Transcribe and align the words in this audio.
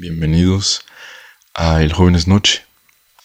Bienvenidos 0.00 0.84
a 1.54 1.82
El 1.82 1.92
Joven 1.92 2.14
es 2.14 2.28
Noche, 2.28 2.64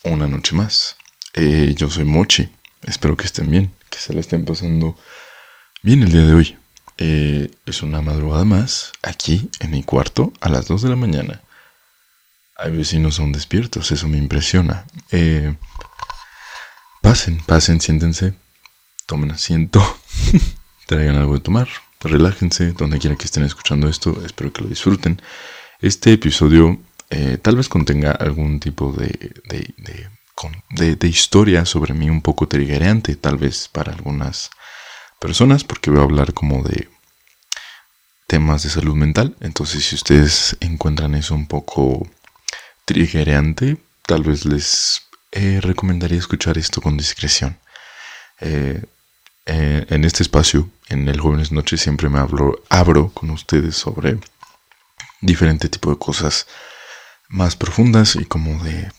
una 0.02 0.26
noche 0.26 0.56
más. 0.56 0.96
Eh, 1.36 1.76
yo 1.78 1.88
soy 1.88 2.04
Mochi, 2.04 2.50
espero 2.82 3.16
que 3.16 3.26
estén 3.26 3.52
bien, 3.52 3.72
que 3.92 4.00
se 4.00 4.12
la 4.12 4.22
estén 4.22 4.44
pasando 4.44 4.98
bien 5.84 6.02
el 6.02 6.12
día 6.12 6.26
de 6.26 6.34
hoy. 6.34 6.58
Eh, 6.98 7.52
es 7.68 7.84
una 7.84 8.02
madrugada 8.02 8.44
más 8.44 8.92
aquí 9.04 9.52
en 9.60 9.70
mi 9.70 9.84
cuarto 9.84 10.34
a 10.42 10.50
las 10.50 10.68
2 10.68 10.82
de 10.82 10.90
la 10.90 10.96
mañana. 10.96 11.42
Hay 12.58 12.72
vecinos 12.72 13.20
aún 13.20 13.34
despiertos, 13.34 13.92
eso 13.92 14.08
me 14.08 14.18
impresiona. 14.18 14.88
Eh, 15.12 15.56
pasen, 17.04 17.38
pasen, 17.46 17.82
siéntense, 17.82 18.34
tomen 19.06 19.30
asiento, 19.30 19.80
traigan 20.88 21.18
algo 21.18 21.36
de 21.36 21.42
tomar, 21.42 21.68
relájense, 22.00 22.72
donde 22.72 22.98
quiera 22.98 23.16
que 23.16 23.26
estén 23.26 23.44
escuchando 23.44 23.88
esto, 23.88 24.26
espero 24.26 24.52
que 24.52 24.64
lo 24.64 24.70
disfruten. 24.70 25.22
Este 25.84 26.14
episodio 26.14 26.80
eh, 27.10 27.38
tal 27.42 27.58
vez 27.58 27.68
contenga 27.68 28.14
algún 28.14 28.62
tipo 28.62 28.94
de, 28.94 29.34
de, 30.70 31.08
historia 31.10 31.66
sobre 31.66 31.94
mí 31.94 32.10
un 32.10 32.22
poco 32.22 32.48
triggerante, 32.48 33.18
tal 33.18 33.36
vez 33.36 33.68
para 33.68 33.92
algunas 33.92 34.50
personas, 35.20 35.66
porque 35.66 35.90
voy 35.92 36.00
a 36.00 36.04
hablar 36.04 36.34
como 36.34 36.64
de 36.64 36.88
temas 38.28 38.64
de 38.64 38.70
salud 38.70 38.96
mental. 38.96 39.36
Entonces, 39.42 39.84
si 39.84 39.96
ustedes 39.96 40.56
encuentran 40.62 41.16
eso 41.16 41.36
un 41.36 41.48
poco 41.48 42.08
triggerante, 42.86 43.76
tal 44.06 44.24
vez 44.24 44.46
les 44.46 45.02
eh, 45.34 45.60
recomendaría 45.62 46.18
escuchar 46.18 46.58
esto 46.58 46.80
con 46.80 46.96
discreción. 46.96 47.58
Eh, 48.40 48.82
en 49.46 50.06
este 50.06 50.24
espacio, 50.24 50.70
en 50.88 51.10
el 51.10 51.20
Jóvenes 51.20 51.52
Noche, 51.52 51.76
siempre 51.76 52.08
me 52.08 52.20
hablo, 52.20 52.64
abro 52.70 53.10
con 53.10 53.32
ustedes 53.32 53.76
sobre 53.76 54.18
diferente 55.24 55.70
tipo 55.70 55.90
de 55.90 55.98
cosas 55.98 56.48
más 57.30 57.56
profundas 57.56 58.16
y 58.16 58.26
como 58.26 58.64
de 58.64 58.92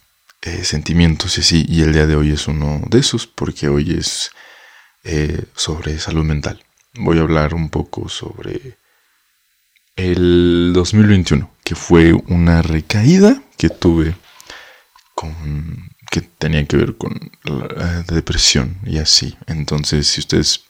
eh, 0.43 0.65
sentimientos 0.65 1.39
y 1.39 1.41
así. 1.41 1.67
Y 1.69 1.83
el 1.83 1.93
día 1.93 2.07
de 2.07 2.17
hoy 2.17 2.33
es 2.33 2.49
uno 2.49 2.83
de 2.89 2.99
esos 2.99 3.27
porque 3.27 3.69
hoy 3.69 3.97
es 3.99 4.31
eh, 5.05 5.45
sobre 5.55 5.99
salud 5.99 6.25
mental. 6.25 6.63
Voy 6.95 7.19
a 7.19 7.23
hablar 7.23 7.55
un 7.55 7.69
poco 7.71 8.09
sobre 8.09 8.79
el 9.97 10.73
2021, 10.75 11.51
que 11.63 11.75
fue 11.75 12.13
una 12.13 12.63
recaída 12.63 13.43
que 13.57 13.69
tuve 13.71 14.17
con 15.15 15.95
que 16.11 16.21
tenía 16.21 16.65
que 16.67 16.77
ver 16.77 16.97
con 16.97 17.33
la 17.43 18.03
depresión 18.03 18.79
y 18.85 18.99
así. 18.99 19.37
Entonces, 19.47 20.07
si 20.07 20.21
ustedes 20.21 20.65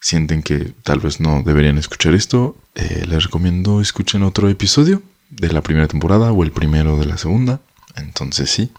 sienten 0.00 0.42
que 0.42 0.72
tal 0.82 1.00
vez 1.00 1.20
no 1.20 1.42
deberían 1.42 1.78
escuchar 1.78 2.14
esto, 2.14 2.56
eh, 2.74 3.04
les 3.06 3.24
recomiendo 3.24 3.80
escuchen 3.80 4.22
otro 4.22 4.48
episodio 4.48 5.02
de 5.28 5.52
la 5.52 5.62
primera 5.62 5.88
temporada 5.88 6.32
o 6.32 6.42
el 6.42 6.52
primero 6.52 6.96
de 6.96 7.06
la 7.06 7.18
segunda. 7.18 7.60
Entonces 7.96 8.50
sí, 8.50 8.72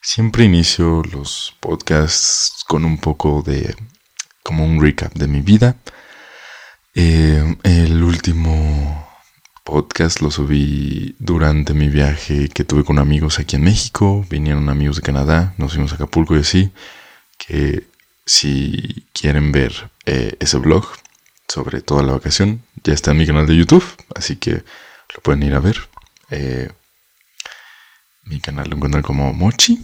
siempre 0.00 0.44
inicio 0.44 1.02
los 1.12 1.56
podcasts 1.60 2.64
con 2.66 2.84
un 2.84 2.98
poco 2.98 3.42
de 3.42 3.74
como 4.42 4.64
un 4.64 4.80
recap 4.80 5.12
de 5.14 5.28
mi 5.28 5.40
vida. 5.40 5.76
Eh, 6.94 7.56
el 7.64 8.02
último 8.02 9.06
podcast 9.64 10.22
lo 10.22 10.30
subí 10.30 11.14
durante 11.18 11.74
mi 11.74 11.88
viaje 11.88 12.48
que 12.48 12.64
tuve 12.64 12.84
con 12.84 12.98
amigos 12.98 13.38
aquí 13.38 13.56
en 13.56 13.64
México. 13.64 14.24
Vinieron 14.30 14.68
amigos 14.70 14.96
de 14.96 15.02
Canadá, 15.02 15.54
nos 15.58 15.72
fuimos 15.72 15.92
a 15.92 15.96
Acapulco 15.96 16.36
y 16.36 16.40
así. 16.40 16.72
Que 17.36 17.87
si 18.28 19.06
quieren 19.14 19.52
ver 19.52 19.90
eh, 20.04 20.36
ese 20.38 20.58
blog 20.58 20.86
sobre 21.48 21.80
toda 21.80 22.02
la 22.02 22.12
vacación, 22.12 22.62
ya 22.84 22.92
está 22.92 23.12
en 23.12 23.16
mi 23.16 23.26
canal 23.26 23.46
de 23.46 23.56
YouTube, 23.56 23.84
así 24.14 24.36
que 24.36 24.64
lo 25.14 25.22
pueden 25.22 25.42
ir 25.42 25.54
a 25.54 25.60
ver. 25.60 25.88
Eh, 26.30 26.70
mi 28.24 28.38
canal 28.40 28.68
lo 28.68 28.76
encuentran 28.76 29.02
como 29.02 29.32
Mochi. 29.32 29.82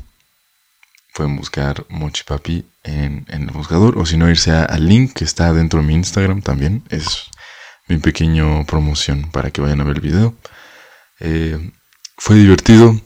Pueden 1.15 1.37
buscar 1.37 1.87
Mochi 1.89 2.22
Papi 2.25 2.67
en, 2.83 3.25
el 3.28 3.47
buscador 3.47 3.97
o 3.97 4.05
si 4.05 4.19
no 4.19 4.28
irse 4.28 4.50
al 4.50 4.87
link 4.87 5.15
que 5.15 5.25
está 5.25 5.53
dentro 5.54 5.81
de 5.81 5.87
mi 5.87 5.94
Instagram 5.94 6.43
también. 6.43 6.84
Es 6.91 7.31
mi 7.88 7.97
pequeño 7.97 8.66
promoción 8.66 9.31
para 9.31 9.50
que 9.50 9.62
vayan 9.62 9.81
a 9.81 9.84
ver 9.84 9.97
el 9.97 10.03
video. 10.03 10.34
Eh, 11.21 11.71
fue 12.19 12.37
divertido, 12.37 13.00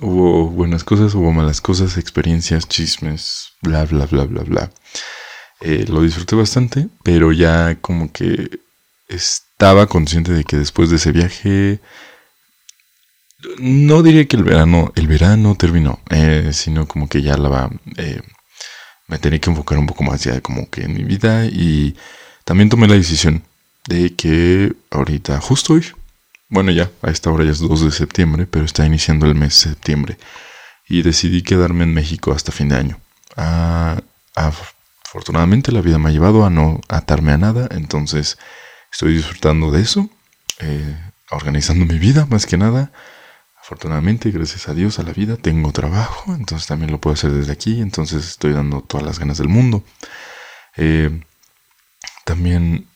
Hubo 0.00 0.48
buenas 0.48 0.84
cosas, 0.84 1.14
hubo 1.14 1.32
malas 1.32 1.60
cosas, 1.60 1.98
experiencias, 1.98 2.68
chismes, 2.68 3.52
bla, 3.62 3.84
bla, 3.84 4.06
bla, 4.06 4.24
bla, 4.24 4.42
bla. 4.42 4.70
Eh, 5.60 5.86
lo 5.88 6.02
disfruté 6.02 6.36
bastante, 6.36 6.88
pero 7.02 7.32
ya 7.32 7.76
como 7.80 8.12
que 8.12 8.60
estaba 9.08 9.86
consciente 9.86 10.32
de 10.32 10.44
que 10.44 10.56
después 10.56 10.90
de 10.90 10.96
ese 10.96 11.12
viaje, 11.12 11.80
no 13.58 14.02
diría 14.02 14.26
que 14.26 14.36
el 14.36 14.44
verano, 14.44 14.92
el 14.94 15.06
verano 15.08 15.56
terminó, 15.56 16.00
eh, 16.10 16.50
sino 16.52 16.86
como 16.86 17.08
que 17.08 17.22
ya 17.22 17.36
la 17.36 17.48
va, 17.48 17.70
eh, 17.96 18.20
me 19.08 19.18
tenía 19.18 19.40
que 19.40 19.50
enfocar 19.50 19.78
un 19.78 19.86
poco 19.86 20.04
más 20.04 20.22
ya 20.24 20.40
como 20.40 20.68
que 20.70 20.82
en 20.82 20.94
mi 20.94 21.02
vida 21.04 21.46
y 21.46 21.96
también 22.44 22.68
tomé 22.68 22.86
la 22.88 22.94
decisión 22.94 23.42
de 23.88 24.14
que 24.14 24.74
ahorita, 24.90 25.40
justo 25.40 25.74
hoy, 25.74 25.86
bueno, 26.48 26.70
ya, 26.70 26.90
a 27.02 27.10
esta 27.10 27.30
hora 27.30 27.44
ya 27.44 27.50
es 27.50 27.58
2 27.58 27.84
de 27.84 27.90
septiembre, 27.90 28.46
pero 28.46 28.64
está 28.64 28.86
iniciando 28.86 29.26
el 29.26 29.34
mes 29.34 29.50
de 29.50 29.70
septiembre. 29.70 30.18
Y 30.88 31.02
decidí 31.02 31.42
quedarme 31.42 31.84
en 31.84 31.94
México 31.94 32.32
hasta 32.32 32.52
fin 32.52 32.68
de 32.70 32.76
año. 32.76 33.00
Ah, 33.36 34.00
afortunadamente 34.34 35.72
la 35.72 35.82
vida 35.82 35.98
me 35.98 36.08
ha 36.08 36.12
llevado 36.12 36.44
a 36.44 36.50
no 36.50 36.80
atarme 36.88 37.32
a 37.32 37.38
nada, 37.38 37.68
entonces 37.70 38.38
estoy 38.90 39.14
disfrutando 39.14 39.70
de 39.70 39.82
eso, 39.82 40.10
eh, 40.60 40.96
organizando 41.30 41.84
mi 41.84 41.98
vida 41.98 42.26
más 42.26 42.46
que 42.46 42.56
nada. 42.56 42.92
Afortunadamente, 43.60 44.30
gracias 44.30 44.68
a 44.68 44.74
Dios, 44.74 44.98
a 44.98 45.02
la 45.02 45.12
vida, 45.12 45.36
tengo 45.36 45.72
trabajo, 45.72 46.34
entonces 46.34 46.66
también 46.66 46.90
lo 46.90 47.00
puedo 47.00 47.14
hacer 47.14 47.30
desde 47.32 47.52
aquí, 47.52 47.80
entonces 47.82 48.26
estoy 48.26 48.54
dando 48.54 48.80
todas 48.80 49.06
las 49.06 49.18
ganas 49.18 49.36
del 49.36 49.48
mundo. 49.48 49.84
Eh, 50.76 51.20
también 52.24 52.87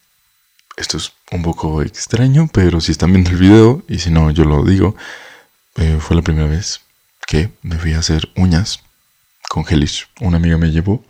esto 0.82 0.96
es 0.98 1.12
un 1.30 1.42
poco 1.42 1.80
extraño, 1.80 2.48
pero 2.52 2.80
si 2.80 2.92
están 2.92 3.12
viendo 3.12 3.30
el 3.30 3.36
video, 3.36 3.82
y 3.88 4.00
si 4.00 4.10
no, 4.10 4.30
yo 4.32 4.44
lo 4.44 4.64
digo, 4.64 4.96
eh, 5.76 5.98
fue 6.00 6.16
la 6.16 6.22
primera 6.22 6.48
vez 6.48 6.80
que 7.26 7.50
me 7.62 7.78
fui 7.78 7.94
a 7.94 8.00
hacer 8.00 8.28
uñas 8.36 8.82
con 9.48 9.64
Hellish. 9.66 10.08
Una 10.20 10.36
amiga 10.38 10.58
me 10.58 10.72
llevó 10.72 11.04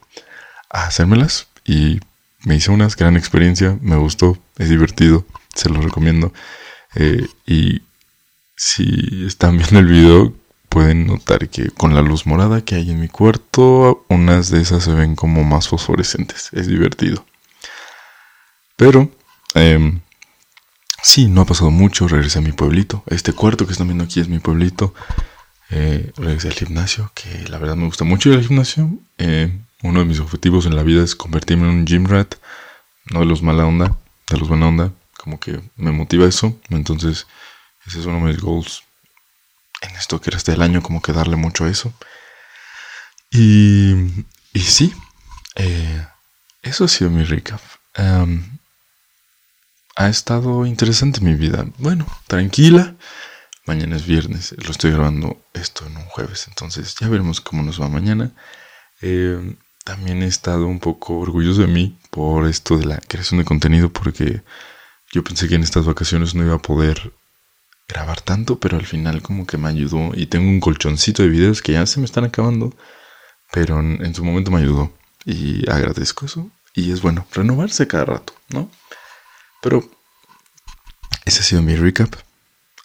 a 0.71 0.85
hacérmelas 0.85 1.49
y 1.65 2.01
me 2.45 2.57
hice 2.57 2.71
unas, 2.71 2.97
gran 2.97 3.17
experiencia, 3.17 3.79
me 3.81 3.97
gustó, 3.97 4.39
es 4.59 4.69
divertido, 4.69 5.25
se 5.55 5.71
lo 5.71 5.81
recomiendo. 5.81 6.33
Eh, 6.95 7.27
y 7.47 7.83
si 8.55 9.25
están 9.27 9.57
viendo 9.57 9.79
el 9.79 9.87
video, 9.87 10.35
pueden 10.69 11.07
notar 11.07 11.49
que 11.49 11.71
con 11.71 11.95
la 11.95 12.03
luz 12.03 12.27
morada 12.27 12.63
que 12.63 12.75
hay 12.75 12.91
en 12.91 13.01
mi 13.01 13.09
cuarto, 13.09 14.05
unas 14.11 14.51
de 14.51 14.61
esas 14.61 14.85
se 14.85 14.93
ven 14.93 15.17
como 15.17 15.45
más 15.45 15.69
fosforescentes, 15.69 16.51
es 16.53 16.67
divertido. 16.67 17.25
Pero 18.77 19.11
eh, 19.55 20.01
sí, 21.03 21.29
no 21.29 21.43
ha 21.43 21.47
pasado 21.47 21.71
mucho. 21.71 22.09
Regresé 22.09 22.39
a 22.39 22.43
mi 22.43 22.53
pueblito. 22.53 23.03
Este 23.07 23.33
cuarto 23.33 23.67
que 23.67 23.73
están 23.73 23.89
viendo 23.89 24.05
aquí 24.05 24.21
es 24.21 24.29
mi 24.29 24.39
pueblito. 24.39 24.95
Eh, 25.71 26.13
regresé 26.17 26.49
al 26.49 26.55
gimnasio, 26.55 27.11
que 27.15 27.49
la 27.49 27.59
verdad 27.59 27.77
me 27.77 27.87
gusta 27.87 28.05
mucho 28.05 28.31
ir 28.31 28.37
al 28.37 28.47
gimnasio. 28.47 28.91
Eh, 29.19 29.51
uno 29.83 30.01
de 30.01 30.05
mis 30.05 30.21
objetivos 30.21 30.67
en 30.67 30.77
la 30.77 30.83
vida 30.83 31.03
es 31.03 31.15
convertirme 31.15 31.65
en 31.65 31.71
un 31.71 31.87
gym 31.87 32.07
rat. 32.07 32.35
No 33.07 33.21
de 33.21 33.27
los 33.27 33.43
mala 33.43 33.67
onda, 33.67 33.97
de 34.29 34.39
los 34.39 34.49
buena 34.49 34.69
onda. 34.69 34.93
Como 35.17 35.41
que 35.41 35.61
me 35.77 35.93
motiva 35.93 36.27
eso. 36.27 36.59
Entonces, 36.71 37.27
ese 37.87 38.01
es 38.01 38.07
uno 38.07 38.19
de 38.19 38.33
mis 38.33 38.41
goals 38.41 38.83
en 39.81 39.91
esto 39.97 40.21
que 40.21 40.31
resta 40.31 40.53
del 40.53 40.63
año, 40.63 40.83
como 40.83 41.03
que 41.03 41.13
darle 41.13 41.37
mucho 41.37 41.65
a 41.65 41.71
eso. 41.71 41.93
Y, 43.31 43.95
y 44.53 44.61
sí, 44.61 44.93
eh, 45.57 46.07
eso 46.63 46.85
ha 46.85 46.89
sido 46.89 47.11
mi 47.11 47.25
recap 47.25 47.61
ha 49.97 50.09
estado 50.09 50.67
interesante 50.67 51.21
mi 51.21 51.35
vida. 51.35 51.67
Bueno, 51.79 52.07
tranquila. 52.27 52.95
Mañana 53.65 53.95
es 53.95 54.07
viernes, 54.07 54.57
lo 54.59 54.73
estoy 54.73 54.91
grabando 54.91 55.41
esto 55.55 55.87
en 55.87 55.97
un 55.97 56.05
jueves, 56.07 56.47
entonces 56.49 56.97
ya 56.99 57.09
veremos 57.09 57.41
cómo 57.41 57.63
nos 57.63 57.81
va 57.81 57.89
mañana. 57.89 58.33
Eh, 59.01 59.57
también 59.85 60.23
he 60.23 60.27
estado 60.27 60.67
un 60.67 60.81
poco 60.81 61.19
orgulloso 61.21 61.61
de 61.61 61.69
mí 61.69 61.97
por 62.11 62.49
esto 62.49 62.77
de 62.77 62.87
la 62.87 62.99
creación 62.99 63.39
de 63.39 63.45
contenido, 63.45 63.93
porque 63.93 64.43
yo 65.13 65.23
pensé 65.23 65.49
que 65.49 65.55
en 65.55 65.63
estas 65.63 65.85
vacaciones 65.85 66.35
no 66.35 66.43
iba 66.45 66.57
a 66.57 66.63
poder 66.63 67.13
grabar 67.87 68.21
tanto, 68.21 68.59
pero 68.59 68.79
al 68.79 68.87
final 68.87 69.23
como 69.23 69.47
que 69.47 69.59
me 69.59 69.69
ayudó 69.69 70.11
y 70.13 70.27
tengo 70.27 70.51
un 70.51 70.59
colchoncito 70.59 71.23
de 71.23 71.29
videos 71.29 71.63
que 71.63 71.73
ya 71.73 71.87
se 71.87 72.01
me 72.01 72.07
están 72.07 72.25
acabando, 72.25 72.75
pero 73.53 73.79
en, 73.79 74.05
en 74.05 74.13
su 74.13 74.25
momento 74.25 74.51
me 74.51 74.59
ayudó 74.59 74.93
y 75.25 75.71
agradezco 75.71 76.27
eso. 76.27 76.51
Y 76.75 76.91
es 76.91 77.01
bueno 77.01 77.27
renovarse 77.33 77.87
cada 77.87 78.07
rato, 78.07 78.35
¿no? 78.49 78.71
Pero 79.63 79.89
ese 81.25 81.41
ha 81.41 81.43
sido 81.43 81.63
mi 81.63 81.77
recap. 81.77 82.15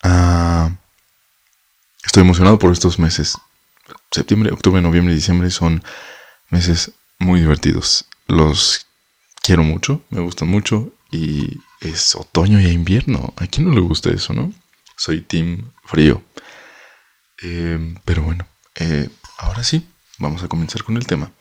Ah, 0.03 0.71
estoy 2.06 2.21
emocionado 2.21 2.57
por 2.57 2.71
estos 2.71 3.00
meses. 3.00 3.38
Septiembre, 4.12 4.51
octubre, 4.51 4.81
noviembre 4.81 5.13
y 5.13 5.18
diciembre 5.18 5.50
son 5.51 5.83
meses 6.50 6.91
muy 7.19 7.41
divertidos. 7.41 8.06
Los 8.27 8.85
quiero 9.41 9.63
mucho, 9.63 10.01
me 10.09 10.21
gustan 10.21 10.47
mucho 10.47 10.94
y 11.12 11.59
es 11.81 12.15
otoño 12.15 12.62
y 12.62 12.68
invierno. 12.68 13.33
¿A 13.38 13.47
quién 13.47 13.68
no 13.68 13.73
le 13.73 13.81
gusta 13.81 14.09
eso, 14.09 14.33
no? 14.33 14.53
soy 14.97 15.21
team 15.21 15.71
frío. 15.85 16.21
Eh, 17.41 17.95
pero 18.03 18.23
bueno, 18.23 18.45
eh, 18.75 19.09
ahora 19.38 19.63
sí, 19.63 19.88
vamos 20.18 20.44
a 20.44 20.47
comenzar 20.50 20.83
con 20.83 20.97
el 20.97 21.07
tema. 21.07 21.31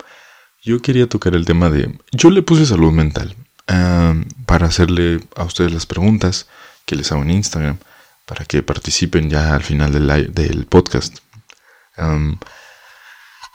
Yo 0.62 0.80
quería 0.80 1.08
tocar 1.08 1.34
el 1.34 1.44
tema 1.46 1.70
de... 1.70 1.98
Yo 2.12 2.30
le 2.30 2.42
puse 2.42 2.66
salud 2.66 2.92
mental 2.92 3.34
para 3.66 4.66
hacerle 4.66 5.20
a 5.34 5.44
ustedes 5.44 5.72
las 5.72 5.86
preguntas 5.86 6.46
que 6.84 6.96
les 6.96 7.10
hago 7.10 7.22
en 7.22 7.30
Instagram, 7.30 7.78
para 8.24 8.44
que 8.44 8.62
participen 8.62 9.28
ya 9.30 9.54
al 9.54 9.62
final 9.62 9.92
del, 9.92 10.66
podcast. 10.66 11.18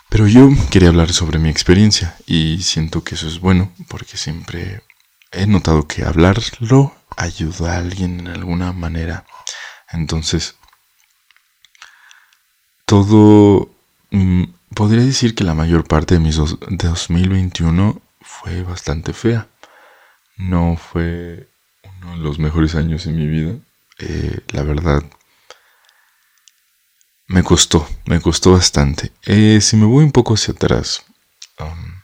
pero 0.10 0.28
yo 0.28 0.50
quería 0.70 0.90
hablar 0.90 1.14
sobre 1.14 1.40
mi 1.40 1.50
experiencia 1.50 2.16
y 2.26 2.62
siento 2.64 3.04
que 3.04 3.16
eso 3.16 3.28
es 3.28 3.40
bueno 3.40 3.72
porque 3.88 4.18
siempre 4.18 4.84
he 5.32 5.48
notado 5.48 5.88
que 5.88 6.04
hablarlo 6.04 6.94
ayuda 7.18 7.74
a 7.74 7.78
alguien 7.78 8.22
en 8.22 8.28
alguna 8.28 8.74
manera. 8.74 9.26
Entonces, 9.92 10.56
todo... 12.86 13.70
Mm, 14.12 14.44
podría 14.74 15.04
decir 15.04 15.36
que 15.36 15.44
la 15.44 15.54
mayor 15.54 15.88
parte 15.88 16.16
de 16.16 16.20
mi 16.20 16.32
2021 16.32 18.02
fue 18.22 18.64
bastante 18.64 19.14
fea. 19.14 19.48
No 20.42 20.76
fue 20.76 21.48
uno 22.02 22.18
de 22.18 22.24
los 22.24 22.40
mejores 22.40 22.74
años 22.74 23.06
en 23.06 23.16
mi 23.16 23.28
vida. 23.28 23.54
Eh, 24.00 24.40
la 24.50 24.64
verdad, 24.64 25.04
me 27.28 27.44
costó, 27.44 27.88
me 28.06 28.20
costó 28.20 28.54
bastante. 28.54 29.12
Eh, 29.24 29.62
si 29.62 29.78
me 29.78 29.86
voy 29.86 30.04
un 30.04 30.12
poco 30.12 30.34
hacia 30.34 30.54
atrás, 30.54 31.06
um, 31.60 32.02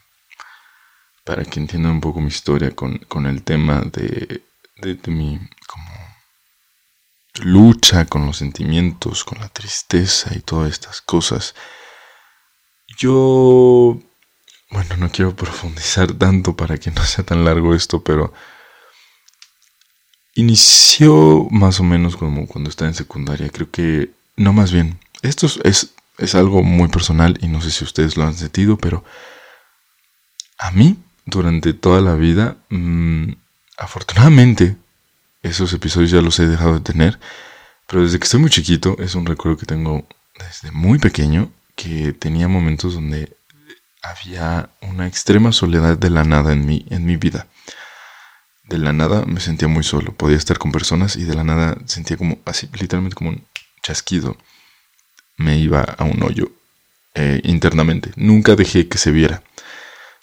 para 1.24 1.44
que 1.44 1.58
entiendan 1.58 1.92
un 1.92 2.00
poco 2.00 2.20
mi 2.20 2.28
historia 2.28 2.74
con, 2.74 3.26
el 3.26 3.42
tema 3.42 3.80
de, 3.80 4.42
de, 4.76 5.10
mi 5.10 5.40
como 5.66 5.90
lucha 7.42 8.06
con 8.06 8.24
los 8.24 8.38
sentimientos, 8.38 9.24
con 9.24 9.38
la 9.40 9.48
tristeza 9.48 10.32
y 10.34 10.40
todas 10.40 10.70
estas 10.70 11.02
cosas. 11.02 11.56
Yo, 12.96 14.00
bueno, 14.70 14.96
no 14.96 15.10
quiero 15.10 15.34
profundizar 15.34 16.12
tanto 16.12 16.56
para 16.56 16.78
que 16.78 16.90
no 16.90 17.04
sea 17.04 17.24
tan 17.24 17.44
largo 17.44 17.74
esto, 17.74 18.02
pero 18.02 18.32
inició 20.34 21.48
más 21.50 21.80
o 21.80 21.84
menos 21.84 22.16
como 22.16 22.46
cuando 22.46 22.70
estaba 22.70 22.88
en 22.88 22.94
secundaria. 22.94 23.48
Creo 23.50 23.70
que, 23.70 24.10
no 24.36 24.52
más 24.52 24.72
bien, 24.72 24.98
esto 25.22 25.46
es, 25.64 25.94
es 26.18 26.34
algo 26.34 26.62
muy 26.62 26.88
personal 26.88 27.38
y 27.40 27.48
no 27.48 27.60
sé 27.60 27.70
si 27.70 27.84
ustedes 27.84 28.16
lo 28.16 28.24
han 28.24 28.34
sentido, 28.34 28.76
pero 28.76 29.04
a 30.58 30.70
mí 30.72 30.96
durante 31.28 31.74
toda 31.74 32.00
la 32.00 32.14
vida. 32.14 32.56
Mm, 32.70 33.32
afortunadamente, 33.76 34.76
esos 35.42 35.72
episodios 35.72 36.10
ya 36.10 36.20
los 36.20 36.38
he 36.40 36.46
dejado 36.46 36.74
de 36.74 36.80
tener, 36.80 37.18
pero 37.86 38.02
desde 38.02 38.18
que 38.18 38.24
estoy 38.24 38.40
muy 38.40 38.50
chiquito 38.50 38.96
es 38.98 39.14
un 39.14 39.26
recuerdo 39.26 39.58
que 39.58 39.66
tengo 39.66 40.06
desde 40.38 40.72
muy 40.72 40.98
pequeño, 40.98 41.50
que 41.76 42.12
tenía 42.12 42.48
momentos 42.48 42.94
donde 42.94 43.36
había 44.02 44.70
una 44.82 45.06
extrema 45.06 45.52
soledad 45.52 45.98
de 45.98 46.10
la 46.10 46.24
nada 46.24 46.52
en 46.52 46.66
mi, 46.66 46.86
en 46.90 47.04
mi 47.04 47.16
vida. 47.16 47.46
De 48.64 48.78
la 48.78 48.92
nada 48.92 49.24
me 49.24 49.40
sentía 49.40 49.68
muy 49.68 49.82
solo, 49.82 50.12
podía 50.12 50.36
estar 50.36 50.58
con 50.58 50.72
personas 50.72 51.16
y 51.16 51.24
de 51.24 51.34
la 51.34 51.44
nada 51.44 51.76
sentía 51.86 52.16
como 52.16 52.38
así, 52.44 52.68
literalmente 52.78 53.16
como 53.16 53.30
un 53.30 53.46
chasquido. 53.82 54.36
Me 55.36 55.58
iba 55.58 55.82
a 55.82 56.04
un 56.04 56.22
hoyo 56.22 56.50
eh, 57.14 57.40
internamente. 57.44 58.10
Nunca 58.16 58.56
dejé 58.56 58.88
que 58.88 58.98
se 58.98 59.10
viera 59.10 59.42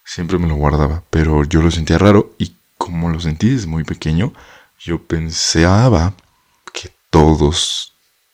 siempre 0.05 0.37
me 0.37 0.47
lo 0.47 0.55
guardaba, 0.55 1.03
pero 1.09 1.43
yo 1.43 1.61
lo 1.61 1.71
sentía 1.71 1.97
raro 1.97 2.35
y 2.37 2.55
como 2.77 3.09
lo 3.09 3.19
sentí 3.19 3.49
desde 3.49 3.67
muy 3.67 3.83
pequeño, 3.83 4.33
yo 4.79 5.01
pensaba 5.03 6.13
que 6.71 6.91
todos 7.09 7.93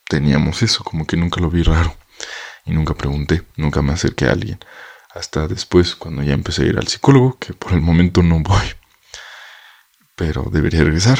teníamos 0.09 0.61
eso, 0.61 0.83
como 0.83 1.07
que 1.07 1.15
nunca 1.15 1.39
lo 1.39 1.49
vi 1.49 1.63
raro 1.63 1.95
y 2.65 2.71
nunca 2.71 2.93
pregunté, 2.93 3.43
nunca 3.55 3.81
me 3.81 3.93
acerqué 3.93 4.25
a 4.25 4.33
alguien. 4.33 4.59
Hasta 5.13 5.47
después, 5.47 5.95
cuando 5.95 6.23
ya 6.23 6.33
empecé 6.33 6.63
a 6.63 6.65
ir 6.67 6.77
al 6.77 6.87
psicólogo, 6.87 7.37
que 7.37 7.53
por 7.53 7.73
el 7.73 7.81
momento 7.81 8.23
no 8.23 8.39
voy, 8.39 8.65
pero 10.15 10.43
debería 10.51 10.83
regresar. 10.83 11.19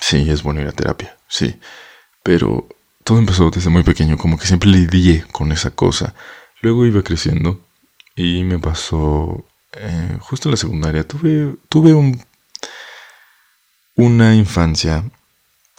Sí, 0.00 0.30
es 0.30 0.42
bueno 0.42 0.60
ir 0.60 0.68
a 0.68 0.72
terapia, 0.72 1.16
sí, 1.26 1.58
pero 2.22 2.68
todo 3.02 3.18
empezó 3.18 3.50
desde 3.50 3.70
muy 3.70 3.82
pequeño, 3.82 4.18
como 4.18 4.38
que 4.38 4.46
siempre 4.46 4.68
lidié 4.68 5.24
con 5.32 5.52
esa 5.52 5.70
cosa. 5.70 6.14
Luego 6.60 6.84
iba 6.84 7.02
creciendo 7.02 7.64
y 8.14 8.42
me 8.44 8.58
pasó 8.58 9.46
eh, 9.72 10.18
justo 10.20 10.48
en 10.48 10.50
la 10.50 10.56
secundaria. 10.56 11.06
Tuve, 11.06 11.56
tuve 11.68 11.94
un, 11.94 12.20
una 13.94 14.34
infancia, 14.34 15.04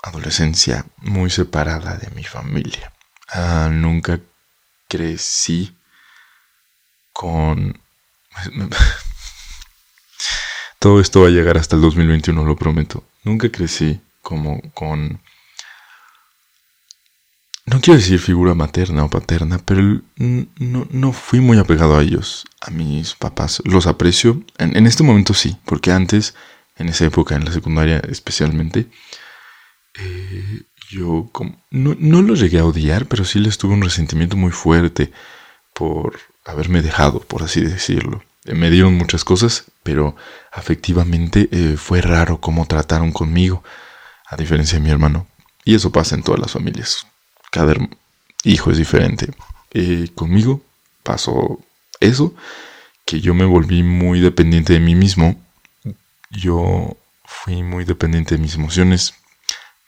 adolescencia 0.02 0.86
muy 0.98 1.30
separada 1.30 1.98
de 1.98 2.10
mi 2.12 2.24
familia. 2.24 2.92
Ah, 3.30 3.70
nunca 3.72 4.20
crecí 4.88 5.77
con... 7.18 7.80
Todo 10.80 11.02
esto 11.02 11.22
va 11.22 11.28
a 11.28 11.32
llegar 11.32 11.58
hasta 11.58 11.76
el 11.76 11.82
2021, 11.82 12.46
lo 12.46 12.56
prometo. 12.56 13.04
Nunca 13.24 13.50
crecí 13.50 14.00
como 14.22 14.62
con 14.74 15.20
no 17.66 17.82
quiero 17.82 18.00
decir 18.00 18.20
figura 18.20 18.54
materna 18.54 19.04
o 19.04 19.10
paterna, 19.10 19.60
pero 19.66 19.82
no, 20.16 20.88
no, 20.90 21.12
fui 21.12 21.42
muy 21.42 21.58
apegado 21.58 21.98
a 21.98 22.04
ellos, 22.04 22.46
a 22.62 22.70
mis 22.72 23.16
papás. 23.16 23.62
Los 23.66 23.88
aprecio, 23.88 24.42
en, 24.58 24.88
este 24.88 25.04
momento 25.04 25.34
sí, 25.34 25.58
porque 25.66 25.92
antes, 25.92 26.36
en 26.78 26.88
esa 26.88 27.06
época, 27.06 27.36
en 27.36 27.44
la 27.44 27.52
secundaria 27.52 28.00
especialmente, 28.08 28.88
eh, 29.96 30.62
yo 30.90 31.30
no, 31.72 31.98
no 32.00 32.22
los 32.22 32.40
llegué 32.40 32.60
a 32.60 32.66
odiar, 32.66 33.08
pero 33.08 33.26
sí 33.26 33.40
les 33.40 33.58
tuve 33.58 33.74
un 33.74 33.82
resentimiento 33.82 34.38
muy 34.38 34.52
fuerte 34.52 35.12
por 35.74 36.18
haberme 36.48 36.82
dejado, 36.82 37.20
por 37.20 37.44
así 37.44 37.62
decirlo. 37.62 38.24
Eh, 38.46 38.56
me 38.56 38.70
dieron 38.70 38.96
muchas 38.96 39.24
cosas, 39.24 39.66
pero 39.84 40.16
afectivamente 40.52 41.50
eh, 41.52 41.76
fue 41.78 42.02
raro 42.02 42.40
cómo 42.40 42.66
trataron 42.66 43.12
conmigo, 43.12 43.64
a 44.30 44.36
diferencia 44.36 44.80
de 44.80 44.84
mi 44.84 44.90
hermano. 44.90 45.28
Y 45.64 45.76
eso 45.76 45.92
pasa 45.92 46.16
en 46.16 46.24
todas 46.24 46.40
las 46.40 46.52
familias 46.52 47.06
cada 47.52 47.76
hijo 48.44 48.72
es 48.72 48.78
diferente. 48.78 49.32
Eh, 49.74 50.10
conmigo 50.16 50.62
pasó 51.04 51.60
eso, 52.00 52.34
que 53.06 53.20
yo 53.22 53.34
me 53.34 53.46
volví 53.46 53.84
muy 53.84 54.20
dependiente 54.20 54.74
de 54.74 54.80
mí 54.80 54.96
mismo. 54.96 55.36
Yo 56.30 56.98
fui 57.26 57.64
muy 57.64 57.86
dependiente 57.86 58.36
de 58.36 58.42
mis 58.42 58.56
emociones, 58.56 59.14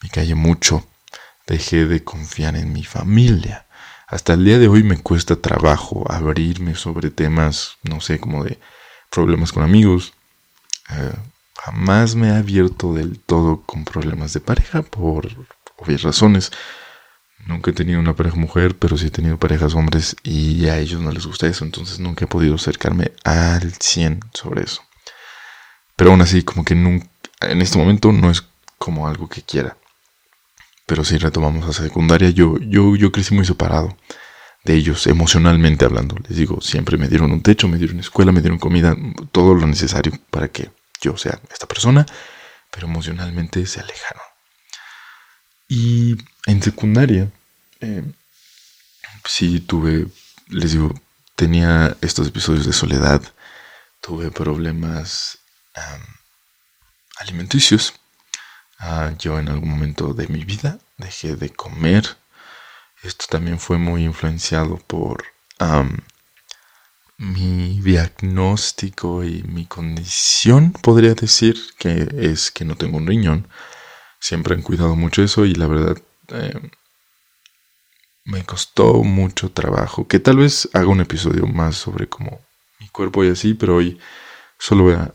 me 0.02 0.10
callé 0.10 0.36
mucho, 0.36 0.86
dejé 1.48 1.86
de 1.86 2.04
confiar 2.04 2.56
en 2.56 2.72
mi 2.74 2.84
familia. 2.84 3.66
Hasta 4.10 4.34
el 4.34 4.44
día 4.44 4.58
de 4.58 4.68
hoy 4.68 4.82
me 4.82 4.98
cuesta 4.98 5.36
trabajo 5.36 6.04
abrirme 6.12 6.74
sobre 6.74 7.12
temas, 7.12 7.78
no 7.84 8.01
sé, 8.01 8.20
como 8.20 8.44
de 8.44 8.60
problemas 9.12 9.51
con 9.51 9.62
amigos. 9.62 10.13
Eh, 10.89 11.13
jamás 11.56 12.16
me 12.16 12.30
he 12.30 12.36
abierto 12.36 12.96
del 12.96 13.20
todo 13.20 13.62
con 13.62 13.86
problemas 13.86 14.34
de 14.34 14.39
pareja 14.39 14.82
por 14.82 15.30
obvias 15.78 16.01
razones. 16.01 16.51
Nunca 17.46 17.70
he 17.70 17.74
tenido 17.74 18.00
una 18.00 18.16
pareja 18.16 18.36
mujer, 18.36 18.75
pero 18.80 18.98
sí 18.98 19.08
he 19.08 19.12
tenido 19.12 19.38
parejas 19.38 19.75
hombres 19.75 20.16
y 20.24 20.68
a 20.70 20.80
ellos 20.80 21.00
no 21.01 21.12
les 21.12 21.28
gusta 21.28 21.46
eso, 21.46 21.63
entonces 21.63 22.00
nunca 22.00 22.25
he 22.25 22.28
podido 22.28 22.56
acercarme 22.56 23.12
al 23.24 23.74
100 23.74 24.22
sobre 24.34 24.63
eso. 24.63 24.82
Pero 25.96 26.10
aún 26.10 26.22
así, 26.22 26.42
como 26.42 26.66
que 26.66 26.74
nunca, 26.74 27.08
en 27.42 27.62
este 27.62 27.78
momento 27.78 28.12
no 28.12 28.32
es 28.32 28.44
como 28.80 29.08
algo 29.08 29.30
que 29.30 29.44
quiera. 29.44 29.78
Pero 30.89 31.03
si 31.03 31.19
retomamos 31.19 31.69
a 31.69 31.84
secundaria, 31.84 32.31
yo, 32.31 32.58
yo, 32.58 32.96
yo 32.96 33.12
crecí 33.12 33.36
muy 33.36 33.46
separado 33.46 33.96
de 34.63 34.74
ellos, 34.74 35.05
emocionalmente 35.05 35.86
hablando. 35.86 36.15
Les 36.27 36.36
digo, 36.36 36.62
siempre 36.62 36.98
me 36.98 37.08
dieron 37.08 37.31
un 37.31 37.43
techo, 37.43 37.67
me 37.67 37.77
dieron 37.77 38.00
escuela, 38.00 38.31
me 38.31 38.41
dieron 38.41 38.58
comida, 38.58 38.96
todo 39.31 39.53
lo 39.53 39.67
necesario 39.67 40.13
para 40.31 40.48
que 40.48 40.72
yo 41.00 41.15
sea 41.15 41.39
esta 41.51 41.67
persona, 41.67 42.08
pero 42.72 42.88
emocionalmente 42.88 43.67
se 43.67 43.79
alejaron. 43.79 44.24
Y 45.67 46.17
en 46.48 46.63
secundaria, 46.63 47.29
eh, 47.81 48.03
sí 49.25 49.60
tuve, 49.60 50.08
les 50.48 50.72
digo, 50.72 50.91
tenía 51.36 51.96
estos 52.01 52.29
episodios 52.29 52.65
de 52.65 52.74
soledad, 52.74 53.22
tuve 54.01 54.31
problemas 54.31 55.38
alimenticios. 57.19 57.93
Ah, 58.79 59.12
yo 59.19 59.39
en 59.39 59.50
algún 59.50 59.69
momento 59.69 60.13
de 60.13 60.27
mi 60.27 60.45
vida 60.45 60.79
dejé 60.98 61.36
de 61.36 61.50
comer. 61.50 62.17
Esto 63.03 63.25
también 63.29 63.59
fue 63.59 63.77
muy 63.77 64.03
influenciado 64.03 64.77
por 64.77 65.24
mi 67.17 67.81
diagnóstico 67.81 69.24
y 69.24 69.43
mi 69.43 69.65
condición, 69.65 70.71
podría 70.71 71.13
decir, 71.13 71.57
que 71.77 72.07
es 72.17 72.50
que 72.50 72.63
no 72.63 72.75
tengo 72.75 72.98
un 72.98 73.07
riñón 73.07 73.48
siempre 74.19 74.53
han 74.55 74.62
cuidado 74.62 74.95
mucho 74.95 75.24
eso 75.24 75.45
y 75.45 75.53
la 75.55 75.67
verdad 75.67 75.98
eh, 76.29 76.71
me 78.25 78.43
costó 78.45 79.03
mucho 79.03 79.51
trabajo. 79.51 80.07
Que 80.07 80.19
tal 80.19 80.38
vez 80.38 80.69
haga 80.74 80.88
un 80.88 81.01
episodio 81.01 81.48
más 81.48 81.75
sobre 81.75 82.07
como 82.07 82.41
mi 82.79 82.88
cuerpo 82.89 83.24
y 83.24 83.29
así, 83.29 83.53
pero 83.53 83.77
hoy 83.77 84.00
solo 84.57 84.83
voy 84.83 84.95
a, 84.95 85.13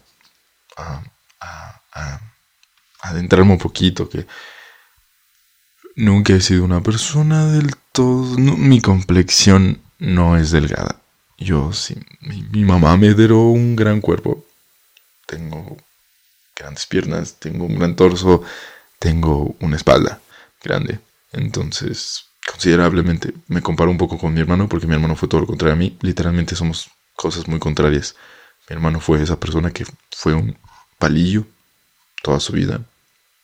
adentrarme 3.04 3.52
un 3.52 3.58
poquito. 3.58 4.08
Que 4.08 4.26
nunca 5.96 6.34
he 6.34 6.40
sido 6.40 6.64
una 6.64 6.82
persona 6.82 7.46
del 7.46 7.74
todo... 7.92 8.36
mi 8.38 8.80
complexión 8.80 9.80
no 9.98 10.36
es 10.36 10.50
delgada. 10.50 11.00
Yo 11.38 11.72
sí, 11.72 11.96
mi, 12.20 12.64
mamá 12.64 12.96
me 12.96 13.14
dio 13.14 13.40
un 13.40 13.76
gran 13.76 14.00
cuerpo. 14.00 14.44
Tengo 15.26 15.76
grandes 16.56 16.86
piernas, 16.86 17.36
tengo 17.38 17.64
un 17.64 17.76
gran 17.76 17.96
torso, 17.96 18.42
tengo 18.98 19.56
una 19.60 19.76
espalda 19.76 20.20
grande. 20.62 21.00
Entonces, 21.32 22.26
considerablemente 22.46 23.34
me 23.48 23.62
comparo 23.62 23.90
un 23.90 23.98
poco 23.98 24.18
con 24.18 24.32
mi 24.32 24.40
hermano 24.40 24.68
porque 24.68 24.86
mi 24.86 24.94
hermano 24.94 25.16
fue 25.16 25.28
todo 25.28 25.40
lo 25.40 25.46
contrario 25.46 25.74
a 25.74 25.78
mí. 25.78 25.96
Literalmente 26.02 26.54
somos 26.54 26.90
cosas 27.14 27.48
muy 27.48 27.58
contrarias. 27.58 28.14
Mi 28.68 28.74
hermano 28.74 29.00
fue 29.00 29.22
esa 29.22 29.38
persona 29.38 29.72
que 29.72 29.84
fue 30.10 30.34
un 30.34 30.56
palillo 30.98 31.44
toda 32.22 32.40
su 32.40 32.52
vida, 32.52 32.80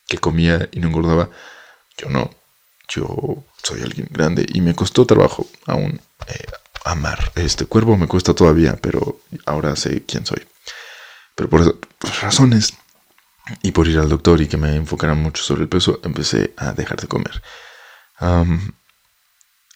que 0.07 0.17
comía 0.17 0.69
y 0.71 0.79
no 0.79 0.87
engordaba. 0.87 1.29
Yo 1.97 2.09
no. 2.09 2.31
Yo 2.87 3.43
soy 3.63 3.81
alguien 3.81 4.07
grande 4.11 4.45
y 4.47 4.59
me 4.61 4.75
costó 4.75 5.05
trabajo 5.05 5.47
aún 5.65 6.01
eh, 6.27 6.45
amar 6.85 7.31
este 7.35 7.65
cuerpo. 7.65 7.97
Me 7.97 8.07
cuesta 8.07 8.33
todavía, 8.33 8.77
pero 8.81 9.19
ahora 9.45 9.75
sé 9.75 10.03
quién 10.05 10.25
soy. 10.25 10.45
Pero 11.35 11.49
por 11.49 11.79
razones 12.21 12.73
y 13.61 13.71
por 13.71 13.87
ir 13.87 13.99
al 13.99 14.09
doctor 14.09 14.41
y 14.41 14.47
que 14.47 14.57
me 14.57 14.75
enfocaran 14.75 15.21
mucho 15.21 15.43
sobre 15.43 15.63
el 15.63 15.69
peso, 15.69 15.99
empecé 16.03 16.53
a 16.57 16.73
dejar 16.73 16.99
de 16.99 17.07
comer. 17.07 17.41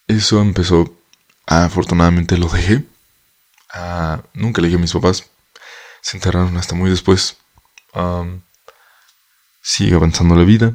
eso 0.06 0.40
empezó, 0.40 0.94
afortunadamente 1.46 2.36
lo 2.36 2.48
dejé. 2.48 2.84
Ah, 3.72 4.22
nunca 4.34 4.60
le 4.60 4.68
dije 4.68 4.78
a 4.78 4.80
mis 4.80 4.92
papás. 4.92 5.28
Se 6.00 6.16
enterraron 6.16 6.56
hasta 6.56 6.74
muy 6.74 6.90
después. 6.90 7.36
Sigue 9.66 9.96
avanzando 9.96 10.36
la 10.36 10.44
vida. 10.44 10.74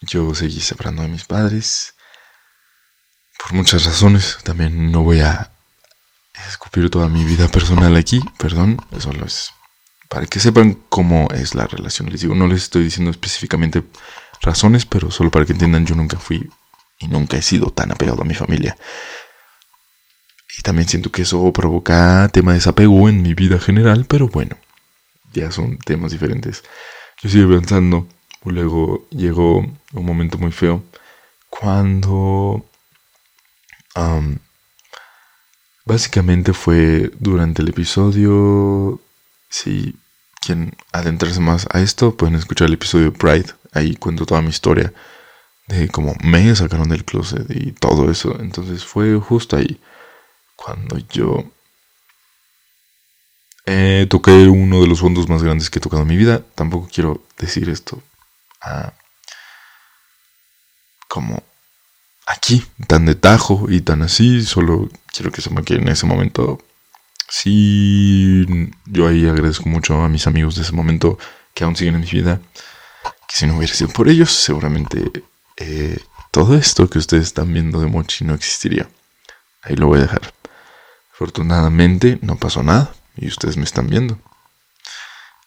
Yo 0.00 0.34
seguí 0.34 0.60
separando 0.60 1.02
de 1.02 1.08
mis 1.08 1.24
padres. 1.24 1.94
Por 3.38 3.52
muchas 3.52 3.84
razones. 3.84 4.38
También 4.42 4.90
no 4.90 5.02
voy 5.02 5.20
a 5.20 5.52
escupir 6.48 6.88
toda 6.88 7.08
mi 7.08 7.24
vida 7.24 7.46
personal 7.48 7.94
aquí. 7.94 8.20
Perdón. 8.38 8.78
Eso 8.90 9.12
lo 9.12 9.26
es 9.26 9.52
para 10.08 10.26
que 10.26 10.40
sepan 10.40 10.78
cómo 10.88 11.28
es 11.34 11.54
la 11.54 11.66
relación. 11.66 12.10
Les 12.10 12.20
digo, 12.22 12.34
no 12.34 12.46
les 12.46 12.62
estoy 12.62 12.84
diciendo 12.84 13.10
específicamente 13.10 13.82
razones, 14.40 14.86
pero 14.86 15.10
solo 15.10 15.30
para 15.30 15.44
que 15.44 15.52
entiendan, 15.52 15.84
yo 15.84 15.94
nunca 15.94 16.18
fui 16.18 16.48
y 16.98 17.08
nunca 17.08 17.36
he 17.36 17.42
sido 17.42 17.70
tan 17.70 17.92
apegado 17.92 18.22
a 18.22 18.24
mi 18.24 18.34
familia. 18.34 18.76
Y 20.58 20.62
también 20.62 20.88
siento 20.88 21.10
que 21.10 21.22
eso 21.22 21.52
provoca 21.52 22.30
tema 22.32 22.52
de 22.52 22.58
desapego 22.58 23.08
en 23.08 23.20
mi 23.20 23.34
vida 23.34 23.58
general, 23.58 24.06
pero 24.06 24.28
bueno, 24.28 24.56
ya 25.32 25.50
son 25.50 25.76
temas 25.78 26.12
diferentes. 26.12 26.62
Yo 27.22 27.30
sigo 27.30 27.48
pensando, 27.50 28.06
luego 28.44 29.06
llegó 29.10 29.58
un 29.58 30.04
momento 30.04 30.38
muy 30.38 30.52
feo 30.52 30.82
cuando 31.48 32.64
básicamente 35.86 36.52
fue 36.52 37.10
durante 37.18 37.62
el 37.62 37.68
episodio 37.68 39.00
si 39.48 39.96
quieren 40.40 40.76
adentrarse 40.92 41.40
más 41.40 41.66
a 41.72 41.80
esto, 41.80 42.16
pueden 42.16 42.34
escuchar 42.34 42.68
el 42.68 42.74
episodio 42.74 43.06
de 43.06 43.18
Pride. 43.18 43.54
Ahí 43.72 43.96
cuento 43.96 44.26
toda 44.26 44.42
mi 44.42 44.50
historia 44.50 44.92
de 45.68 45.88
cómo 45.88 46.14
me 46.22 46.54
sacaron 46.54 46.88
del 46.88 47.04
closet 47.04 47.46
y 47.50 47.72
todo 47.72 48.10
eso. 48.10 48.38
Entonces 48.40 48.84
fue 48.84 49.18
justo 49.18 49.56
ahí 49.56 49.80
cuando 50.54 50.98
yo 51.10 51.44
eh, 53.66 54.06
toqué 54.08 54.48
uno 54.48 54.80
de 54.80 54.86
los 54.86 55.00
fondos 55.00 55.28
más 55.28 55.42
grandes 55.42 55.70
que 55.70 55.78
he 55.78 55.82
tocado 55.82 56.02
en 56.02 56.08
mi 56.08 56.16
vida. 56.16 56.42
Tampoco 56.54 56.88
quiero 56.92 57.22
decir 57.38 57.68
esto 57.68 58.02
como 61.08 61.42
aquí, 62.26 62.66
tan 62.88 63.06
de 63.06 63.14
tajo 63.14 63.66
y 63.68 63.80
tan 63.80 64.02
así. 64.02 64.44
Solo 64.44 64.88
quiero 65.12 65.30
que 65.30 65.40
sepan 65.40 65.64
que 65.64 65.74
en 65.74 65.88
ese 65.88 66.06
momento 66.06 66.58
Sí, 67.28 68.46
yo 68.86 69.08
ahí 69.08 69.26
agradezco 69.26 69.68
mucho 69.68 70.00
a 70.00 70.08
mis 70.08 70.26
amigos 70.26 70.54
de 70.56 70.62
ese 70.62 70.72
momento 70.72 71.18
que 71.54 71.64
aún 71.64 71.76
siguen 71.76 71.96
en 71.96 72.02
mi 72.02 72.10
vida. 72.10 72.40
Que 73.28 73.34
si 73.34 73.46
no 73.46 73.56
hubiera 73.56 73.74
sido 73.74 73.90
por 73.90 74.08
ellos, 74.08 74.30
seguramente 74.30 75.10
eh, 75.56 75.98
todo 76.30 76.56
esto 76.56 76.88
que 76.88 76.98
ustedes 76.98 77.24
están 77.24 77.52
viendo 77.52 77.80
de 77.80 77.86
Mochi 77.86 78.24
no 78.24 78.34
existiría. 78.34 78.88
Ahí 79.62 79.74
lo 79.74 79.88
voy 79.88 79.98
a 79.98 80.02
dejar. 80.02 80.32
Afortunadamente 81.12 82.18
no 82.22 82.36
pasó 82.36 82.62
nada 82.62 82.94
y 83.16 83.28
ustedes 83.28 83.56
me 83.56 83.64
están 83.64 83.88
viendo. 83.88 84.18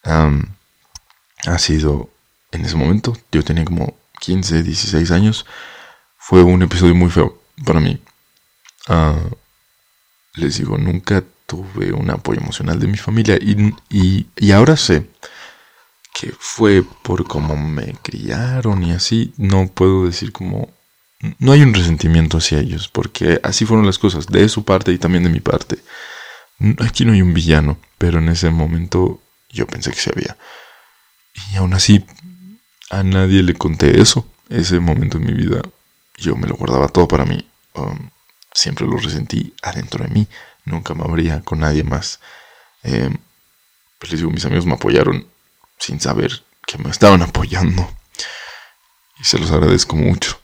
ha 0.04 1.58
sido 1.58 2.10
en 2.52 2.66
ese 2.66 2.76
momento, 2.76 3.16
yo 3.32 3.44
tenía 3.44 3.66
como 3.66 3.98
15, 4.20 4.64
16 4.64 5.12
años. 5.12 5.46
Fue 6.18 6.44
un 6.44 6.62
episodio 6.62 6.96
muy 6.96 7.10
feo 7.10 7.42
para 7.66 7.80
mí. 7.80 8.02
Ah, 8.88 9.20
les 10.36 10.58
digo, 10.58 10.78
nunca 10.78 11.24
tuve 11.46 11.92
un 11.92 12.10
apoyo 12.10 12.42
emocional 12.42 12.80
de 12.80 12.88
mi 12.88 12.98
familia 12.98 13.38
y, 13.42 13.74
y, 13.90 14.52
ahora 14.52 14.78
sé 14.78 15.10
que 16.14 16.32
fue 16.38 16.84
por 17.04 17.28
cómo 17.28 17.56
me 17.58 17.96
criaron 18.04 18.84
y 18.84 18.92
así, 18.92 19.34
no 19.38 19.68
puedo 19.68 20.06
decir 20.06 20.32
como... 20.32 20.70
No 21.38 21.52
hay 21.52 21.62
un 21.64 21.74
resentimiento 21.74 22.38
hacia 22.38 22.60
ellos, 22.60 22.88
porque 22.88 23.42
así 23.44 23.66
fueron 23.66 23.86
las 23.86 24.00
cosas, 24.00 24.28
de 24.28 24.48
su 24.48 24.64
parte 24.64 24.94
y 24.94 24.98
también 24.98 25.24
de 25.24 25.30
mi 25.30 25.42
parte. 25.42 25.80
Aquí 26.80 27.06
no 27.06 27.14
hay 27.14 27.22
un 27.22 27.34
villano, 27.34 27.80
pero 27.98 28.20
en 28.20 28.30
ese 28.30 28.50
momento 28.50 29.22
yo 29.50 29.66
pensé 29.68 29.92
que 29.92 30.00
se 30.00 30.12
había. 30.12 30.38
Y 31.52 31.58
aún 31.58 31.74
así, 31.74 32.06
a 32.90 33.04
nadie 33.04 33.44
le 33.44 33.54
conté 33.54 34.02
eso. 34.02 34.28
Ese 34.50 34.80
momento 34.80 35.18
en 35.18 35.26
mi 35.26 35.34
vida, 35.34 35.62
yo 36.18 36.36
me 36.36 36.48
lo 36.48 36.56
guardaba 36.56 36.88
todo 36.88 37.08
para 37.08 37.26
mí. 37.26 37.48
Um, 37.76 38.10
siempre 38.52 38.86
lo 38.86 38.98
resentí 38.98 39.54
adentro 39.62 40.04
de 40.04 40.12
mí 40.12 40.28
nunca 40.70 40.94
me 40.94 41.04
abría 41.04 41.42
con 41.42 41.60
nadie 41.60 41.84
más. 41.84 42.20
Eh, 42.84 43.10
les 44.02 44.20
digo, 44.20 44.32
mis 44.32 44.46
amigos 44.46 44.66
me 44.66 44.74
apoyaron 44.74 45.28
sin 45.78 46.00
saber 46.00 46.44
que 46.66 46.78
me 46.78 46.90
estaban 46.90 47.22
apoyando. 47.22 47.90
Y 49.20 49.24
se 49.26 49.38
los 49.40 49.52
agradezco 49.52 49.96
mucho. 49.96 50.40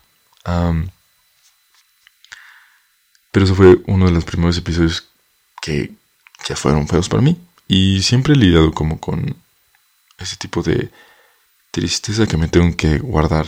pero 3.31 3.45
eso 3.45 3.55
fue 3.55 3.77
uno 3.87 4.05
de 4.05 4.11
los 4.11 4.23
primeros 4.23 4.57
episodios 4.57 5.09
que 5.61 5.93
ya 6.47 6.55
fueron 6.55 6.87
feos 6.87 7.09
para 7.09 7.21
mí. 7.21 7.37
Y 7.67 8.03
siempre 8.03 8.33
he 8.33 8.37
lidiado 8.37 8.71
como 8.71 8.99
con 8.99 9.35
ese 10.17 10.37
tipo 10.37 10.61
de 10.61 10.91
tristeza 11.71 12.27
que 12.27 12.37
me 12.37 12.47
tengo 12.47 12.75
que 12.75 12.99
guardar 12.99 13.47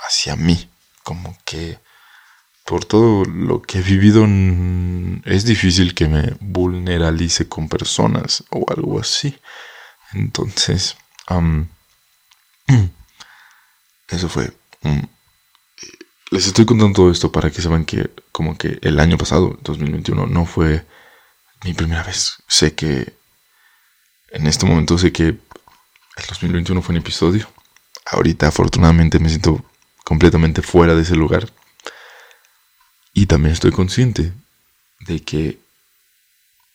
hacia 0.00 0.36
mí. 0.36 0.68
Como 1.02 1.36
que 1.44 1.78
por 2.64 2.84
todo 2.84 3.24
lo 3.26 3.62
que 3.62 3.78
he 3.78 3.82
vivido, 3.82 4.26
es 5.24 5.44
difícil 5.44 5.94
que 5.94 6.08
me 6.08 6.34
vulneralice 6.40 7.48
con 7.48 7.68
personas 7.68 8.42
o 8.50 8.64
algo 8.74 8.98
así. 8.98 9.38
Entonces, 10.12 10.96
eso 14.08 14.28
fue. 14.28 14.50
les 16.30 16.46
estoy 16.46 16.64
contando 16.64 16.94
todo 16.94 17.10
esto 17.10 17.30
para 17.30 17.50
que 17.50 17.60
sepan 17.60 17.84
que 17.84 18.10
como 18.32 18.56
que 18.56 18.78
el 18.82 18.98
año 18.98 19.18
pasado, 19.18 19.58
2021, 19.62 20.26
no 20.26 20.46
fue 20.46 20.86
mi 21.64 21.74
primera 21.74 22.02
vez. 22.02 22.36
Sé 22.46 22.74
que 22.74 23.14
en 24.30 24.46
este 24.46 24.66
momento 24.66 24.98
sé 24.98 25.12
que 25.12 25.24
el 25.28 26.26
2021 26.28 26.82
fue 26.82 26.94
un 26.94 27.00
episodio. 27.00 27.48
Ahorita 28.06 28.48
afortunadamente 28.48 29.18
me 29.18 29.28
siento 29.28 29.64
completamente 30.04 30.62
fuera 30.62 30.94
de 30.94 31.02
ese 31.02 31.16
lugar 31.16 31.48
y 33.14 33.26
también 33.26 33.54
estoy 33.54 33.72
consciente 33.72 34.32
de 35.00 35.20
que 35.20 35.58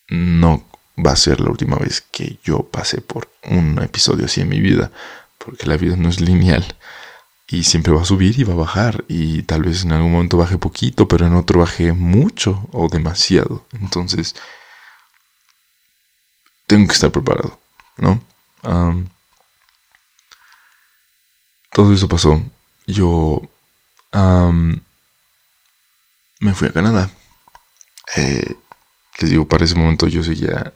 no 0.08 0.66
va 0.98 1.12
a 1.12 1.16
ser 1.16 1.40
la 1.40 1.50
última 1.50 1.78
vez 1.78 2.02
que 2.02 2.40
yo 2.44 2.64
pase 2.64 3.02
por 3.02 3.32
un 3.44 3.80
episodio 3.82 4.26
así 4.26 4.42
en 4.42 4.50
mi 4.50 4.60
vida, 4.60 4.92
porque 5.38 5.68
la 5.68 5.78
vida 5.78 5.96
no 5.96 6.10
es 6.10 6.20
lineal 6.20 6.66
y 7.48 7.64
siempre 7.64 7.94
va 7.94 8.02
a 8.02 8.06
subir 8.06 8.40
y 8.40 8.44
va 8.44 8.54
a 8.54 8.58
bajar 8.58 9.04
y 9.08 9.44
tal 9.44 9.64
vez 9.64 9.84
en 9.84 9.92
algún 9.92 10.12
momento 10.12 10.38
baje 10.38 10.58
poquito, 10.58 11.08
pero 11.08 11.28
en 11.28 11.36
otro 11.36 11.60
baje 11.60 11.94
mucho 11.94 12.68
o 12.72 12.90
demasiado. 12.90 13.66
Entonces, 13.74 14.36
tengo 16.70 16.88
que 16.88 16.94
estar 16.94 17.12
preparado, 17.12 17.60
¿no? 17.98 18.22
todo 21.72 21.94
eso 21.94 22.08
pasó. 22.08 22.40
Yo 22.86 23.42
me 26.40 26.54
fui 26.54 26.68
a 26.68 26.72
Canadá. 26.72 27.10
Eh, 28.16 28.56
les 29.20 29.32
digo, 29.32 29.48
para 29.48 29.66
ese 29.66 29.76
momento 29.76 30.08
yo 30.08 30.24
seguía 30.24 30.74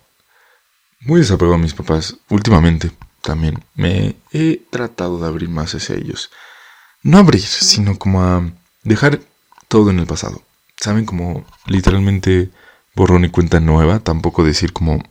muy 1.02 1.20
desapegado 1.20 1.56
a 1.56 1.60
mis 1.60 1.76
papás. 1.76 2.18
Últimamente 2.30 2.92
también 3.22 3.64
me 3.76 4.16
he 4.32 4.64
tratado 4.72 5.20
de 5.20 5.28
abrir 5.28 5.50
más 5.50 5.76
hacia 5.76 5.96
ellos. 5.96 6.32
No 7.04 7.20
abrir, 7.20 7.42
sino 7.42 8.00
como 8.00 8.24
a 8.24 8.50
dejar 8.84 9.20
todo 9.68 9.92
en 9.92 10.00
el 10.00 10.08
pasado. 10.08 10.42
¿Saben? 10.78 11.06
Como 11.06 11.46
literalmente 11.68 12.50
borrón 12.96 13.26
y 13.26 13.30
cuenta 13.30 13.60
nueva. 13.60 14.00
Tampoco 14.00 14.44
decir 14.44 14.74
como... 14.74 15.04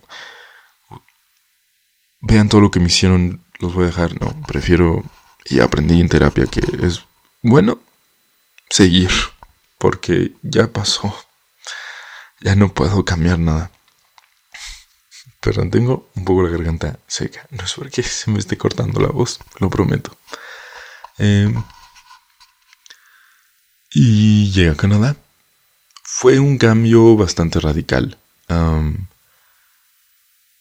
Vean 2.23 2.49
todo 2.49 2.61
lo 2.61 2.71
que 2.71 2.81
me 2.81 2.87
hicieron, 2.87 3.45
los 3.59 3.75
voy 3.75 3.85
a 3.85 3.87
dejar. 3.89 4.21
No, 4.21 4.35
prefiero... 4.47 5.05
Y 5.45 5.61
aprendí 5.61 6.01
en 6.01 6.09
terapia 6.09 6.47
que 6.47 6.61
es 6.87 7.05
bueno 7.43 7.81
seguir, 8.71 9.11
porque 9.77 10.33
ya 10.43 10.69
pasó, 10.69 11.15
ya 12.41 12.55
no 12.55 12.73
puedo 12.73 13.05
cambiar 13.05 13.39
nada. 13.39 13.71
Pero 15.41 15.69
tengo 15.69 16.09
un 16.15 16.25
poco 16.25 16.45
la 16.45 16.51
garganta 16.51 16.99
seca, 17.09 17.47
no 17.51 17.65
es 17.65 17.75
porque 17.75 18.03
se 18.03 18.31
me 18.31 18.39
esté 18.39 18.57
cortando 18.57 19.01
la 19.01 19.09
voz, 19.09 19.41
lo 19.59 19.69
prometo. 19.69 20.17
Em, 21.19 21.63
y 23.93 24.51
llegué 24.53 24.71
a 24.71 24.77
Canadá. 24.77 25.17
Fue 26.03 26.39
un 26.39 26.59
cambio 26.59 27.17
bastante 27.17 27.61
radical. 27.61 28.19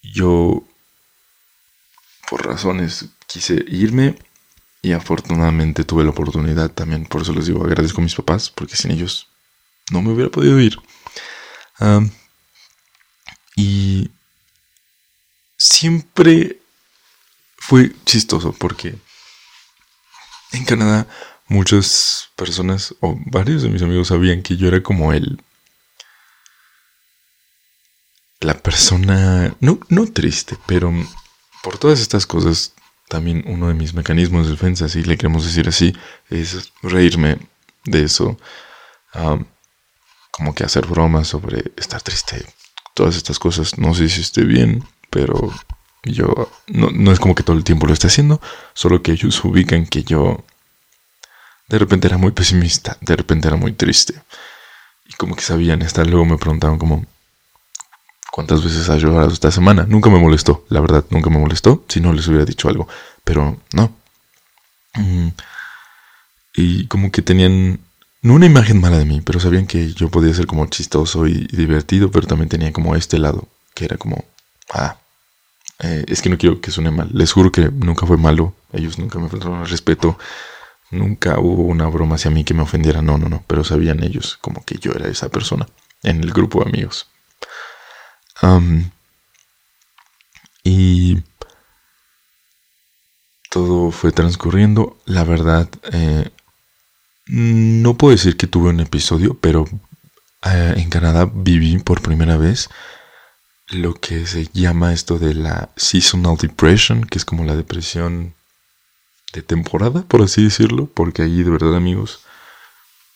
yo, 0.02 0.64
por 2.32 2.48
razones, 2.48 3.08
quise 3.28 3.66
irme 3.68 4.18
y 4.82 4.94
afortunadamente 4.94 5.84
tuve 5.84 6.06
la 6.06 6.12
oportunidad 6.12 6.72
también. 6.72 7.06
Por 7.06 7.24
eso 7.24 7.34
les 7.34 7.48
digo, 7.48 7.66
agradezco 7.66 8.00
a 8.00 8.06
mis 8.06 8.16
papás, 8.16 8.50
porque 8.50 8.78
sin 8.78 8.92
ellos 8.92 9.28
no 9.92 10.02
me 10.02 10.14
hubiera 10.14 10.32
podido 10.32 10.58
ir. 10.62 10.80
y 13.58 14.10
siempre 15.58 16.62
fue 17.58 17.92
chistoso 18.06 18.54
porque 18.54 18.96
en 20.54 20.64
Canadá 20.64 21.08
muchas 21.50 22.30
personas 22.38 22.96
o 23.02 23.20
varios 23.26 23.62
de 23.62 23.68
mis 23.68 23.82
amigos 23.82 24.08
sabían 24.08 24.42
que 24.42 24.56
yo 24.56 24.70
era 24.70 24.82
como 24.82 25.12
él. 25.12 25.44
La 28.40 28.58
persona, 28.58 29.54
no, 29.60 29.82
no 29.90 30.08
triste, 30.08 30.58
pero 30.66 30.94
por 31.64 31.78
todas 31.78 32.00
estas 32.00 32.26
cosas, 32.26 32.74
también 33.08 33.44
uno 33.48 33.68
de 33.68 33.74
mis 33.74 33.94
mecanismos 33.94 34.46
de 34.46 34.54
defensa, 34.54 34.90
si 34.90 35.04
le 35.04 35.18
queremos 35.18 35.46
decir 35.46 35.68
así, 35.68 35.94
es 36.30 36.72
reírme 36.82 37.38
de 37.86 38.04
eso. 38.04 38.38
como 40.32 40.56
que 40.56 40.64
hacer 40.64 40.86
bromas 40.88 41.28
sobre 41.28 41.72
estar 41.76 42.02
triste, 42.02 42.46
todas 42.96 43.16
estas 43.16 43.38
cosas. 43.40 43.78
No 43.78 43.94
sé 43.94 44.10
si 44.10 44.22
esté 44.22 44.44
bien, 44.44 44.86
pero 45.10 45.54
yo 46.04 46.52
no, 46.68 46.90
no 46.92 47.12
es 47.12 47.20
como 47.20 47.36
que 47.36 47.44
todo 47.44 47.58
el 47.58 47.64
tiempo 47.64 47.86
lo 47.86 47.94
esté 47.94 48.08
haciendo, 48.08 48.42
solo 48.74 49.04
que 49.04 49.12
ellos 49.12 49.44
ubican 49.44 49.86
que 49.86 50.04
yo 50.04 50.44
de 51.68 51.80
repente 51.80 52.08
era 52.08 52.18
muy 52.18 52.32
pesimista, 52.32 52.98
de 53.02 53.16
repente 53.16 53.48
era 53.48 53.58
muy 53.58 53.74
triste. 53.74 54.22
Y 55.06 55.14
como 55.14 55.36
que 55.36 55.42
sabían 55.42 55.82
estar, 55.82 56.06
luego 56.08 56.26
me 56.26 56.38
preguntaban 56.38 56.78
como, 56.78 57.06
¿cuántas 58.32 58.64
veces 58.64 58.90
has 58.90 59.02
llorado 59.02 59.32
esta 59.32 59.52
semana? 59.52 59.86
Nunca 59.88 60.10
me 60.10 60.20
molestó, 60.20 60.66
la 60.70 60.82
verdad, 60.82 61.06
nunca 61.10 61.30
me 61.30 61.38
molestó, 61.38 61.84
si 61.88 62.02
no 62.02 62.14
les 62.14 62.28
hubiera 62.28 62.46
dicho 62.46 62.70
algo, 62.70 62.88
pero 63.24 63.58
no. 63.74 63.92
Mm. 64.96 65.30
Y 66.56 66.88
como 66.88 67.12
que 67.12 67.22
tenían, 67.22 67.80
no 68.22 68.34
una 68.34 68.46
imagen 68.46 68.82
mala 68.82 68.98
de 68.98 69.06
mí, 69.06 69.22
pero 69.22 69.40
sabían 69.40 69.68
que 69.68 69.94
yo 69.94 70.10
podía 70.10 70.34
ser 70.34 70.48
como 70.48 70.66
chistoso 70.68 71.28
y, 71.28 71.48
divertido, 71.48 72.12
pero 72.12 72.28
también 72.28 72.50
tenía 72.50 72.74
como 72.74 72.96
este 72.96 73.20
lado, 73.20 73.48
que 73.74 73.86
era 73.86 73.98
como, 73.98 74.26
ah, 74.74 74.98
eh, 75.80 76.06
es 76.08 76.22
que 76.22 76.30
no 76.30 76.38
quiero 76.38 76.62
que 76.62 76.72
suene 76.72 76.92
mal, 76.92 77.10
les 77.14 77.32
juro 77.32 77.52
que 77.52 77.70
nunca 77.70 78.06
fue 78.06 78.18
malo, 78.18 78.54
ellos 78.74 78.98
nunca 79.00 79.20
me 79.20 79.30
faltaron 79.30 79.62
el 79.62 79.70
respeto, 79.70 80.18
Nunca 80.92 81.40
hubo 81.40 81.64
una 81.64 81.88
broma 81.88 82.16
hacia 82.16 82.32
mí 82.32 82.44
que 82.44 82.54
me 82.54 82.64
ofendiera, 82.64 83.02
no, 83.02 83.18
no, 83.18 83.30
no, 83.30 83.44
pero 83.48 83.64
sabían 83.64 84.04
ellos 84.04 84.38
como 84.42 84.64
que 84.66 84.78
yo 84.78 84.92
era 84.92 85.08
esa 85.08 85.30
persona 85.30 85.66
en 86.04 86.22
el 86.22 86.34
grupo 86.34 86.62
de 86.62 86.70
amigos. 86.70 87.08
Y 90.64 91.24
todo 93.50 93.92
fue 93.92 94.12
transcurriendo. 94.12 94.98
La 95.06 95.24
verdad, 95.24 95.70
eh, 95.92 96.30
no 97.28 97.96
puedo 97.98 98.12
decir 98.12 98.38
que 98.38 98.48
tuve 98.48 98.70
un 98.70 98.80
episodio, 98.80 99.38
pero 99.40 99.66
eh, 100.44 100.74
en 100.78 100.90
Canadá 100.90 101.30
viví 101.32 101.78
por 101.80 102.02
primera 102.02 102.38
vez 102.38 102.70
lo 103.70 103.94
que 103.94 104.26
se 104.26 104.48
llama 104.54 104.94
esto 104.94 105.18
de 105.18 105.34
la 105.34 105.70
seasonal 105.76 106.38
depression, 106.38 107.06
que 107.06 107.18
es 107.18 107.26
como 107.26 107.44
la 107.46 107.56
depresión 107.56 108.34
de 109.34 109.42
temporada, 109.42 110.04
por 110.04 110.22
así 110.22 110.44
decirlo, 110.44 110.88
porque 110.94 111.22
ahí 111.22 111.44
de 111.44 111.52
verdad 111.52 111.76
amigos, 111.76 112.22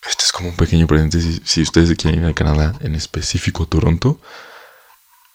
este 0.07 0.23
es 0.23 0.31
como 0.31 0.49
un 0.49 0.55
pequeño 0.55 0.87
paréntesis, 0.87 1.41
si 1.43 1.61
ustedes 1.61 1.95
quieren 1.97 2.21
ir 2.21 2.29
a 2.29 2.33
Canadá, 2.33 2.73
en 2.79 2.95
específico 2.95 3.67
Toronto, 3.67 4.19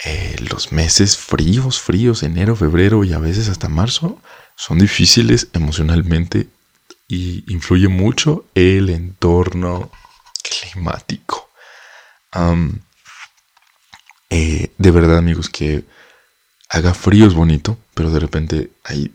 eh, 0.05 0.37
los 0.51 0.73
meses 0.73 1.17
fríos, 1.17 1.81
fríos, 1.81 2.23
enero, 2.23 2.57
febrero 2.57 3.05
y 3.05 3.13
a 3.13 3.19
veces 3.19 3.49
hasta 3.49 3.69
marzo, 3.69 4.21
son 4.57 4.79
difíciles 4.79 5.49
emocionalmente 5.53 6.49
y 7.09 7.45
influye 7.53 7.89
mucho 7.89 8.47
el 8.55 8.89
entorno 8.91 9.91
climático. 10.43 11.51
Eh, 14.31 14.73
de 14.79 14.91
verdad 14.91 15.19
amigos 15.19 15.49
que 15.49 15.85
haga 16.69 16.95
frío 16.95 17.27
es 17.27 17.35
bonito, 17.35 17.77
pero 17.95 18.11
de 18.11 18.21
repente 18.21 18.71
hay 18.85 19.13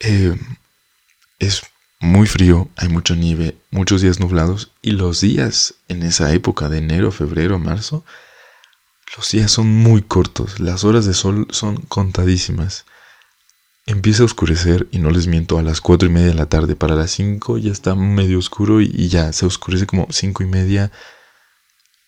eh, 0.00 0.34
es 1.38 1.62
muy 2.00 2.26
frío, 2.26 2.68
hay 2.76 2.88
mucha 2.88 3.14
nieve, 3.14 3.56
muchos 3.70 4.02
días 4.02 4.20
nublados 4.20 4.72
y 4.82 4.92
los 4.92 5.20
días 5.20 5.74
en 5.88 6.02
esa 6.02 6.32
época 6.32 6.68
de 6.68 6.78
enero, 6.78 7.10
febrero, 7.10 7.58
marzo, 7.58 8.04
los 9.14 9.30
días 9.30 9.50
son 9.50 9.68
muy 9.68 10.02
cortos, 10.02 10.58
las 10.58 10.84
horas 10.84 11.06
de 11.06 11.14
sol 11.14 11.46
son 11.50 11.76
contadísimas. 11.76 12.84
Empieza 13.86 14.22
a 14.22 14.26
oscurecer 14.26 14.88
y 14.90 14.98
no 14.98 15.10
les 15.10 15.28
miento 15.28 15.58
a 15.58 15.62
las 15.62 15.80
cuatro 15.80 16.08
y 16.08 16.12
media 16.12 16.28
de 16.28 16.34
la 16.34 16.46
tarde, 16.46 16.74
para 16.74 16.96
las 16.96 17.12
cinco 17.12 17.56
ya 17.56 17.70
está 17.70 17.94
medio 17.94 18.38
oscuro 18.38 18.80
y, 18.80 19.08
ya 19.08 19.32
se 19.32 19.46
oscurece 19.46 19.86
como 19.86 20.08
cinco 20.10 20.42
y 20.42 20.46
media. 20.46 20.90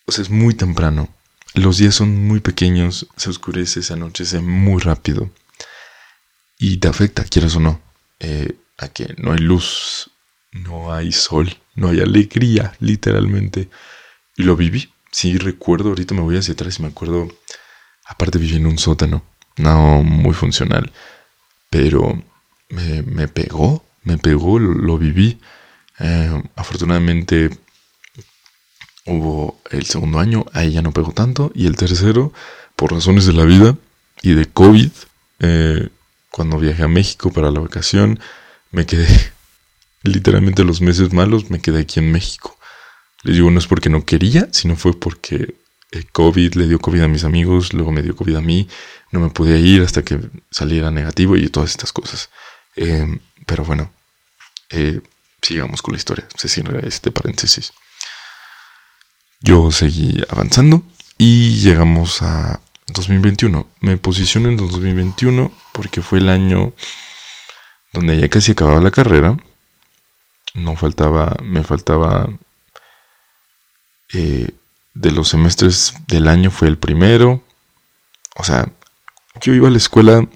O 0.05 0.11
sea, 0.11 0.23
es 0.23 0.29
muy 0.29 0.55
temprano. 0.55 1.07
Los 1.53 1.77
días 1.77 1.95
son 1.95 2.27
muy 2.27 2.41
pequeños, 2.41 3.07
se 3.15 3.29
oscurece, 3.29 3.81
se 3.81 3.93
anochece 3.93 4.39
muy 4.39 4.81
rápido 4.81 5.31
y 6.59 6.77
te 6.77 6.89
afecta, 6.89 7.23
quieras 7.23 7.55
o 7.55 7.59
no, 7.61 7.81
eh, 8.19 8.55
a 8.77 8.89
que 8.89 9.15
no 9.17 9.31
hay 9.31 9.39
luz, 9.39 10.11
no 10.51 10.93
hay 10.93 11.11
sol, 11.11 11.57
no 11.75 11.87
hay 11.87 12.01
alegría, 12.01 12.75
literalmente. 12.79 13.69
Y 14.35 14.43
lo 14.43 14.55
viví. 14.55 14.91
Sí, 15.11 15.37
recuerdo, 15.37 15.89
ahorita 15.89 16.13
me 16.13 16.21
voy 16.21 16.37
hacia 16.37 16.53
atrás 16.53 16.79
y 16.79 16.83
me 16.83 16.89
acuerdo, 16.89 17.27
aparte 18.05 18.37
viví 18.37 18.57
en 18.57 18.67
un 18.67 18.77
sótano, 18.77 19.23
no 19.57 20.03
muy 20.03 20.33
funcional, 20.33 20.91
pero 21.69 22.21
me, 22.69 23.27
pegó, 23.27 23.83
me 24.03 24.17
pegó, 24.17 24.59
lo, 24.59 24.97
viví. 24.97 25.39
Eh, 25.99 26.43
afortunadamente 26.55 27.49
hubo 29.05 29.59
el 29.71 29.85
segundo 29.85 30.19
año, 30.19 30.45
ahí 30.53 30.71
ya 30.71 30.81
no 30.81 30.91
pegó 30.91 31.11
tanto, 31.11 31.51
y 31.55 31.65
el 31.65 31.75
tercero, 31.75 32.31
por 32.75 32.93
razones 32.93 33.25
de 33.25 33.33
la 33.33 33.45
vida 33.45 33.75
y 34.21 34.33
de 34.33 34.45
COVID, 34.45 34.91
eh, 35.39 35.89
cuando 36.29 36.59
viajé 36.59 36.83
a 36.83 36.87
México 36.87 37.31
para 37.31 37.51
la 37.51 37.59
vacación, 37.59 38.19
me 38.71 38.85
quedé 38.85 39.07
literalmente 40.03 40.63
los 40.63 40.81
meses 40.81 41.13
malos, 41.13 41.49
me 41.49 41.59
quedé 41.59 41.81
aquí 41.81 41.99
en 41.99 42.11
México. 42.11 42.58
Les 43.23 43.35
digo, 43.35 43.51
no 43.51 43.59
es 43.59 43.67
porque 43.67 43.89
no 43.89 44.05
quería, 44.05 44.47
sino 44.51 44.75
fue 44.75 44.97
porque 44.97 45.55
el 45.91 46.11
COVID 46.11 46.53
le 46.55 46.67
dio 46.67 46.79
COVID 46.79 47.01
a 47.01 47.07
mis 47.07 47.23
amigos, 47.23 47.73
luego 47.73 47.91
me 47.91 48.01
dio 48.01 48.15
COVID 48.15 48.35
a 48.35 48.41
mí, 48.41 48.69
no 49.11 49.19
me 49.19 49.29
podía 49.29 49.57
ir 49.57 49.81
hasta 49.81 50.03
que 50.03 50.19
saliera 50.51 50.91
negativo 50.91 51.35
y 51.35 51.49
todas 51.49 51.71
estas 51.71 51.91
cosas. 51.91 52.29
Eh, 52.75 53.19
pero 53.45 53.65
bueno, 53.65 53.91
eh, 54.69 55.01
sigamos 55.41 55.81
con 55.81 55.93
la 55.93 55.97
historia, 55.97 56.27
se 56.35 56.47
cierra 56.47 56.79
este 56.79 57.11
paréntesis. 57.11 57.73
Yo 59.41 59.71
seguí 59.71 60.21
avanzando 60.29 60.83
y 61.17 61.59
llegamos 61.59 62.21
a 62.21 62.61
2021. 62.87 63.67
Me 63.79 63.97
posiciono 63.97 64.49
en 64.49 64.57
2021 64.57 65.51
porque 65.73 66.01
fue 66.01 66.19
el 66.19 66.29
año 66.29 66.73
donde 67.93 68.19
ya 68.19 68.29
casi 68.29 68.51
acababa 68.51 68.81
la 68.81 68.91
carrera. 68.91 69.37
No 70.53 70.75
faltaba, 70.75 71.37
me 71.41 71.63
faltaba 71.63 72.29
eh, 74.13 74.49
de 74.93 75.11
los 75.11 75.29
semestres 75.29 75.93
del 76.07 76.27
año 76.27 76.51
fue 76.51 76.67
el 76.67 76.77
primero. 76.77 77.43
O 78.35 78.43
sea, 78.43 78.69
yo 79.41 79.53
iba 79.53 79.67
a 79.67 79.71
la 79.71 79.77
escuela 79.77 80.27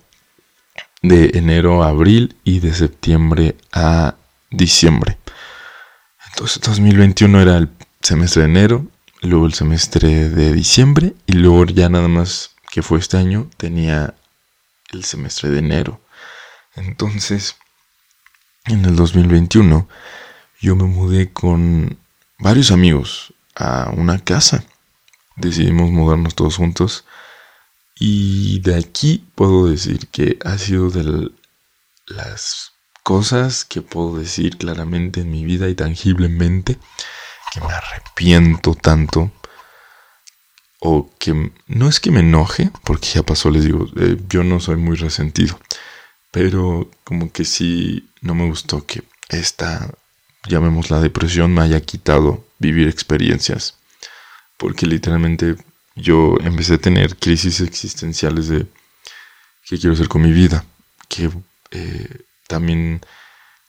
de 1.01 1.31
enero 1.33 1.83
a 1.83 1.89
abril 1.89 2.35
y 2.43 2.59
de 2.59 2.73
septiembre 2.73 3.55
a 3.71 4.15
diciembre. 4.51 5.17
Entonces 6.29 6.61
2021 6.61 7.41
era 7.41 7.57
el 7.57 7.69
semestre 8.01 8.43
de 8.43 8.49
enero 8.49 8.87
luego 9.23 9.45
el 9.45 9.53
semestre 9.53 10.29
de 10.29 10.53
diciembre 10.53 11.13
y 11.25 11.33
luego 11.33 11.65
ya 11.65 11.89
nada 11.89 12.07
más 12.07 12.51
que 12.71 12.81
fue 12.81 12.99
este 12.99 13.17
año 13.17 13.49
tenía 13.57 14.15
el 14.91 15.03
semestre 15.03 15.49
de 15.49 15.59
enero. 15.59 16.01
Entonces, 16.75 17.55
en 18.65 18.85
el 18.85 18.95
2021 18.95 19.87
yo 20.59 20.75
me 20.75 20.83
mudé 20.83 21.31
con 21.31 21.97
varios 22.39 22.71
amigos 22.71 23.33
a 23.55 23.91
una 23.95 24.19
casa. 24.19 24.63
Decidimos 25.35 25.91
mudarnos 25.91 26.35
todos 26.35 26.57
juntos 26.57 27.05
y 27.95 28.59
de 28.59 28.75
aquí 28.77 29.25
puedo 29.35 29.67
decir 29.67 30.07
que 30.07 30.37
ha 30.43 30.57
sido 30.57 30.89
de 30.89 31.31
las 32.07 32.73
cosas 33.03 33.65
que 33.65 33.81
puedo 33.81 34.17
decir 34.17 34.57
claramente 34.57 35.21
en 35.21 35.31
mi 35.31 35.43
vida 35.43 35.69
y 35.69 35.75
tangiblemente 35.75 36.77
que 37.53 37.61
me 37.61 37.73
arrepiento 37.73 38.73
tanto 38.73 39.31
o 40.79 41.09
que 41.17 41.51
no 41.67 41.87
es 41.87 41.99
que 42.01 42.11
me 42.11 42.19
enoje, 42.19 42.69
porque 42.83 43.07
ya 43.07 43.23
pasó, 43.23 43.49
les 43.49 43.63
digo, 43.63 43.87
eh, 43.95 44.17
yo 44.27 44.43
no 44.43 44.59
soy 44.59 44.75
muy 44.75 44.97
resentido, 44.97 45.57
pero 46.29 46.91
como 47.05 47.31
que 47.31 47.45
sí 47.45 48.09
no 48.21 48.35
me 48.35 48.45
gustó 48.45 48.85
que 48.85 49.03
esta, 49.29 49.89
llamémosla 50.45 50.99
depresión, 50.99 51.53
me 51.53 51.61
haya 51.61 51.79
quitado 51.79 52.45
vivir 52.63 52.87
experiencias, 52.87 53.75
porque 54.57 54.85
literalmente 54.85 55.55
yo 55.95 56.35
empecé 56.41 56.75
a 56.75 56.77
tener 56.79 57.15
crisis 57.17 57.61
existenciales 57.61 58.47
de 58.47 58.65
qué 59.65 59.77
quiero 59.77 59.93
hacer 59.93 60.07
con 60.07 60.21
mi 60.21 60.31
vida, 60.31 60.65
que 61.09 61.29
eh, 61.71 62.21
también 62.47 63.01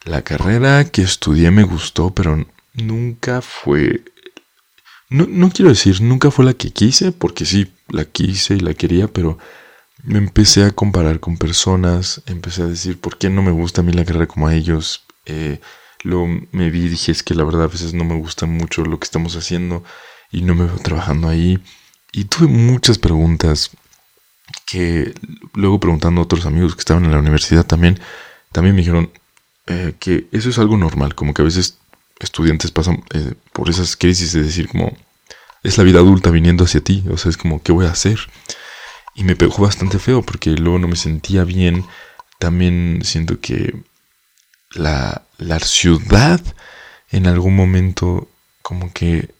la 0.05 0.23
carrera 0.23 0.85
que 0.85 1.03
estudié 1.03 1.51
me 1.51 1.65
gustó, 1.65 2.11
pero 2.11 2.47
nunca 2.75 3.41
fue 3.43 4.03
no, 5.11 5.51
quiero 5.51 5.69
decir, 5.69 6.01
nunca 6.01 6.31
fue 6.31 6.45
la 6.45 6.55
que 6.55 6.71
quise, 6.71 7.13
porque 7.13 7.45
sí, 7.45 7.73
la 7.89 8.05
quise 8.05 8.57
y 8.57 8.61
la 8.61 8.75
quería, 8.75 9.07
pero 9.07 9.39
me 10.03 10.19
empecé 10.19 10.65
a 10.65 10.73
comparar 10.73 11.21
con 11.21 11.37
personas, 11.37 12.23
empecé 12.27 12.63
a 12.63 12.67
decir, 12.67 12.99
¿por 13.01 13.17
qué 13.17 13.31
no 13.31 13.43
me 13.43 13.53
gusta 13.53 13.81
a 13.81 13.85
mí 13.85 13.93
la 13.93 14.05
carrera 14.05 14.27
como 14.27 14.49
a 14.49 14.55
ellos? 14.55 15.05
Eh, 15.27 15.61
luego 16.05 16.29
me 16.53 16.71
vi 16.71 16.85
y 16.85 16.89
dije, 16.89 17.13
es 17.13 17.23
que 17.23 17.35
la 17.35 17.45
verdad 17.45 17.65
a 17.65 17.69
veces 17.69 17.95
no 17.95 18.05
me 18.05 18.17
gusta 18.17 18.47
mucho 18.47 18.85
lo 18.85 18.99
que 18.99 19.05
estamos 19.05 19.37
haciendo 19.37 19.83
y 20.31 20.43
no 20.43 20.55
me 20.55 20.65
veo 20.65 20.77
trabajando 20.77 21.29
ahí. 21.29 21.59
Y 22.13 22.25
tuve 22.27 22.47
muchas 22.47 22.99
preguntas 22.99 23.71
que 24.67 25.15
luego 25.55 25.81
preguntando 25.81 26.21
a 26.21 26.25
otros 26.25 26.47
amigos 26.47 26.75
que 26.75 26.81
estaban 26.81 27.05
en 27.05 27.13
la 27.13 27.19
universidad 27.19 27.67
también, 27.67 27.99
también 28.53 28.75
me 28.77 28.83
dijeron 28.83 29.11
eh, 29.67 29.95
que 29.99 30.29
eso 30.31 30.51
es 30.51 30.59
algo 30.59 30.77
normal, 30.77 31.15
como 31.15 31.35
que 31.35 31.43
a 31.43 31.45
veces 31.45 31.79
estudiantes 32.21 32.71
pasan 32.71 33.03
eh, 33.13 33.35
por 33.53 33.69
esas 33.69 33.97
crisis 33.97 34.33
de 34.33 34.43
decir 34.43 34.69
como, 34.69 34.97
es 35.63 35.79
la 35.79 35.85
vida 35.85 35.99
adulta 35.99 36.31
viniendo 36.31 36.65
hacia 36.65 36.83
ti, 36.83 37.05
o 37.11 37.17
sea, 37.17 37.31
es 37.31 37.37
como, 37.37 37.63
¿qué 37.63 37.73
voy 37.73 37.87
a 37.87 37.91
hacer? 37.91 38.21
Y 39.15 39.25
me 39.25 39.37
pegó 39.37 39.59
bastante 39.59 39.99
feo 39.99 40.23
porque 40.23 40.51
luego 40.51 40.79
no 40.79 40.89
me 40.89 40.97
sentía 40.97 41.45
bien. 41.45 41.85
También 42.39 43.01
siento 43.05 43.41
que 43.41 43.75
la, 44.71 45.23
la 45.39 45.59
ciudad 45.61 46.41
en 47.11 47.27
algún 47.27 47.55
momento 47.55 48.29
como 48.63 48.93
que... 48.93 49.33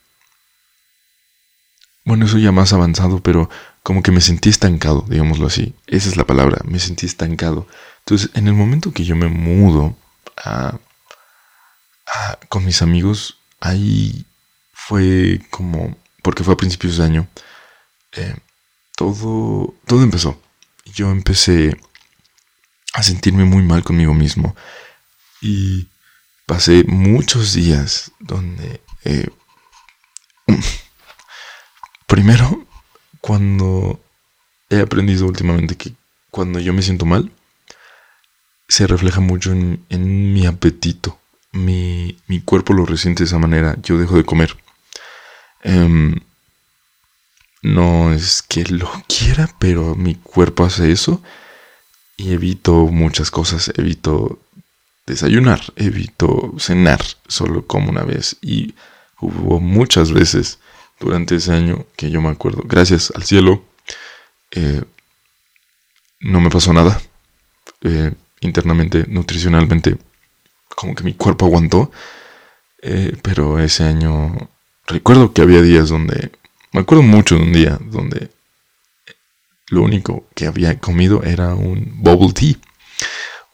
Bueno, 2.05 2.27
eso 2.27 2.39
ya 2.39 2.53
más 2.53 2.73
avanzado, 2.73 3.21
pero 3.21 3.49
como 3.83 4.03
que 4.03 4.13
me 4.13 4.21
sentí 4.21 4.51
estancado, 4.51 5.05
digámoslo 5.09 5.47
así. 5.47 5.75
Esa 5.87 6.09
es 6.09 6.17
la 6.17 6.27
palabra, 6.27 6.59
me 6.65 6.79
sentí 6.79 7.07
estancado. 7.07 7.67
Entonces, 8.01 8.31
en 8.35 8.47
el 8.47 8.55
momento 8.55 8.93
que 8.93 9.05
yo 9.05 9.17
me 9.17 9.29
mudo 9.29 9.97
a, 10.37 10.79
con 12.49 12.65
mis 12.65 12.83
amigos, 12.83 13.39
ahí 13.61 14.27
fue 14.73 15.41
como 15.51 15.97
porque 16.23 16.45
fue 16.45 16.55
a 16.55 16.57
principios 16.57 16.97
de 16.97 17.05
año, 17.05 17.29
eh, 18.13 18.35
todo, 18.97 19.75
todo 19.87 20.03
empezó. 20.03 20.41
Yo 20.87 21.11
empecé 21.11 21.77
a 22.95 23.03
sentirme 23.03 23.45
muy 23.45 23.63
mal 23.63 23.83
conmigo 23.85 24.15
mismo 24.15 24.55
y 25.45 25.89
pasé 26.47 26.85
muchos 26.85 27.53
días 27.53 28.13
donde... 28.19 28.81
Eh, 29.05 29.29
primero, 32.07 32.67
cuando 33.21 34.01
he 34.71 34.81
aprendido 34.81 35.27
últimamente 35.27 35.77
que 35.77 35.93
cuando 36.31 36.61
yo 36.61 36.73
me 36.73 36.81
siento 36.81 37.05
mal, 37.05 37.31
se 38.69 38.87
refleja 38.87 39.21
mucho 39.21 39.53
en, 39.53 40.33
mi 40.33 40.47
apetito. 40.47 41.19
Mi, 41.53 42.19
mi, 42.27 42.41
cuerpo 42.41 42.73
lo 42.73 42.87
resiente 42.87 43.23
de 43.23 43.27
esa 43.27 43.39
manera. 43.39 43.77
Yo 43.83 43.99
dejo 43.99 44.17
de 44.17 44.25
comer. 44.25 44.57
Em, 45.63 46.21
no 47.63 48.15
es 48.15 48.41
que 48.43 48.65
lo 48.65 48.91
quiera, 49.09 49.55
pero 49.59 49.95
mi 49.95 50.15
cuerpo 50.15 50.65
hace 50.65 50.91
eso 50.91 51.23
y 52.17 52.33
evito 52.33 52.87
muchas 52.87 53.31
cosas. 53.31 53.71
Evito 53.77 54.39
desayunar, 55.07 55.61
evito 55.77 56.55
cenar, 56.59 57.01
solo 57.29 57.67
como 57.67 57.91
una 57.91 58.03
vez. 58.03 58.37
Y 58.41 58.75
hubo 59.21 59.61
muchas 59.61 60.13
veces 60.13 60.59
durante 61.01 61.37
ese 61.37 61.53
año 61.53 61.87
que 61.97 62.11
yo 62.11 62.21
me 62.21 62.31
acuerdo, 62.31 62.63
gracias 62.65 63.13
al 63.15 63.25
cielo, 63.25 63.65
eh, 64.51 64.83
no 66.21 66.41
me 66.41 66.51
pasó 66.51 66.73
nada. 66.73 67.01
Eh, 67.83 68.13
internamente, 68.41 69.05
nutricionalmente, 69.09 69.97
como 70.69 70.95
que 70.95 71.05
mi 71.05 71.15
cuerpo 71.15 71.47
aguantó. 71.47 71.91
Eh, 72.83 73.17
pero 73.23 73.59
ese 73.59 73.85
año 73.85 74.51
recuerdo 74.87 75.33
que 75.33 75.43
había 75.43 75.63
días 75.63 75.89
donde, 75.89 76.31
me 76.73 76.81
acuerdo 76.81 77.03
mucho 77.03 77.37
de 77.37 77.43
un 77.43 77.53
día 77.53 77.79
donde 77.81 78.31
lo 79.69 79.83
único 79.83 80.27
que 80.35 80.47
había 80.47 80.79
comido 80.79 81.23
era 81.23 81.55
un 81.55 81.95
bubble 82.03 82.33
tea, 82.35 82.57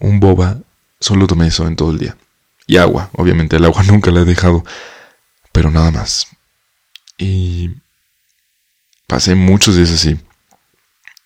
un 0.00 0.18
boba, 0.18 0.58
solo 1.00 1.26
tomé 1.26 1.48
eso 1.48 1.66
en 1.66 1.76
todo 1.76 1.90
el 1.90 1.98
día. 1.98 2.16
Y 2.66 2.76
agua, 2.76 3.10
obviamente 3.14 3.56
el 3.56 3.64
agua 3.64 3.82
nunca 3.86 4.10
la 4.10 4.20
he 4.20 4.24
dejado, 4.24 4.64
pero 5.52 5.70
nada 5.70 5.90
más. 5.90 6.28
Y 7.18 7.70
pasé 9.06 9.34
muchos 9.34 9.76
días 9.76 9.90
así, 9.90 10.18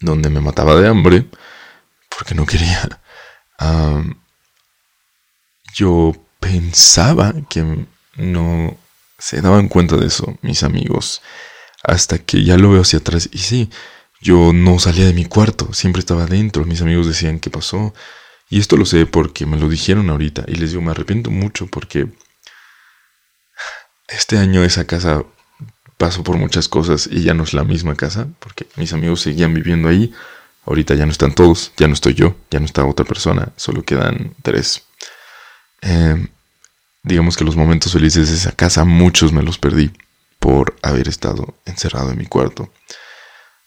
donde 0.01 0.31
me 0.31 0.41
mataba 0.41 0.75
de 0.77 0.89
hambre, 0.89 1.27
porque 2.17 2.35
no 2.35 2.47
quería. 2.47 3.01
yo 5.75 6.13
pensaba 6.41 7.35
que 7.49 7.87
no 8.17 8.77
se 9.19 9.41
daban 9.41 9.69
cuenta 9.69 9.97
de 9.97 10.07
eso, 10.07 10.39
mis 10.43 10.63
amigos, 10.63 11.23
hasta 11.83 12.19
que 12.19 12.45
ya 12.45 12.57
lo 12.57 12.71
veo 12.71 12.83
hacia 12.83 12.99
atrás. 12.99 13.29
Y 13.33 13.39
sí, 13.39 13.71
yo 14.21 14.53
no 14.53 14.79
salía 14.79 15.07
de 15.07 15.13
mi 15.13 15.25
cuarto, 15.27 15.73
siempre 15.73 16.01
estaba 16.01 16.25
adentro. 16.25 16.65
Mis 16.65 16.83
amigos 16.83 17.07
decían, 17.07 17.41
¿qué 17.41 17.51
pasó? 17.51 17.95
Y 18.51 18.61
esto 18.61 18.77
lo 18.77 18.87
sé 18.87 19.07
porque 19.07 19.47
me 19.47 19.59
lo 19.59 19.69
dijeron 19.69 20.11
ahorita. 20.11 20.45
Y 20.47 20.55
les 20.55 20.71
digo, 20.71 20.83
me 20.83 20.91
arrepiento 20.91 21.31
mucho 21.31 21.67
porque 21.67 22.09
este 24.09 24.39
año 24.39 24.63
esa 24.63 24.87
casa 24.87 25.25
pasó 25.97 26.23
por 26.23 26.37
muchas 26.37 26.69
cosas 26.69 27.09
y 27.11 27.23
ya 27.23 27.35
no 27.35 27.45
es 27.45 27.55
la 27.55 27.65
misma 27.65 27.95
casa, 27.95 28.29
porque 28.41 28.67
mis 28.77 28.93
amigos 28.93 29.21
seguían 29.21 29.55
viviendo 29.55 29.89
ahí. 29.89 30.13
Ahorita 30.67 30.95
ya 30.95 31.05
no 31.05 31.13
están 31.13 31.35
todos, 31.35 31.73
ya 31.77 31.89
no 31.89 31.95
estoy 31.95 32.15
yo, 32.15 32.37
ya 32.51 32.59
no 32.59 32.67
está 32.67 32.85
otra 32.85 33.05
persona, 33.05 33.53
solo 33.57 33.83
quedan 33.83 34.35
tres. 34.43 34.85
Eh, 35.83 36.27
digamos 37.03 37.37
que 37.37 37.45
los 37.45 37.57
momentos 37.57 37.93
felices 37.93 38.31
de 38.31 38.37
esa 38.37 38.53
casa, 38.53 38.85
muchos 38.85 39.33
me 39.33 39.43
los 39.43 39.59
perdí 39.59 39.91
por 40.39 40.75
haber 40.83 41.09
estado 41.09 41.55
encerrado 41.67 42.11
en 42.13 42.19
mi 42.19 42.27
cuarto. 42.27 42.71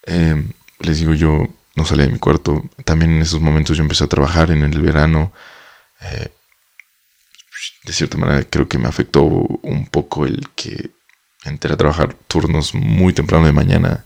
Em, 0.04 0.52
les 0.80 1.00
digo, 1.00 1.14
yo 1.14 1.48
no 1.78 1.86
salía 1.86 2.08
de 2.08 2.12
mi 2.12 2.20
cuarto. 2.20 2.64
También 2.84 3.12
en 3.12 3.22
esos 3.22 3.40
momentos 3.40 3.78
yo 3.78 3.84
empecé 3.84 4.04
a 4.04 4.08
trabajar 4.08 4.52
en 4.52 4.64
el 4.64 4.82
verano. 4.82 5.32
Eh, 6.02 6.32
de 7.86 7.94
cierta 7.94 8.18
manera 8.18 8.44
creo 8.44 8.68
que 8.68 8.80
me 8.80 8.88
afectó 8.88 9.22
un 9.24 9.88
poco 9.88 10.26
el 10.26 10.50
que 10.56 10.92
entré 11.46 11.74
a 11.74 11.78
trabajar 11.78 12.14
turnos 12.28 12.74
muy 12.74 13.14
temprano 13.14 13.46
de 13.46 13.54
mañana. 13.54 14.04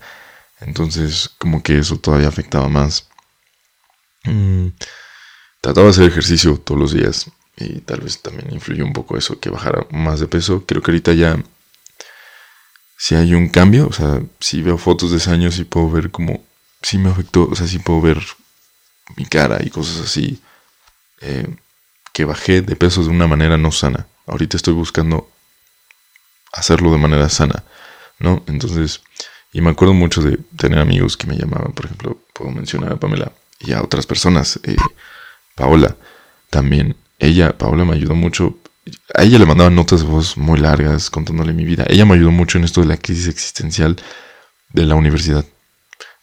Entonces 0.60 1.30
como 1.38 1.64
que 1.64 1.80
eso 1.80 1.98
todavía 1.98 2.28
afectaba 2.28 2.68
más. 2.68 3.08
Mm, 4.26 4.68
trataba 5.62 5.86
de 5.86 5.92
hacer 5.92 6.08
ejercicio 6.08 6.58
todos 6.58 6.80
los 6.80 6.94
días 6.94 7.32
y 7.58 7.80
tal 7.80 8.02
vez 8.02 8.22
también 8.22 8.54
influyó 8.54 8.86
un 8.86 8.94
poco 8.94 9.18
eso, 9.18 9.40
que 9.40 9.50
bajara 9.50 9.88
más 9.92 10.20
de 10.20 10.28
peso. 10.28 10.66
Creo 10.66 10.82
que 10.82 10.92
ahorita 10.92 11.14
ya 11.14 11.42
si 12.98 13.16
hay 13.16 13.34
un 13.34 13.50
cambio, 13.50 13.88
o 13.88 13.94
sea, 13.94 14.22
si 14.40 14.62
veo 14.62 14.78
fotos 14.78 15.12
de 15.12 15.18
ese 15.18 15.32
año, 15.32 15.52
sí 15.52 15.64
puedo 15.64 15.90
ver 15.90 16.12
como, 16.12 16.44
sí 16.82 16.98
me 16.98 17.10
afectó, 17.10 17.48
o 17.50 17.56
sea, 17.56 17.68
sí 17.68 17.80
puedo 17.80 18.02
ver 18.02 18.22
mi 19.16 19.26
cara 19.26 19.60
y 19.64 19.70
cosas 19.70 20.02
así, 20.02 20.42
eh, 21.22 21.56
que 22.14 22.26
bajé 22.26 22.62
de 22.62 22.76
peso 22.76 23.04
de 23.04 23.10
una 23.10 23.28
manera 23.28 23.58
no 23.58 23.72
sana. 23.72 24.08
Ahorita 24.28 24.58
estoy 24.58 24.74
buscando 24.74 25.30
hacerlo 26.54 26.92
de 26.92 26.98
manera 26.98 27.30
sana, 27.30 27.64
¿no? 28.20 28.44
Entonces, 28.48 29.02
y 29.54 29.62
me 29.62 29.72
acuerdo 29.72 29.94
mucho 29.94 30.22
de 30.22 30.38
tener 30.58 30.80
amigos 30.80 31.18
que 31.18 31.28
me 31.28 31.36
llamaban, 31.36 31.74
por 31.74 31.86
ejemplo, 31.86 32.18
puedo 32.34 32.52
mencionar 32.52 32.94
a 32.94 32.98
Pamela 32.98 33.32
y 33.60 33.74
a 33.74 33.82
otras 33.82 34.06
personas, 34.06 34.60
eh, 34.64 34.76
Paola 35.56 35.96
también, 36.50 36.96
ella, 37.20 37.58
Paola, 37.58 37.86
me 37.86 37.94
ayudó 37.94 38.16
mucho. 38.16 38.58
A 39.14 39.24
ella 39.24 39.38
le 39.38 39.46
mandaba 39.46 39.70
notas 39.70 40.02
de 40.02 40.08
voz 40.08 40.38
muy 40.38 40.60
largas 40.60 41.10
contándole 41.10 41.54
mi 41.54 41.66
vida. 41.66 41.86
Ella 41.88 42.06
me 42.06 42.16
ayudó 42.16 42.32
mucho 42.32 42.58
en 42.58 42.64
esto 42.64 42.82
de 42.82 42.88
la 42.88 42.98
crisis 42.98 43.28
existencial 43.28 43.96
de 44.74 44.86
la 44.86 44.96
universidad. 44.96 45.46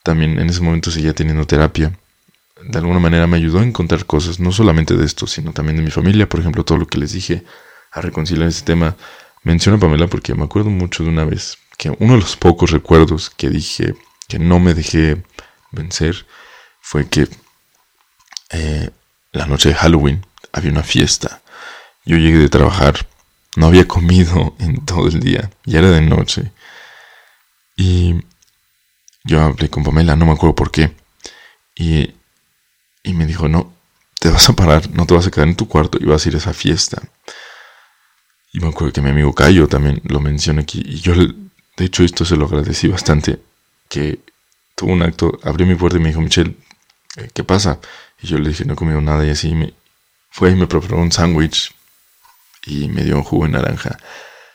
También 0.09 0.39
en 0.39 0.49
ese 0.49 0.63
momento 0.63 0.91
seguía 0.91 1.13
teniendo 1.13 1.47
terapia. 1.47 1.93
De 2.63 2.79
alguna 2.79 2.99
manera 2.99 3.27
me 3.27 3.37
ayudó 3.37 3.59
a 3.59 3.63
encontrar 3.63 4.07
cosas, 4.07 4.41
no 4.41 4.53
solamente 4.53 4.97
de 4.97 5.05
esto, 5.05 5.27
sino 5.27 5.53
también 5.53 5.77
de 5.77 5.83
mi 5.83 5.91
familia. 5.91 6.27
Por 6.27 6.41
ejemplo, 6.41 6.65
todo 6.65 6.79
lo 6.79 6.87
que 6.87 6.97
les 6.97 7.13
dije 7.13 7.45
a 7.93 8.01
reconciliar 8.01 8.49
ese 8.49 8.65
tema. 8.65 8.97
Menciona 9.43 9.77
Pamela 9.77 10.07
porque 10.07 10.35
me 10.35 10.45
acuerdo 10.45 10.71
mucho 10.71 11.05
de 11.05 11.11
una 11.11 11.27
vez 11.27 11.59
que 11.77 11.91
uno 11.91 12.15
de 12.15 12.21
los 12.21 12.39
pocos 12.39 12.71
recuerdos 12.71 13.29
que 13.29 13.51
dije 13.51 13.97
que 14.29 14.39
no 14.39 14.59
me 14.59 14.73
dejé 14.73 15.23
vencer 15.73 16.25
fue 16.81 17.07
que 17.07 17.29
eh, 18.49 18.89
la 19.33 19.45
noche 19.45 19.69
de 19.69 19.75
Halloween 19.75 20.25
había 20.53 20.71
una 20.71 20.85
fiesta. 20.85 21.43
Yo 22.07 22.17
llegué 22.17 22.39
de 22.39 22.49
trabajar, 22.49 23.07
no 23.57 23.67
había 23.67 23.87
comido 23.87 24.57
en 24.59 24.87
todo 24.87 25.07
el 25.07 25.21
día, 25.21 25.51
ya 25.67 25.81
era 25.81 25.91
de 25.91 26.01
noche. 26.01 26.51
Y 27.77 28.15
yo 29.29 29.43
hablé 29.43 29.69
con 29.69 29.85
Pamela, 29.85 30.17
no 30.17 30.25
me 30.25 30.33
acuerdo 30.33 30.55
por 30.55 30.71
qué. 30.71 30.97
Y, 31.77 32.15
y 33.03 33.13
me 33.13 33.27
dijo, 33.27 33.47
no, 33.47 33.73
te 34.19 34.31
vas 34.31 34.49
a 34.49 34.55
parar, 34.55 34.91
no 34.91 35.07
te 35.07 35.15
vas 35.15 35.27
a 35.27 35.31
quedar 35.31 35.49
en 35.49 35.55
tu 35.55 35.69
cuarto 35.69 35.99
y 36.01 36.07
vas 36.07 36.25
a 36.25 36.29
ir 36.31 36.35
a 36.35 36.39
esa 36.39 36.55
fiesta. 36.55 37.03
Y 38.53 38.61
me 38.61 38.69
acuerdo 38.69 38.93
que 38.93 39.03
mi 39.03 39.11
amigo 39.11 39.35
Cayo 39.35 39.69
también 39.69 40.01
lo 40.05 40.21
menciona 40.21 40.63
aquí. 40.63 40.83
Y 40.85 41.01
yo, 41.01 41.13
de 41.15 41.85
hecho, 41.85 42.03
esto 42.03 42.25
se 42.25 42.37
lo 42.37 42.47
agradecí 42.47 42.89
bastante. 42.89 43.39
Que 43.91 44.19
tuvo 44.75 44.93
un 44.93 45.03
acto, 45.03 45.39
abrió 45.45 45.67
mi 45.67 45.75
puerta 45.75 45.99
y 45.99 46.01
me 46.01 46.09
dijo, 46.09 46.23
Michelle, 46.23 46.57
eh, 47.17 47.29
¿qué 47.35 47.45
pasa? 47.45 47.79
Y 48.23 48.27
yo 48.27 48.39
le 48.39 48.49
dije, 48.49 48.65
no 48.65 48.73
he 48.73 48.77
comido 48.77 49.01
nada. 49.03 49.27
Y 49.27 49.31
así 49.31 49.55
me 49.55 49.75
fue 50.31 50.51
y 50.51 50.55
me 50.55 50.67
preparó 50.67 50.97
un 50.97 51.13
sándwich 51.13 51.75
y 52.65 52.89
me 52.89 53.05
dio 53.05 53.17
un 53.17 53.25
jugo 53.25 53.45
de 53.45 53.53
naranja. 53.53 53.99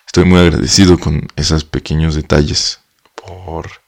Estoy 0.07 0.25
muy 0.25 0.39
agradecido 0.39 0.97
con 0.97 1.27
esos 1.35 1.63
pequeños 1.63 2.15
detalles 2.15 2.79
por... 3.15 3.82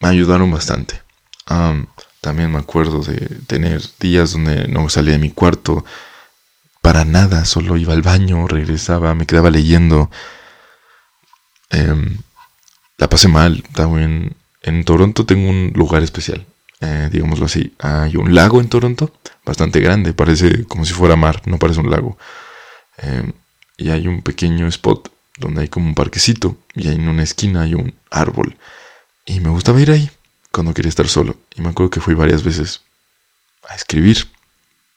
Me 0.00 0.08
ayudaron 0.08 0.50
bastante. 0.50 1.02
también 2.20 2.52
me 2.52 2.58
acuerdo 2.58 3.02
de 3.02 3.16
tener 3.46 3.82
días 3.98 4.32
donde 4.32 4.68
no 4.68 4.88
salía 4.88 5.12
de 5.12 5.18
mi 5.18 5.30
cuarto 5.30 5.84
para 6.82 7.04
nada, 7.04 7.44
solo 7.44 7.76
iba 7.76 7.92
al 7.92 8.02
baño, 8.02 8.46
regresaba, 8.48 9.14
me 9.14 9.26
quedaba 9.26 9.50
leyendo. 9.50 10.10
Em, 11.70 12.18
la 12.98 13.08
pasé 13.08 13.28
mal, 13.28 13.62
en, 13.76 14.36
en 14.62 14.84
Toronto 14.84 15.26
tengo 15.26 15.48
un 15.48 15.72
lugar 15.74 16.02
especial, 16.02 16.46
eh, 16.80 17.08
digámoslo 17.12 17.46
así. 17.46 17.74
Hay 17.78 18.16
un 18.16 18.34
lago 18.34 18.60
en 18.60 18.68
Toronto, 18.68 19.12
bastante 19.44 19.80
grande, 19.80 20.12
parece 20.12 20.64
como 20.66 20.84
si 20.84 20.92
fuera 20.94 21.16
mar, 21.16 21.42
no 21.46 21.58
parece 21.58 21.80
un 21.80 21.90
lago. 21.90 22.18
Em, 22.98 23.32
y 23.76 23.90
hay 23.90 24.06
un 24.08 24.22
pequeño 24.22 24.66
spot 24.68 25.10
donde 25.38 25.62
hay 25.62 25.68
como 25.68 25.86
un 25.86 25.94
parquecito 25.94 26.56
y 26.74 26.88
en 26.88 27.08
una 27.08 27.22
esquina 27.22 27.62
hay 27.62 27.74
un 27.74 27.94
árbol. 28.10 28.56
Y 29.30 29.38
me 29.38 29.48
gustaba 29.50 29.80
ir 29.80 29.92
ahí 29.92 30.10
cuando 30.50 30.74
quería 30.74 30.88
estar 30.88 31.06
solo. 31.06 31.36
Y 31.54 31.60
me 31.62 31.68
acuerdo 31.68 31.90
que 31.90 32.00
fui 32.00 32.14
varias 32.14 32.42
veces 32.42 32.80
a 33.68 33.76
escribir 33.76 34.28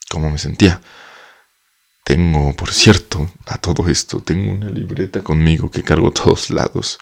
cómo 0.10 0.32
me 0.32 0.40
sentía. 0.40 0.82
Tengo, 2.04 2.56
por 2.56 2.74
cierto, 2.74 3.32
a 3.46 3.60
todo 3.60 3.88
esto, 3.90 4.22
tengo 4.22 4.52
una 4.52 4.72
libreta 4.72 5.24
conmigo 5.24 5.70
que 5.70 5.84
cargo 5.84 6.10
todos 6.12 6.50
lados, 6.50 6.98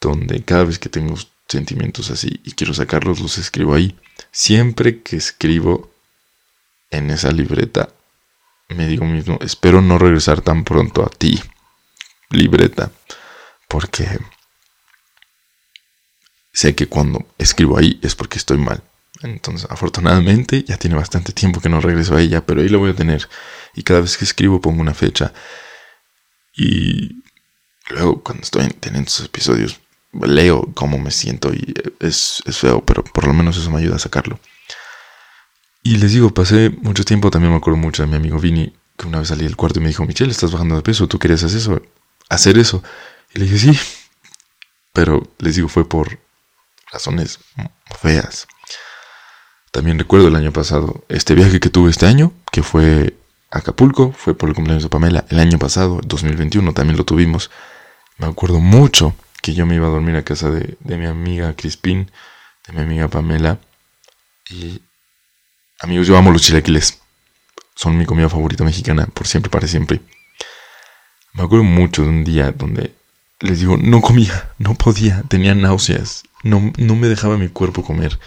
donde 0.00 0.42
cada 0.42 0.64
vez 0.64 0.78
que 0.78 0.88
tengo 0.88 1.16
sentimientos 1.46 2.10
así 2.10 2.40
y 2.44 2.52
quiero 2.52 2.72
sacarlos, 2.72 3.20
los 3.20 3.36
escribo 3.36 3.74
ahí. 3.74 3.94
Siempre 4.30 5.02
que 5.02 5.16
escribo 5.16 5.92
en 6.90 7.10
esa 7.10 7.30
libreta, 7.30 7.90
me 8.70 8.86
digo 8.86 9.04
mismo, 9.04 9.38
espero 9.42 9.82
no 9.82 9.98
regresar 9.98 10.40
tan 10.40 10.64
pronto 10.64 11.04
a 11.04 11.10
ti, 11.10 11.38
libreta, 12.30 12.90
porque 13.68 14.18
sé 16.52 16.74
que 16.74 16.86
cuando 16.86 17.26
escribo 17.38 17.78
ahí 17.78 17.98
es 18.02 18.14
porque 18.14 18.38
estoy 18.38 18.58
mal. 18.58 18.82
Entonces, 19.22 19.70
afortunadamente, 19.70 20.64
ya 20.64 20.76
tiene 20.76 20.96
bastante 20.96 21.32
tiempo 21.32 21.60
que 21.60 21.68
no 21.68 21.80
regreso 21.80 22.16
a 22.16 22.20
ella, 22.20 22.44
pero 22.44 22.60
ahí 22.60 22.68
lo 22.68 22.78
voy 22.78 22.90
a 22.90 22.96
tener. 22.96 23.28
Y 23.74 23.82
cada 23.82 24.00
vez 24.00 24.16
que 24.16 24.24
escribo 24.24 24.60
pongo 24.60 24.80
una 24.80 24.94
fecha. 24.94 25.32
Y 26.56 27.22
luego, 27.90 28.22
cuando 28.22 28.42
estoy 28.42 28.68
teniendo 28.68 29.08
esos 29.08 29.26
episodios, 29.26 29.80
leo 30.12 30.70
cómo 30.74 30.98
me 30.98 31.10
siento 31.10 31.54
y 31.54 31.74
es, 32.00 32.42
es 32.46 32.58
feo, 32.58 32.84
pero 32.84 33.02
por 33.02 33.26
lo 33.26 33.32
menos 33.32 33.56
eso 33.56 33.70
me 33.70 33.78
ayuda 33.78 33.96
a 33.96 34.00
sacarlo. 34.00 34.38
Y 35.82 35.96
les 35.96 36.12
digo, 36.12 36.32
pasé 36.32 36.70
mucho 36.70 37.04
tiempo, 37.04 37.30
también 37.30 37.52
me 37.52 37.58
acuerdo 37.58 37.78
mucho 37.78 38.02
de 38.02 38.08
mi 38.08 38.16
amigo 38.16 38.38
Vini, 38.38 38.72
que 38.96 39.06
una 39.06 39.18
vez 39.18 39.28
salí 39.28 39.44
del 39.44 39.56
cuarto 39.56 39.80
y 39.80 39.82
me 39.82 39.88
dijo, 39.88 40.04
Michelle, 40.04 40.30
estás 40.30 40.52
bajando 40.52 40.76
de 40.76 40.82
peso, 40.82 41.08
¿tú 41.08 41.18
querías 41.18 41.42
hacer 41.42 41.58
eso? 41.58 41.82
Hacer 42.28 42.58
eso. 42.58 42.82
Y 43.34 43.38
le 43.40 43.46
dije, 43.46 43.58
sí. 43.58 43.78
Pero 44.92 45.32
les 45.38 45.56
digo, 45.56 45.68
fue 45.68 45.88
por 45.88 46.18
razones 46.92 47.40
feas. 47.98 48.46
También 49.70 49.98
recuerdo 49.98 50.28
el 50.28 50.36
año 50.36 50.52
pasado, 50.52 51.02
este 51.08 51.34
viaje 51.34 51.58
que 51.58 51.70
tuve 51.70 51.90
este 51.90 52.06
año, 52.06 52.32
que 52.52 52.62
fue 52.62 53.16
a 53.50 53.58
Acapulco, 53.58 54.12
fue 54.12 54.34
por 54.34 54.48
el 54.48 54.54
cumpleaños 54.54 54.82
de 54.82 54.90
Pamela. 54.90 55.24
El 55.30 55.40
año 55.40 55.58
pasado, 55.58 56.00
2021, 56.04 56.74
también 56.74 56.98
lo 56.98 57.04
tuvimos. 57.04 57.50
Me 58.18 58.26
acuerdo 58.26 58.60
mucho 58.60 59.14
que 59.40 59.54
yo 59.54 59.64
me 59.64 59.74
iba 59.74 59.86
a 59.86 59.90
dormir 59.90 60.14
a 60.16 60.24
casa 60.24 60.50
de, 60.50 60.76
mi 60.80 61.06
amiga 61.06 61.54
Crispín, 61.56 62.10
de 62.66 62.72
mi 62.74 62.82
amiga 62.82 63.08
Pamela. 63.08 63.58
Y 64.50 64.82
amigos, 65.80 66.06
yo 66.06 66.18
amo 66.18 66.30
los 66.30 66.42
chilaquiles. 66.42 67.00
Son 67.74 67.96
mi 67.96 68.04
comida 68.04 68.28
favorita 68.28 68.64
mexicana, 68.64 69.06
por 69.06 69.26
siempre, 69.26 69.50
para 69.50 69.66
siempre. 69.66 70.02
Me 71.32 71.42
acuerdo 71.42 71.64
mucho 71.64 72.02
de 72.02 72.08
un 72.10 72.24
día 72.24 72.52
donde 72.52 72.94
les 73.40 73.58
digo, 73.58 73.76
no 73.78 74.02
comía, 74.02 74.50
no 74.58 74.74
podía, 74.74 75.22
tenía 75.28 75.54
náuseas, 75.54 76.24
no, 76.42 76.72
no 76.76 76.96
me 76.96 77.08
dejaba 77.08 77.38
mi 77.38 77.48
cuerpo 77.48 77.82
comer 77.82 78.18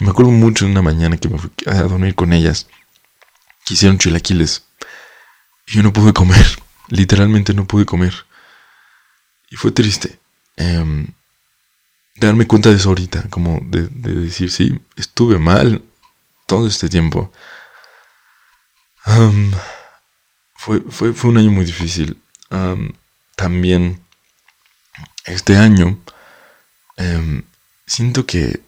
me 0.00 0.08
acuerdo 0.08 0.32
mucho 0.32 0.64
de 0.64 0.70
una 0.70 0.82
mañana 0.82 1.18
que 1.18 1.28
me 1.28 1.38
fui 1.38 1.50
a 1.66 1.74
dormir 1.82 2.14
con 2.14 2.32
ellas. 2.32 2.66
Quisieron 3.64 3.98
chilaquiles. 3.98 4.64
Y 5.66 5.74
yo 5.74 5.82
no 5.82 5.92
pude 5.92 6.14
comer. 6.14 6.46
Literalmente 6.88 7.52
no 7.52 7.66
pude 7.66 7.84
comer. 7.84 8.14
Y 9.50 9.56
fue 9.56 9.72
triste. 9.72 10.18
Eh, 10.56 11.06
darme 12.16 12.46
cuenta 12.46 12.70
de 12.70 12.76
eso 12.76 12.88
ahorita. 12.88 13.28
Como 13.28 13.60
de, 13.62 13.88
decir, 13.88 14.50
sí, 14.50 14.80
estuve 14.96 15.38
mal 15.38 15.84
todo 16.46 16.66
este 16.66 16.88
tiempo. 16.88 17.30
fue, 20.54 20.80
fue, 20.88 21.12
fue, 21.12 21.30
un 21.30 21.36
año 21.36 21.50
muy 21.50 21.66
difícil. 21.66 22.20
también 23.36 24.02
este 25.26 25.56
año 25.56 25.98
em, 26.96 27.42
siento 27.90 28.24
que 28.24 28.60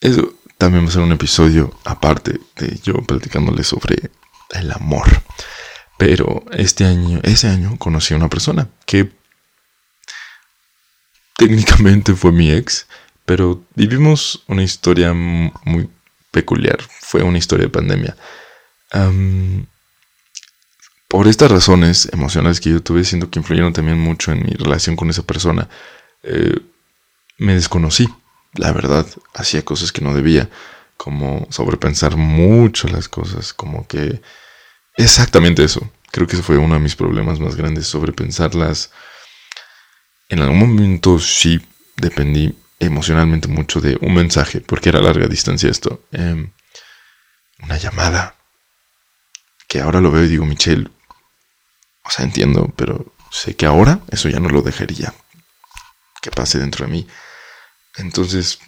eso 0.00 0.34
también 0.58 0.84
va 0.84 0.88
a 0.88 0.92
ser 0.92 1.02
un 1.02 1.12
episodio 1.12 1.72
aparte 1.84 2.40
de 2.56 2.78
yo 2.82 2.94
platicándole 2.94 3.62
sobre 3.62 4.10
el 4.50 4.72
amor. 4.72 5.06
Pero 5.96 6.44
este 6.50 6.84
año, 6.84 7.20
ese 7.22 7.48
año 7.48 7.78
conocí 7.78 8.12
a 8.12 8.16
una 8.16 8.28
persona 8.28 8.68
que 8.86 9.12
técnicamente 11.36 12.14
fue 12.14 12.32
mi 12.32 12.50
ex, 12.50 12.86
pero 13.24 13.64
vivimos 13.74 14.42
una 14.48 14.64
historia 14.64 15.12
muy 15.14 15.88
peculiar. 16.32 16.82
Fue 16.82 17.22
una 17.22 17.38
historia 17.38 17.66
de 17.66 17.70
pandemia. 17.70 18.16
por 21.08 21.28
estas 21.28 21.50
razones 21.52 22.08
emocionales 22.12 22.60
que 22.60 22.70
yo 22.70 22.82
tuve, 22.82 23.04
siento 23.04 23.30
que 23.30 23.38
influyeron 23.38 23.72
también 23.72 24.00
mucho 24.00 24.32
en 24.32 24.42
mi 24.44 24.50
relación 24.54 24.96
con 24.96 25.08
esa 25.10 25.22
persona, 25.22 25.68
eh, 26.24 26.58
me 27.38 27.54
desconocí 27.54 28.08
la 28.54 28.72
verdad, 28.72 29.06
hacía 29.34 29.64
cosas 29.64 29.92
que 29.92 30.00
no 30.00 30.14
debía, 30.14 30.48
como 30.96 31.46
sobrepensar 31.50 32.16
mucho 32.16 32.88
las 32.88 33.08
cosas, 33.08 33.52
como 33.52 33.86
que 33.86 34.20
exactamente 34.96 35.64
eso. 35.64 35.90
Creo 36.12 36.26
que 36.26 36.36
ese 36.36 36.44
fue 36.44 36.56
uno 36.56 36.74
de 36.74 36.80
mis 36.80 36.94
problemas 36.94 37.40
más 37.40 37.56
grandes, 37.56 37.88
sobrepensarlas. 37.88 38.90
En 40.28 40.40
algún 40.40 40.58
momento 40.58 41.18
sí 41.18 41.60
dependí 41.96 42.56
emocionalmente 42.78 43.48
mucho 43.48 43.80
de 43.80 43.98
un 44.00 44.14
mensaje, 44.14 44.60
porque 44.60 44.90
era 44.90 45.00
larga 45.00 45.26
distancia 45.26 45.68
esto. 45.68 46.04
Em, 46.12 46.52
una 47.62 47.76
llamada. 47.76 48.36
Que 49.66 49.80
ahora 49.80 50.00
lo 50.00 50.12
veo 50.12 50.24
y 50.24 50.28
digo, 50.28 50.44
Michelle, 50.44 50.88
o 52.04 52.10
sea, 52.10 52.24
entiendo, 52.24 52.72
pero 52.76 53.12
sé 53.32 53.56
que 53.56 53.66
ahora 53.66 54.00
eso 54.12 54.28
ya 54.28 54.38
no 54.38 54.48
lo 54.48 54.62
dejaría 54.62 55.12
que 56.24 56.30
pase 56.30 56.58
dentro 56.58 56.86
de 56.86 56.92
mí. 56.92 57.06
Entonces, 57.96 58.58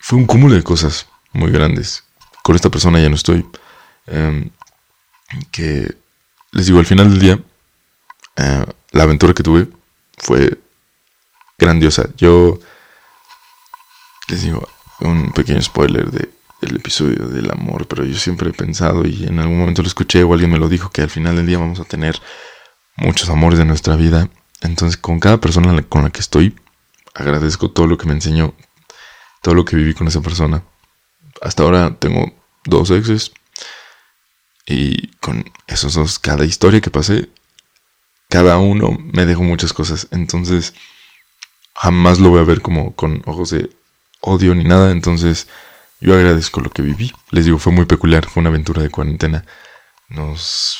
fue 0.00 0.18
un 0.18 0.26
cúmulo 0.26 0.56
de 0.56 0.64
cosas 0.64 1.06
muy 1.32 1.52
grandes. 1.52 2.02
Con 2.42 2.56
esta 2.56 2.68
persona 2.68 2.98
ya 2.98 3.08
no 3.08 3.14
estoy. 3.14 3.46
Em, 4.08 4.50
que, 5.52 5.96
les 6.50 6.66
digo, 6.66 6.80
al 6.80 6.86
final 6.86 7.10
del 7.10 7.20
día, 7.20 7.38
eh, 8.36 8.66
la 8.90 9.02
aventura 9.04 9.34
que 9.34 9.44
tuve 9.44 9.68
fue 10.18 10.58
grandiosa. 11.56 12.08
Yo, 12.16 12.58
les 14.26 14.42
digo, 14.42 14.68
un 15.02 15.30
pequeño 15.32 15.62
spoiler 15.62 16.10
de, 16.10 16.28
del 16.60 16.76
episodio 16.76 17.28
del 17.28 17.52
amor, 17.52 17.86
pero 17.86 18.04
yo 18.04 18.18
siempre 18.18 18.50
he 18.50 18.52
pensado 18.52 19.06
y 19.06 19.26
en 19.26 19.38
algún 19.38 19.60
momento 19.60 19.82
lo 19.82 19.88
escuché 19.88 20.24
o 20.24 20.32
alguien 20.32 20.50
me 20.50 20.58
lo 20.58 20.68
dijo 20.68 20.90
que 20.90 21.02
al 21.02 21.10
final 21.10 21.36
del 21.36 21.46
día 21.46 21.58
vamos 21.58 21.78
a 21.78 21.84
tener 21.84 22.20
muchos 22.96 23.28
amores 23.28 23.60
de 23.60 23.64
nuestra 23.64 23.94
vida. 23.94 24.28
Entonces, 24.60 24.96
con 24.96 25.20
cada 25.20 25.40
persona 25.40 25.82
con 25.82 26.02
la 26.02 26.10
que 26.10 26.20
estoy, 26.20 26.56
agradezco 27.14 27.70
todo 27.70 27.86
lo 27.86 27.98
que 27.98 28.06
me 28.06 28.14
enseñó, 28.14 28.54
todo 29.42 29.54
lo 29.54 29.64
que 29.64 29.76
viví 29.76 29.94
con 29.94 30.08
esa 30.08 30.20
persona. 30.20 30.62
Hasta 31.42 31.62
ahora 31.62 31.96
tengo 31.98 32.32
dos 32.64 32.90
exes 32.90 33.32
y 34.66 35.08
con 35.18 35.44
esos 35.66 35.94
dos, 35.94 36.18
cada 36.18 36.44
historia 36.44 36.80
que 36.80 36.90
pasé, 36.90 37.30
cada 38.28 38.58
uno 38.58 38.96
me 38.98 39.26
dejó 39.26 39.42
muchas 39.42 39.72
cosas. 39.72 40.08
Entonces, 40.10 40.74
jamás 41.74 42.18
lo 42.18 42.30
voy 42.30 42.40
a 42.40 42.44
ver 42.44 42.60
como 42.60 42.94
con 42.94 43.22
ojos 43.26 43.50
de 43.50 43.70
odio 44.20 44.54
ni 44.54 44.64
nada. 44.64 44.90
Entonces, 44.90 45.46
yo 46.00 46.14
agradezco 46.14 46.60
lo 46.60 46.70
que 46.70 46.82
viví. 46.82 47.12
Les 47.30 47.44
digo, 47.44 47.58
fue 47.58 47.72
muy 47.72 47.86
peculiar, 47.86 48.26
fue 48.26 48.40
una 48.40 48.50
aventura 48.50 48.82
de 48.82 48.90
cuarentena. 48.90 49.44
Nos... 50.08 50.76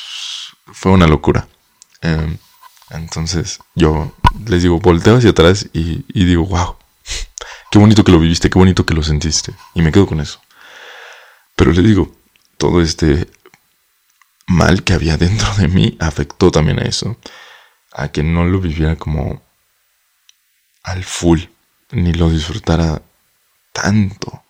fue 0.73 0.93
una 0.93 1.07
locura. 1.07 1.49
Em, 2.03 2.39
entonces 2.91 3.59
yo 3.75 4.13
les 4.47 4.63
digo, 4.63 4.79
volteo 4.79 5.17
hacia 5.17 5.31
atrás 5.31 5.69
y, 5.73 6.05
y 6.09 6.25
digo, 6.25 6.47
wow, 6.47 6.77
qué 7.71 7.79
bonito 7.79 8.05
que 8.05 8.13
lo 8.13 8.21
viviste, 8.21 8.51
qué 8.51 8.59
bonito 8.59 8.87
que 8.87 8.95
lo 8.95 9.03
sentiste. 9.03 9.55
Y 9.75 9.83
me 9.83 9.93
quedo 9.93 10.07
con 10.07 10.21
eso. 10.21 10.41
Pero 11.57 11.73
les 11.73 11.85
digo, 11.85 12.15
todo 12.59 12.81
este 12.81 13.29
mal 14.47 14.85
que 14.85 14.93
había 14.93 15.17
dentro 15.19 15.53
de 15.57 15.69
mí 15.69 15.97
afectó 16.01 16.51
también 16.51 16.79
a 16.79 16.85
eso. 16.85 17.17
A 17.93 18.09
que 18.09 18.23
no 18.23 18.45
lo 18.45 18.61
viviera 18.61 18.97
como 18.97 19.43
al 20.83 21.03
full, 21.03 21.41
ni 21.91 22.13
lo 22.13 22.31
disfrutara 22.31 23.03
tanto. 23.73 24.45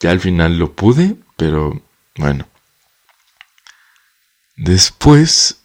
Ya 0.00 0.10
al 0.10 0.20
final 0.20 0.58
lo 0.58 0.74
pude, 0.74 1.16
pero 1.36 1.82
bueno. 2.16 2.46
Después, 4.56 5.59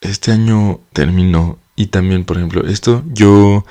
este 0.00 0.32
año 0.32 0.80
terminó 0.92 1.58
y 1.74 1.86
también, 1.88 2.24
por 2.24 2.38
ejemplo, 2.38 2.66
esto 2.66 3.02
yo, 3.06 3.64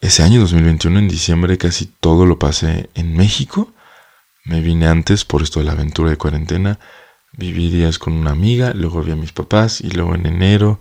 ese 0.00 0.22
año 0.22 0.40
2021, 0.40 0.98
en 0.98 1.08
diciembre, 1.08 1.58
casi 1.58 1.86
todo 1.86 2.26
lo 2.26 2.38
pasé 2.38 2.90
en 2.94 3.16
México. 3.16 3.72
Me 4.44 4.60
vine 4.60 4.88
antes 4.88 5.24
por 5.24 5.42
esto 5.42 5.60
de 5.60 5.66
la 5.66 5.72
aventura 5.72 6.10
de 6.10 6.16
cuarentena. 6.16 6.80
Viví 7.32 7.70
días 7.70 7.98
con 7.98 8.12
una 8.14 8.32
amiga, 8.32 8.72
luego 8.74 9.02
vi 9.02 9.12
a 9.12 9.16
mis 9.16 9.32
papás 9.32 9.80
y 9.80 9.90
luego 9.90 10.14
en 10.14 10.26
enero 10.26 10.80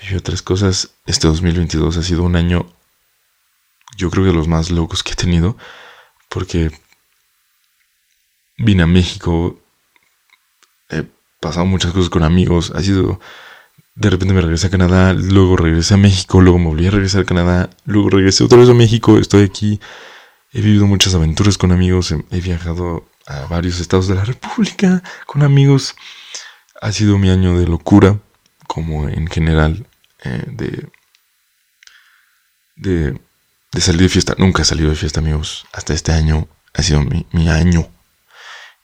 viví 0.00 0.16
otras 0.16 0.42
cosas. 0.42 0.94
Este 1.06 1.28
2022 1.28 1.96
ha 1.96 2.02
sido 2.02 2.22
un 2.22 2.36
año, 2.36 2.66
yo 3.96 4.10
creo 4.10 4.24
que 4.24 4.30
de 4.30 4.36
los 4.36 4.48
más 4.48 4.70
locos 4.70 5.02
que 5.02 5.12
he 5.12 5.16
tenido, 5.16 5.56
porque 6.28 6.70
vine 8.56 8.82
a 8.82 8.86
México, 8.86 9.60
he 10.88 11.04
pasado 11.40 11.66
muchas 11.66 11.92
cosas 11.92 12.10
con 12.10 12.22
amigos, 12.22 12.72
ha 12.74 12.82
sido... 12.82 13.20
De 13.96 14.10
repente 14.10 14.34
me 14.34 14.40
regresé 14.40 14.66
a 14.66 14.70
Canadá, 14.70 15.12
luego 15.12 15.56
regresé 15.56 15.94
a 15.94 15.96
México, 15.96 16.40
luego 16.40 16.58
me 16.58 16.66
volví 16.66 16.86
a 16.86 16.90
regresar 16.90 17.22
a 17.22 17.24
Canadá, 17.24 17.70
luego 17.84 18.10
regresé 18.10 18.42
otra 18.42 18.58
vez 18.58 18.68
a 18.68 18.74
México, 18.74 19.18
estoy 19.18 19.44
aquí, 19.44 19.80
he 20.52 20.60
vivido 20.60 20.86
muchas 20.86 21.14
aventuras 21.14 21.56
con 21.58 21.70
amigos, 21.70 22.12
he 22.12 22.40
viajado 22.40 23.08
a 23.26 23.46
varios 23.46 23.78
estados 23.78 24.08
de 24.08 24.16
la 24.16 24.24
República 24.24 25.02
con 25.26 25.42
amigos. 25.42 25.94
Ha 26.80 26.90
sido 26.90 27.18
mi 27.18 27.30
año 27.30 27.56
de 27.58 27.66
locura, 27.66 28.18
como 28.66 29.08
en 29.08 29.28
general, 29.28 29.86
eh, 30.24 30.44
de, 30.48 30.88
de, 33.72 33.80
salir 33.80 34.02
de 34.02 34.08
fiesta. 34.08 34.34
Nunca 34.38 34.62
he 34.62 34.64
salido 34.64 34.90
de 34.90 34.96
fiesta, 34.96 35.20
amigos. 35.20 35.66
Hasta 35.72 35.94
este 35.94 36.12
año 36.12 36.48
ha 36.74 36.82
sido 36.82 37.00
mi, 37.00 37.26
mi 37.32 37.48
año. 37.48 37.88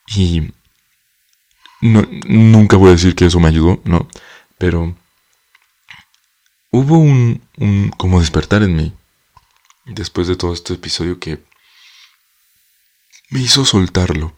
Y 0.07 0.53
no, 1.81 2.07
nunca 2.27 2.77
voy 2.77 2.91
a 2.91 2.93
decir 2.93 3.15
que 3.15 3.27
eso 3.27 3.41
me 3.41 3.49
ayudó, 3.49 3.81
no. 3.85 4.09
Pero 4.59 4.97
hubo 6.71 6.99
un, 6.99 7.43
un 7.59 7.91
como 7.91 8.21
despertar 8.21 8.63
en 8.63 8.77
mí 8.77 8.93
después 9.87 10.29
de 10.29 10.37
todo 10.37 10.53
este 10.53 10.75
episodio 10.75 11.19
que 11.19 11.43
me 13.31 13.41
hizo 13.41 13.65
soltarlo. 13.65 14.35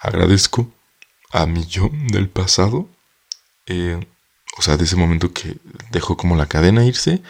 agradezco 0.00 0.72
a 1.30 1.46
mi 1.46 1.66
yo 1.66 1.90
del 2.12 2.28
pasado, 2.28 2.88
eh, 3.66 4.06
o 4.58 4.62
sea, 4.62 4.76
de 4.76 4.84
ese 4.84 4.96
momento 4.96 5.32
que 5.32 5.56
dejó 5.90 6.16
como 6.16 6.36
la 6.36 6.46
cadena 6.46 6.84
irse. 6.84 7.22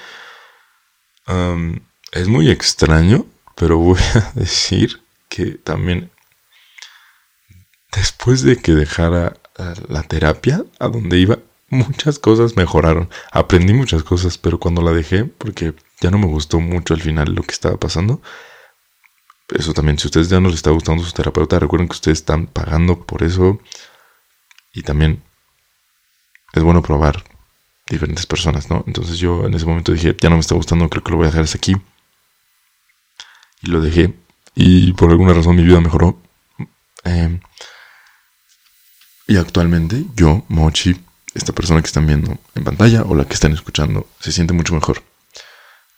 es 2.13 2.29
muy 2.29 2.51
extraño, 2.51 3.27
pero 3.57 3.79
voy 3.79 4.01
a 4.15 4.33
decir 4.35 5.03
que 5.29 5.53
también 5.53 6.11
después 7.93 8.43
de 8.43 8.57
que 8.57 8.73
dejara 8.73 9.37
la 9.89 10.03
terapia 10.03 10.65
a 10.79 10.89
donde 10.89 11.19
iba, 11.19 11.39
muchas 11.69 12.19
cosas 12.19 12.57
mejoraron. 12.57 13.09
Aprendí 13.33 13.73
muchas 13.73 14.03
cosas, 14.03 14.39
pero 14.39 14.59
cuando 14.59 14.83
la 14.83 14.93
dejé, 14.93 15.25
porque 15.25 15.75
ya 16.01 16.11
no 16.11 16.19
me 16.19 16.27
gustó 16.27 16.61
mucho 16.61 16.95
al 16.95 17.01
final 17.01 17.35
lo 17.35 17.43
que 17.43 17.53
estaba 17.53 17.77
pasando, 17.77 18.21
eso 19.49 19.73
también, 19.73 19.99
si 19.99 20.07
a 20.07 20.09
ustedes 20.09 20.29
ya 20.29 20.41
no 20.41 20.49
les 20.49 20.57
está 20.57 20.71
gustando 20.71 21.05
su 21.05 21.13
terapeuta, 21.13 21.59
recuerden 21.59 21.89
que 21.89 21.95
ustedes 21.95 22.19
están 22.19 22.47
pagando 22.47 23.05
por 23.07 23.23
eso. 23.23 23.61
Y 24.73 24.83
también 24.83 25.23
es 26.53 26.63
bueno 26.63 26.83
probar 26.83 27.23
diferentes 27.89 28.27
personas, 28.27 28.69
¿no? 28.69 28.83
Entonces 28.87 29.19
yo 29.19 29.47
en 29.47 29.55
ese 29.55 29.67
momento 29.67 29.93
dije, 29.93 30.17
ya 30.21 30.29
no 30.29 30.37
me 30.37 30.41
está 30.41 30.55
gustando, 30.55 30.89
creo 30.89 31.05
que 31.05 31.11
lo 31.11 31.19
voy 31.19 31.27
a 31.27 31.29
dejar 31.29 31.45
hasta 31.45 31.59
aquí. 31.59 31.77
Y 33.63 33.69
lo 33.69 33.81
dejé. 33.81 34.15
Y 34.55 34.93
por 34.95 35.11
alguna 35.11 35.33
razón 35.33 35.57
mi 35.57 35.63
vida 35.63 35.81
mejoró. 35.81 36.21
Em, 37.05 37.41
y 39.29 39.37
actualmente 39.37 40.05
yo, 40.15 40.45
Mochi, 40.49 41.01
esta 41.37 41.53
persona 41.53 41.81
que 41.81 41.87
están 41.87 42.07
viendo 42.07 42.39
en 42.55 42.65
pantalla 42.65 43.03
o 43.03 43.15
la 43.15 43.25
que 43.25 43.35
están 43.35 43.53
escuchando, 43.53 44.09
se 44.21 44.33
siente 44.33 44.53
mucho 44.53 44.75
mejor. 44.75 45.03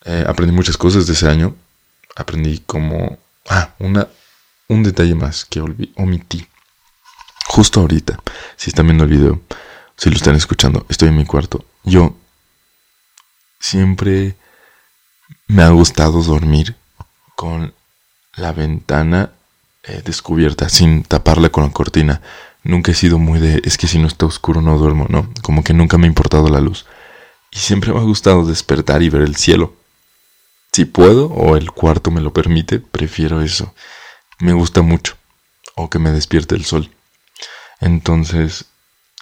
Eh, 0.05 0.25
aprendí 0.27 0.53
muchas 0.53 0.77
cosas 0.77 1.07
de 1.07 1.13
ese 1.13 1.29
año. 1.29 1.55
Aprendí 2.17 2.63
cómo 2.67 3.19
Ah, 3.49 3.75
una, 3.79 4.07
un 4.69 4.83
detalle 4.83 5.15
más 5.15 5.47
que 5.47 5.61
omití. 5.97 6.47
Justo 7.47 7.81
ahorita, 7.81 8.21
si 8.57 8.71
están 8.71 8.87
viendo 8.87 9.05
el 9.05 9.11
video, 9.11 9.41
si 9.97 10.11
lo 10.11 10.17
están 10.17 10.37
escuchando, 10.37 10.85
estoy 10.91 11.09
en 11.09 11.17
mi 11.17 11.25
cuarto. 11.25 11.65
Yo 11.83 12.15
siempre 13.59 14.37
me 15.47 15.63
ha 15.63 15.71
gustado 15.71 16.23
dormir 16.23 16.77
con 17.37 17.73
la 18.35 18.53
ventana 18.53 19.33
eh, 19.83 20.03
descubierta, 20.05 20.69
sin 20.69 21.05
taparla 21.05 21.49
con 21.49 21.65
la 21.65 21.71
cortina. 21.71 22.21
Nunca 22.69 22.93
he 22.93 22.95
sido 22.95 23.19
muy 23.19 23.41
de, 23.41 23.63
es 23.65 23.79
que 23.79 23.87
si 23.87 23.99
no 23.99 24.07
está 24.07 24.27
oscuro 24.27 24.61
no 24.61 24.77
duermo, 24.77 25.07
no, 25.09 25.33
como 25.41 25.65
que 25.65 25.73
nunca 25.73 25.97
me 25.97 26.05
ha 26.05 26.09
importado 26.09 26.51
la 26.51 26.61
luz. 26.61 26.85
Y 27.51 27.61
siempre 27.61 27.95
me 27.95 27.99
ha 27.99 28.03
gustado 28.03 28.45
despertar 28.45 29.03
y 29.03 29.09
ver 29.09 29.23
el 29.23 29.37
cielo. 29.37 29.75
Si 30.71 30.85
puedo 30.85 31.29
o 31.29 31.57
el 31.57 31.71
cuarto 31.71 32.11
me 32.11 32.21
lo 32.21 32.35
permite, 32.35 32.79
prefiero 32.79 33.41
eso. 33.41 33.73
Me 34.39 34.53
gusta 34.53 34.83
mucho. 34.83 35.17
O 35.77 35.89
que 35.89 35.99
me 35.99 36.11
despierte 36.11 36.57
el 36.57 36.67
sol. 36.67 36.91
Entonces, 37.81 38.67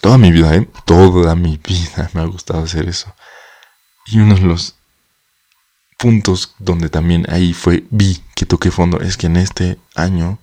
toda 0.01 0.17
mi 0.17 0.33
vida, 0.33 0.53
¿eh? 0.53 0.67
Toda 0.83 1.33
mi 1.35 1.57
vida 1.65 2.11
me 2.13 2.19
ha 2.19 2.25
gustado 2.25 2.63
hacer 2.63 2.89
eso. 2.89 3.15
Y 4.07 4.19
uno 4.19 4.35
de 4.35 4.41
los 4.41 4.75
puntos 5.97 6.53
donde 6.59 6.89
también 6.89 7.25
ahí 7.29 7.53
fue, 7.53 7.85
vi 7.91 8.21
que 8.35 8.45
toqué 8.45 8.71
fondo, 8.71 8.99
es 8.99 9.15
que 9.15 9.27
en 9.27 9.37
este 9.37 9.77
año, 9.95 10.37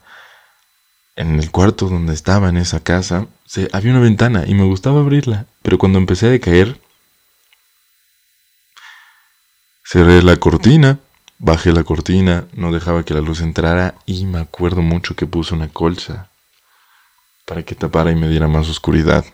en 1.16 1.38
el 1.38 1.50
cuarto 1.50 1.88
donde 1.88 2.14
estaba, 2.14 2.48
en 2.48 2.56
esa 2.56 2.80
casa, 2.80 3.26
se, 3.46 3.68
había 3.72 3.92
una 3.92 4.00
ventana 4.00 4.44
y 4.46 4.54
me 4.54 4.64
gustaba 4.64 5.00
abrirla. 5.00 5.46
Pero 5.62 5.78
cuando 5.78 5.98
empecé 5.98 6.26
a 6.26 6.30
decaer, 6.30 6.80
cerré 9.84 10.22
la 10.22 10.36
cortina 10.36 10.98
Bajé 11.38 11.72
la 11.72 11.84
cortina, 11.84 12.46
no 12.54 12.72
dejaba 12.72 13.04
que 13.04 13.12
la 13.12 13.20
luz 13.20 13.40
entrara 13.40 13.96
y 14.06 14.24
me 14.24 14.38
acuerdo 14.38 14.82
mucho 14.82 15.16
que 15.16 15.26
puse 15.26 15.54
una 15.54 15.68
colcha 15.68 16.30
para 17.44 17.62
que 17.64 17.74
tapara 17.74 18.12
y 18.12 18.14
me 18.14 18.28
diera 18.28 18.46
más 18.48 18.68
oscuridad. 18.68 19.24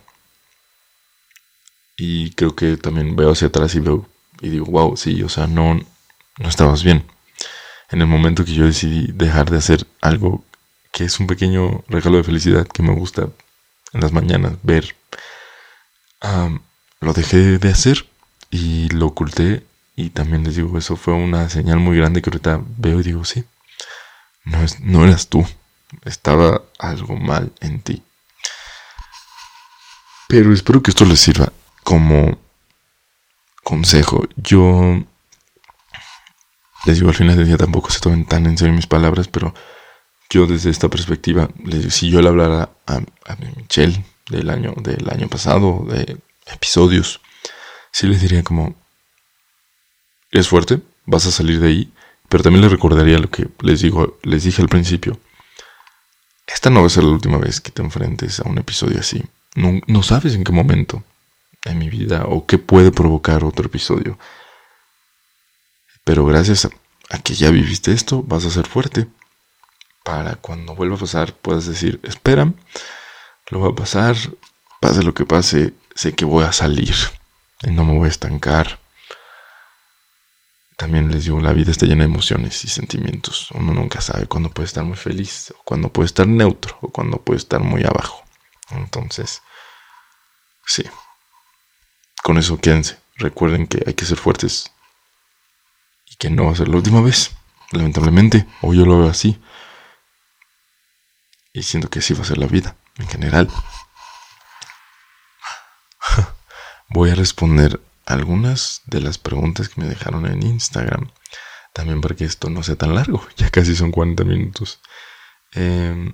Y 1.95 2.31
creo 2.31 2.55
que 2.55 2.75
también 2.77 3.15
veo 3.15 3.31
hacia 3.31 3.47
atrás 3.47 3.75
y 3.75 3.79
veo 3.79 4.09
y 4.41 4.49
digo, 4.49 4.65
wow, 4.65 4.97
sí, 4.97 5.21
o 5.23 5.29
sea, 5.29 5.45
no, 5.47 5.75
no 5.75 6.49
estabas 6.49 6.83
bien. 6.83 7.05
En 7.89 8.01
el 8.01 8.07
momento 8.07 8.43
que 8.43 8.53
yo 8.53 8.65
decidí 8.65 9.11
dejar 9.13 9.49
de 9.51 9.59
hacer 9.59 9.85
algo 10.01 10.43
que 10.91 11.05
es 11.05 11.19
un 11.19 11.27
pequeño 11.27 11.83
regalo 11.87 12.17
de 12.17 12.23
felicidad 12.23 12.67
que 12.67 12.83
me 12.83 12.93
gusta 12.93 13.29
en 13.93 14.01
las 14.01 14.11
mañanas 14.11 14.53
ver, 14.63 14.95
lo 16.99 17.13
dejé 17.13 17.57
de 17.57 17.69
hacer 17.69 18.05
y 18.49 18.89
lo 18.89 19.07
oculté 19.07 19.65
y 19.95 20.09
también 20.09 20.43
les 20.43 20.55
digo, 20.55 20.77
eso 20.77 20.95
fue 20.95 21.13
una 21.13 21.49
señal 21.49 21.79
muy 21.79 21.97
grande 21.97 22.21
que 22.21 22.29
ahorita 22.29 22.61
veo 22.77 22.99
y 22.99 23.03
digo, 23.03 23.25
sí, 23.25 23.43
no, 24.45 24.63
es, 24.63 24.79
no 24.79 25.05
eras 25.05 25.27
tú, 25.27 25.45
estaba 26.05 26.63
algo 26.79 27.15
mal 27.17 27.51
en 27.59 27.81
ti. 27.81 28.03
Pero 30.27 30.53
espero 30.53 30.81
que 30.81 30.91
esto 30.91 31.05
les 31.05 31.19
sirva 31.19 31.51
como 31.83 32.39
consejo. 33.63 34.23
Yo 34.37 35.03
les 36.85 36.95
digo, 36.95 37.09
al 37.09 37.15
final 37.15 37.37
del 37.37 37.47
día 37.47 37.57
tampoco 37.57 37.91
se 37.91 37.99
tomen 37.99 38.25
tan 38.25 38.45
en 38.45 38.57
serio 38.57 38.73
mis 38.73 38.87
palabras, 38.87 39.27
pero 39.27 39.53
yo 40.31 40.47
desde 40.47 40.69
esta 40.69 40.89
perspectiva, 40.89 41.49
si 41.89 42.09
yo 42.09 42.21
le 42.21 42.29
hablara 42.29 42.69
a, 42.87 43.01
Michelle 43.57 44.03
del 44.29 44.49
año, 44.49 44.73
del 44.77 45.09
año 45.09 45.27
pasado, 45.27 45.85
de 45.89 46.17
episodios, 46.47 47.19
sí 47.91 48.07
les 48.07 48.21
diría 48.21 48.41
como, 48.41 48.73
es 50.31 50.47
fuerte, 50.47 50.81
vas 51.05 51.25
a 51.27 51.31
salir 51.31 51.59
de 51.59 51.67
ahí, 51.67 51.93
pero 52.29 52.43
también 52.43 52.61
les 52.61 52.71
recordaría 52.71 53.19
lo 53.19 53.29
que 53.29 53.49
les 53.59 53.81
digo, 53.81 54.17
les 54.23 54.45
dije 54.45 54.61
al 54.61 54.69
principio. 54.69 55.19
Esta 56.47 56.69
no 56.69 56.79
va 56.79 56.87
a 56.87 56.89
ser 56.89 57.03
la 57.03 57.11
última 57.11 57.37
vez 57.37 57.59
que 57.59 57.71
te 57.71 57.81
enfrentes 57.81 58.39
a 58.39 58.47
un 58.47 58.57
episodio 58.57 58.99
así. 58.99 59.21
No, 59.55 60.01
sabes 60.01 60.33
en 60.35 60.45
qué 60.45 60.53
momento 60.53 61.03
en 61.65 61.77
mi 61.77 61.89
vida 61.89 62.23
o 62.25 62.45
qué 62.45 62.57
puede 62.57 62.91
provocar 62.91 63.43
otro 63.43 63.65
episodio. 63.65 64.17
Pero 66.05 66.25
gracias 66.25 66.69
a, 67.09 67.19
que 67.19 67.33
ya 67.33 67.51
viviste 67.51 67.91
esto, 67.91 68.23
vas 68.23 68.45
a 68.45 68.49
ser 68.49 68.65
fuerte. 68.65 69.07
Para 70.03 70.35
cuando 70.35 70.75
vuelva 70.75 70.95
a 70.95 70.99
pasar 70.99 71.33
puedas 71.33 71.65
decir, 71.65 71.99
espera, 72.03 72.51
lo 73.49 73.59
va 73.59 73.69
a 73.69 73.75
pasar, 73.75 74.15
pase 74.79 75.03
lo 75.03 75.13
que 75.13 75.25
pase, 75.25 75.73
sé 75.95 76.13
que 76.13 76.25
voy 76.25 76.43
a 76.43 76.51
salir 76.51 76.95
y 77.63 77.71
no 77.71 77.85
me 77.85 77.97
voy 77.97 78.07
a 78.07 78.11
estancar. 78.11 78.79
También 80.81 81.11
les 81.11 81.25
digo, 81.25 81.39
la 81.39 81.53
vida 81.53 81.69
está 81.69 81.85
llena 81.85 82.05
de 82.05 82.09
emociones 82.09 82.65
y 82.65 82.67
sentimientos. 82.67 83.51
Uno 83.51 83.71
nunca 83.71 84.01
sabe 84.01 84.25
cuándo 84.25 84.49
puede 84.49 84.65
estar 84.65 84.83
muy 84.83 84.97
feliz, 84.97 85.53
o 85.55 85.61
cuándo 85.63 85.93
puede 85.93 86.07
estar 86.07 86.25
neutro, 86.25 86.75
o 86.81 86.89
cuándo 86.89 87.21
puede 87.21 87.37
estar 87.37 87.59
muy 87.59 87.83
abajo. 87.83 88.23
Entonces, 88.71 89.43
sí. 90.65 90.83
Con 92.23 92.39
eso 92.39 92.57
quédense. 92.57 92.97
Recuerden 93.17 93.67
que 93.67 93.83
hay 93.85 93.93
que 93.93 94.05
ser 94.05 94.17
fuertes 94.17 94.71
y 96.07 96.15
que 96.15 96.31
no 96.31 96.45
va 96.45 96.53
a 96.53 96.55
ser 96.55 96.67
la 96.67 96.77
última 96.77 97.01
vez, 97.01 97.29
lamentablemente, 97.71 98.47
o 98.61 98.73
yo 98.73 98.83
lo 98.83 98.97
veo 98.97 99.09
así. 99.09 99.39
Y 101.53 101.63
siento 101.63 101.89
que 101.89 102.01
sí 102.01 102.13
va 102.13 102.21
a 102.21 102.25
ser 102.25 102.37
la 102.37 102.47
vida, 102.47 102.75
en 102.97 103.07
general. 103.07 103.49
Voy 106.89 107.09
a 107.09 107.15
responder 107.15 107.81
algunas 108.05 108.81
de 108.85 109.01
las 109.01 109.17
preguntas 109.17 109.69
que 109.69 109.81
me 109.81 109.87
dejaron 109.87 110.25
en 110.25 110.43
Instagram. 110.43 111.11
También 111.73 112.01
para 112.01 112.15
que 112.15 112.25
esto 112.25 112.49
no 112.49 112.63
sea 112.63 112.75
tan 112.75 112.95
largo. 112.95 113.25
Ya 113.37 113.49
casi 113.49 113.75
son 113.75 113.91
40 113.91 114.23
minutos. 114.23 114.81
Em, 115.53 116.13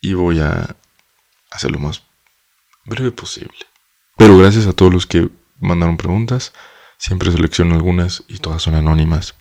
y 0.00 0.14
voy 0.14 0.40
a 0.40 0.76
hacer 1.50 1.70
lo 1.70 1.78
más 1.78 2.02
breve 2.84 3.12
posible. 3.12 3.58
Pero 4.16 4.36
gracias 4.38 4.66
a 4.66 4.72
todos 4.72 4.92
los 4.92 5.06
que 5.06 5.30
mandaron 5.58 5.96
preguntas. 5.96 6.52
Siempre 6.98 7.32
selecciono 7.32 7.74
algunas 7.74 8.24
y 8.28 8.38
todas 8.38 8.62
son 8.62 8.74
anónimas. 8.74 9.34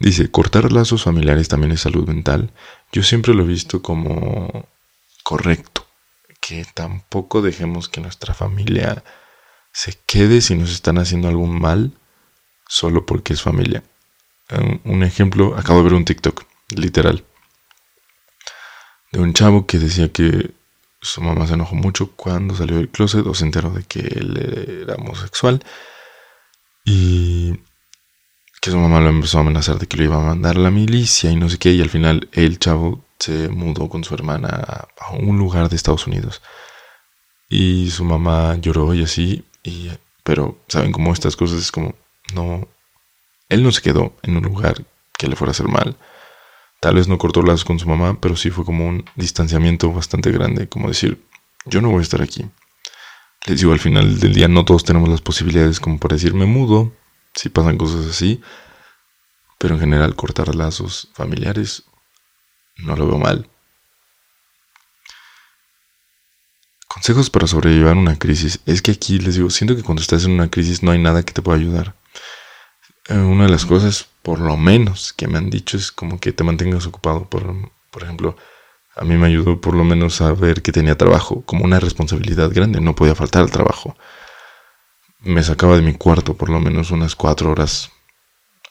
Dice, 0.00 0.30
cortar 0.30 0.72
lazos 0.72 1.04
familiares 1.04 1.48
también 1.48 1.72
es 1.72 1.82
salud 1.82 2.08
mental. 2.08 2.50
Yo 2.90 3.02
siempre 3.02 3.34
lo 3.34 3.44
he 3.44 3.46
visto 3.46 3.82
como 3.82 4.66
correcto. 5.22 5.86
Que 6.40 6.64
tampoco 6.74 7.42
dejemos 7.42 7.90
que 7.90 8.00
nuestra 8.00 8.32
familia 8.32 9.04
se 9.72 9.98
quede 10.06 10.40
si 10.40 10.54
nos 10.54 10.70
están 10.72 10.96
haciendo 10.96 11.28
algún 11.28 11.60
mal 11.60 11.92
solo 12.66 13.04
porque 13.04 13.34
es 13.34 13.42
familia. 13.42 13.82
Un 14.84 15.04
ejemplo, 15.04 15.54
acabo 15.56 15.80
de 15.80 15.84
ver 15.84 15.94
un 15.94 16.06
TikTok, 16.06 16.44
literal, 16.74 17.24
de 19.12 19.20
un 19.20 19.34
chavo 19.34 19.66
que 19.66 19.78
decía 19.78 20.10
que 20.10 20.50
su 21.02 21.20
mamá 21.20 21.46
se 21.46 21.54
enojó 21.54 21.74
mucho 21.74 22.12
cuando 22.16 22.56
salió 22.56 22.76
del 22.76 22.88
closet 22.88 23.26
o 23.26 23.34
se 23.34 23.44
enteró 23.44 23.70
de 23.70 23.84
que 23.84 24.00
él 24.00 24.82
era 24.82 24.94
homosexual 24.94 25.62
y 26.84 27.60
que 28.60 28.70
su 28.70 28.78
mamá 28.78 29.00
lo 29.00 29.08
empezó 29.08 29.38
a 29.38 29.40
amenazar 29.40 29.78
de 29.78 29.86
que 29.86 29.96
lo 29.96 30.04
iba 30.04 30.16
a 30.16 30.20
mandar 30.20 30.56
a 30.56 30.60
la 30.60 30.70
milicia 30.70 31.30
y 31.30 31.36
no 31.36 31.48
sé 31.48 31.58
qué 31.58 31.72
y 31.72 31.80
al 31.80 31.88
final 31.88 32.28
el 32.32 32.58
chavo 32.58 33.04
se 33.18 33.48
mudó 33.48 33.88
con 33.88 34.04
su 34.04 34.14
hermana 34.14 34.88
a 34.98 35.12
un 35.12 35.38
lugar 35.38 35.68
de 35.68 35.76
Estados 35.76 36.06
Unidos. 36.06 36.42
Y 37.48 37.90
su 37.90 38.04
mamá 38.04 38.56
lloró 38.56 38.94
y 38.94 39.02
así 39.02 39.44
y 39.62 39.90
pero 40.22 40.58
saben 40.68 40.92
cómo 40.92 41.12
estas 41.12 41.36
cosas 41.36 41.58
es 41.58 41.72
como 41.72 41.94
no 42.34 42.68
él 43.48 43.62
no 43.62 43.72
se 43.72 43.82
quedó 43.82 44.14
en 44.22 44.36
un 44.36 44.44
lugar 44.44 44.84
que 45.18 45.28
le 45.28 45.36
fuera 45.36 45.50
a 45.50 45.52
hacer 45.52 45.68
mal. 45.68 45.96
Tal 46.80 46.94
vez 46.94 47.08
no 47.08 47.18
cortó 47.18 47.42
lazos 47.42 47.64
con 47.64 47.78
su 47.78 47.88
mamá, 47.88 48.18
pero 48.20 48.36
sí 48.36 48.50
fue 48.50 48.64
como 48.64 48.86
un 48.86 49.04
distanciamiento 49.16 49.92
bastante 49.92 50.30
grande, 50.30 50.68
como 50.68 50.88
decir, 50.88 51.22
yo 51.66 51.82
no 51.82 51.90
voy 51.90 51.98
a 51.98 52.02
estar 52.02 52.22
aquí. 52.22 52.46
Les 53.46 53.60
digo, 53.60 53.72
al 53.72 53.80
final 53.80 54.18
del 54.18 54.32
día 54.32 54.48
no 54.48 54.64
todos 54.64 54.84
tenemos 54.84 55.08
las 55.08 55.20
posibilidades 55.20 55.80
como 55.80 55.98
para 55.98 56.14
decir, 56.16 56.32
me 56.32 56.46
mudo, 56.46 56.92
si 57.40 57.48
pasan 57.48 57.78
cosas 57.78 58.04
así, 58.04 58.42
pero 59.58 59.74
en 59.74 59.80
general 59.80 60.14
cortar 60.14 60.54
lazos 60.54 61.08
familiares 61.14 61.84
no 62.76 62.94
lo 62.96 63.06
veo 63.06 63.18
mal. 63.18 63.48
Consejos 66.86 67.30
para 67.30 67.46
sobrellevar 67.46 67.96
una 67.96 68.18
crisis. 68.18 68.60
Es 68.66 68.82
que 68.82 68.90
aquí 68.90 69.18
les 69.18 69.36
digo, 69.36 69.48
siento 69.48 69.74
que 69.74 69.82
cuando 69.82 70.02
estás 70.02 70.24
en 70.24 70.32
una 70.32 70.50
crisis 70.50 70.82
no 70.82 70.90
hay 70.90 70.98
nada 70.98 71.22
que 71.22 71.32
te 71.32 71.40
pueda 71.40 71.56
ayudar. 71.56 71.94
Eh, 73.08 73.14
una 73.14 73.44
de 73.44 73.50
las 73.50 73.64
cosas, 73.64 74.06
por 74.20 74.38
lo 74.40 74.58
menos, 74.58 75.14
que 75.14 75.26
me 75.26 75.38
han 75.38 75.48
dicho 75.48 75.78
es 75.78 75.92
como 75.92 76.20
que 76.20 76.32
te 76.32 76.44
mantengas 76.44 76.84
ocupado. 76.86 77.24
Por, 77.24 77.70
por 77.90 78.02
ejemplo, 78.02 78.36
a 78.96 79.04
mí 79.04 79.16
me 79.16 79.28
ayudó 79.28 79.62
por 79.62 79.74
lo 79.74 79.84
menos 79.84 80.20
a 80.20 80.32
ver 80.34 80.60
que 80.60 80.72
tenía 80.72 80.98
trabajo, 80.98 81.42
como 81.46 81.64
una 81.64 81.80
responsabilidad 81.80 82.50
grande, 82.52 82.82
no 82.82 82.94
podía 82.94 83.14
faltar 83.14 83.42
al 83.42 83.50
trabajo. 83.50 83.96
Me 85.22 85.42
sacaba 85.42 85.76
de 85.76 85.82
mi 85.82 85.94
cuarto 85.94 86.34
por 86.34 86.48
lo 86.48 86.60
menos 86.60 86.90
unas 86.90 87.14
cuatro 87.14 87.50
horas, 87.50 87.90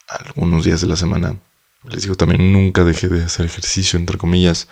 algunos 0.08 0.64
días 0.64 0.80
de 0.80 0.88
la 0.88 0.96
semana. 0.96 1.36
Les 1.84 2.02
digo, 2.02 2.16
también 2.16 2.52
nunca 2.52 2.84
dejé 2.84 3.08
de 3.08 3.24
hacer 3.24 3.46
ejercicio, 3.46 3.98
entre 3.98 4.18
comillas. 4.18 4.68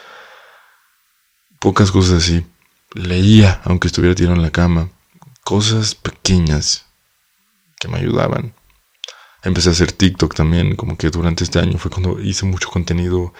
Pocas 1.60 1.90
cosas 1.90 2.24
así. 2.24 2.44
Leía, 2.94 3.60
aunque 3.64 3.86
estuviera 3.86 4.14
tirado 4.14 4.34
en 4.34 4.42
la 4.42 4.50
cama. 4.50 4.90
Cosas 5.44 5.94
pequeñas 5.94 6.86
que 7.78 7.88
me 7.88 7.98
ayudaban. 7.98 8.54
Empecé 9.42 9.68
a 9.68 9.72
hacer 9.72 9.92
TikTok 9.92 10.34
también, 10.34 10.74
como 10.74 10.98
que 10.98 11.10
durante 11.10 11.44
este 11.44 11.60
año 11.60 11.78
fue 11.78 11.90
cuando 11.90 12.20
hice 12.20 12.44
mucho 12.44 12.68
contenido 12.68 13.32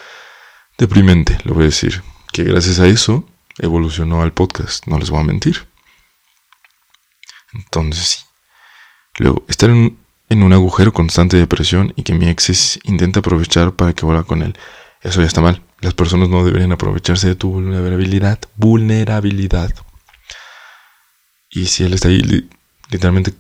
deprimente, 0.78 1.38
lo 1.44 1.54
voy 1.54 1.64
a 1.64 1.66
decir. 1.66 2.02
Que 2.32 2.44
gracias 2.44 2.78
a 2.78 2.86
eso 2.86 3.28
evolucionó 3.58 4.22
al 4.22 4.32
podcast, 4.32 4.86
no 4.86 4.98
les 4.98 5.10
voy 5.10 5.20
a 5.20 5.24
mentir. 5.24 5.66
Entonces 7.52 8.04
sí. 8.04 8.27
Luego, 9.18 9.44
estar 9.48 9.70
en, 9.70 9.98
un 10.30 10.52
agujero 10.52 10.92
constante 10.92 11.36
de 11.36 11.42
depresión 11.42 11.92
y 11.96 12.02
que 12.02 12.14
mi 12.14 12.28
ex 12.28 12.78
intenta 12.84 13.20
aprovechar 13.20 13.72
para 13.72 13.92
que 13.92 14.06
vuelva 14.06 14.24
con 14.24 14.42
él. 14.42 14.56
Eso 15.02 15.20
ya 15.20 15.26
está 15.26 15.40
mal. 15.40 15.62
Las 15.80 15.94
personas 15.94 16.28
no 16.28 16.44
deberían 16.44 16.72
aprovecharse 16.72 17.28
de 17.28 17.34
tu 17.34 17.50
vulnerabilidad. 17.50 18.38
Vulnerabilidad. 18.56 19.74
Y 21.50 21.66
si 21.66 21.84
él 21.84 21.94
está 21.94 22.08
ahí, 22.08 22.48
literalmente 22.90 23.32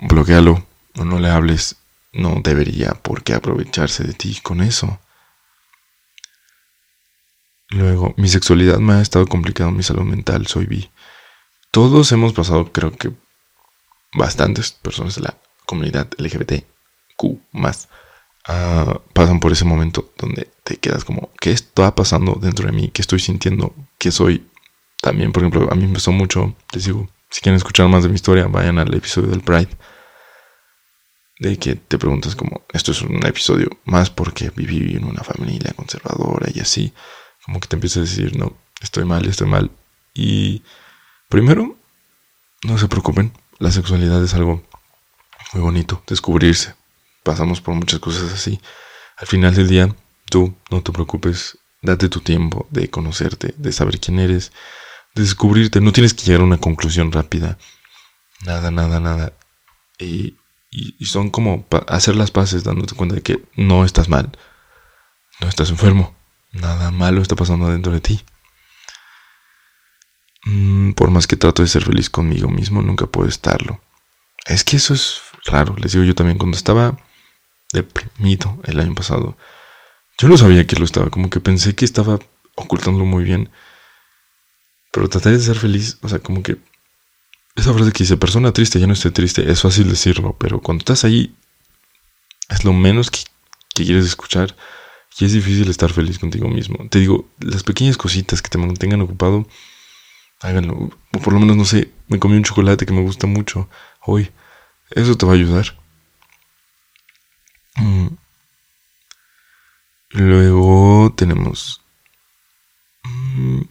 bloquealo 0.00 0.66
o 0.96 1.04
no 1.04 1.18
le 1.18 1.30
hables 1.30 1.76
no 2.12 2.40
debería 2.42 2.94
por 2.94 3.22
qué 3.22 3.34
aprovecharse 3.34 4.04
de 4.04 4.14
ti 4.14 4.38
con 4.42 4.62
eso. 4.62 4.98
Luego, 7.68 8.14
mi 8.16 8.28
sexualidad 8.28 8.78
me 8.78 8.94
ha 8.94 9.02
estado 9.02 9.26
complicando 9.26 9.72
mi 9.72 9.82
salud 9.82 10.04
mental, 10.04 10.46
soy 10.46 10.66
bi. 10.66 10.90
Todos 11.70 12.12
hemos 12.12 12.32
pasado, 12.32 12.72
creo 12.72 12.92
que 12.92 13.12
bastantes 14.12 14.72
personas 14.72 15.16
de 15.16 15.22
la 15.22 15.36
comunidad 15.66 16.08
LGBTQ 16.18 17.40
más 17.52 17.88
ah, 18.46 19.00
pasan 19.12 19.40
por 19.40 19.52
ese 19.52 19.64
momento 19.64 20.12
donde 20.18 20.48
te 20.64 20.76
quedas 20.76 21.04
como, 21.04 21.30
¿qué 21.40 21.50
está 21.52 21.94
pasando 21.94 22.38
dentro 22.40 22.66
de 22.66 22.72
mí? 22.72 22.88
¿Qué 22.88 23.02
estoy 23.02 23.20
sintiendo? 23.20 23.74
¿Qué 23.98 24.10
soy? 24.10 24.46
También, 25.00 25.32
por 25.32 25.42
ejemplo, 25.42 25.68
a 25.70 25.74
mí 25.74 25.86
me 25.86 25.94
pasó 25.94 26.12
mucho, 26.12 26.54
les 26.72 26.86
digo, 26.86 27.08
si 27.30 27.40
quieren 27.40 27.56
escuchar 27.56 27.88
más 27.88 28.02
de 28.02 28.08
mi 28.08 28.14
historia, 28.14 28.46
vayan 28.46 28.78
al 28.78 28.94
episodio 28.94 29.28
del 29.28 29.42
Pride 29.42 29.70
de 31.38 31.58
que 31.58 31.76
te 31.76 31.98
preguntas 31.98 32.34
como, 32.34 32.62
esto 32.72 32.92
es 32.92 33.02
un 33.02 33.24
episodio 33.26 33.68
más 33.84 34.10
porque 34.10 34.50
viví 34.50 34.96
en 34.96 35.04
una 35.04 35.22
familia 35.22 35.72
conservadora 35.74 36.48
y 36.52 36.60
así, 36.60 36.92
como 37.44 37.60
que 37.60 37.68
te 37.68 37.76
empiezas 37.76 37.98
a 37.98 38.00
decir, 38.00 38.36
no, 38.38 38.56
estoy 38.80 39.04
mal, 39.04 39.26
estoy 39.26 39.46
mal. 39.46 39.70
Y 40.14 40.62
primero, 41.28 41.76
no 42.64 42.78
se 42.78 42.88
preocupen, 42.88 43.32
la 43.58 43.70
sexualidad 43.70 44.22
es 44.22 44.34
algo 44.34 44.62
muy 45.52 45.62
bonito, 45.62 46.02
descubrirse. 46.06 46.74
Pasamos 47.22 47.60
por 47.60 47.74
muchas 47.74 48.00
cosas 48.00 48.32
así. 48.32 48.60
Al 49.16 49.26
final 49.26 49.54
del 49.54 49.68
día, 49.68 49.94
tú 50.26 50.54
no 50.70 50.82
te 50.82 50.92
preocupes, 50.92 51.58
date 51.82 52.08
tu 52.08 52.20
tiempo 52.20 52.66
de 52.70 52.88
conocerte, 52.88 53.54
de 53.56 53.72
saber 53.72 53.98
quién 53.98 54.18
eres, 54.18 54.52
de 55.14 55.22
descubrirte. 55.22 55.80
No 55.80 55.92
tienes 55.92 56.14
que 56.14 56.24
llegar 56.24 56.42
a 56.42 56.44
una 56.44 56.58
conclusión 56.58 57.12
rápida. 57.12 57.58
Nada, 58.44 58.70
nada, 58.70 59.00
nada. 59.00 59.32
Y 59.98 60.36
y, 60.70 61.06
son 61.06 61.30
como 61.30 61.66
hacer 61.88 62.16
las 62.16 62.30
paces 62.30 62.64
dándote 62.64 62.94
cuenta 62.94 63.14
de 63.14 63.22
que 63.22 63.42
no 63.56 63.84
estás 63.84 64.08
mal, 64.08 64.30
no 65.40 65.48
estás 65.48 65.70
enfermo, 65.70 66.14
nada 66.52 66.90
malo 66.90 67.22
está 67.22 67.34
pasando 67.34 67.70
dentro 67.70 67.92
de 67.92 68.00
ti. 68.00 68.20
Mm, 70.46 70.92
por 70.92 71.10
más 71.10 71.26
que 71.26 71.36
trato 71.36 71.62
de 71.62 71.68
ser 71.68 71.84
feliz 71.84 72.08
conmigo 72.08 72.48
mismo, 72.48 72.80
nunca 72.80 73.06
puedo 73.06 73.28
estarlo. 73.28 73.80
Es 74.46 74.62
que 74.62 74.76
eso 74.76 74.94
es 74.94 75.20
raro, 75.44 75.74
les 75.76 75.92
digo 75.92 76.04
yo 76.04 76.14
también, 76.14 76.38
cuando 76.38 76.56
estaba 76.56 76.96
deprimido 77.72 78.58
el 78.64 78.78
año 78.78 78.94
pasado, 78.94 79.36
yo 80.18 80.28
no 80.28 80.36
sabía 80.38 80.66
que 80.66 80.76
lo 80.76 80.84
estaba, 80.84 81.10
como 81.10 81.30
que 81.30 81.40
pensé 81.40 81.74
que 81.74 81.84
estaba 81.84 82.20
ocultándolo 82.54 83.04
muy 83.04 83.24
bien, 83.24 83.50
pero 84.92 85.08
traté 85.08 85.30
de 85.32 85.40
ser 85.40 85.58
feliz, 85.58 85.98
o 86.02 86.08
sea, 86.08 86.20
como 86.20 86.42
que 86.44 86.58
esa 87.56 87.74
frase 87.74 87.92
que 87.92 88.04
dice, 88.04 88.16
persona 88.16 88.52
triste, 88.52 88.78
ya 88.78 88.86
no 88.86 88.92
esté 88.92 89.10
triste, 89.10 89.50
es 89.50 89.62
fácil 89.62 89.88
decirlo, 89.88 90.36
pero 90.38 90.60
cuando 90.60 90.82
estás 90.82 91.04
ahí, 91.04 91.34
es 92.48 92.64
lo 92.64 92.72
menos 92.72 93.10
que, 93.10 93.20
quieres 93.74 94.06
escuchar 94.06 94.56
y 95.18 95.26
es 95.26 95.32
difícil 95.32 95.68
estar 95.68 95.92
feliz 95.92 96.18
contigo 96.18 96.48
mismo. 96.48 96.88
Te 96.88 96.98
digo, 96.98 97.28
las 97.40 97.62
pequeñas 97.62 97.98
cositas 97.98 98.40
que 98.40 98.48
te 98.48 98.56
mantengan 98.56 99.02
ocupado, 99.02 99.46
háganlo. 100.40 100.90
O 101.12 101.18
por 101.18 101.32
lo 101.32 101.40
menos, 101.40 101.56
no 101.56 101.64
sé, 101.64 101.90
me 102.08 102.18
comí 102.18 102.36
un 102.36 102.44
chocolate 102.44 102.86
que 102.86 102.92
me 102.92 103.02
gusta 103.02 103.26
mucho 103.26 103.68
hoy. 104.02 104.30
Eso 104.90 105.16
te 105.16 105.26
va 105.26 105.32
a 105.32 105.36
ayudar. 105.36 105.76
Mm. 107.76 108.08
Luego 110.10 111.12
tenemos... 111.16 111.82
Mm, 113.04 113.62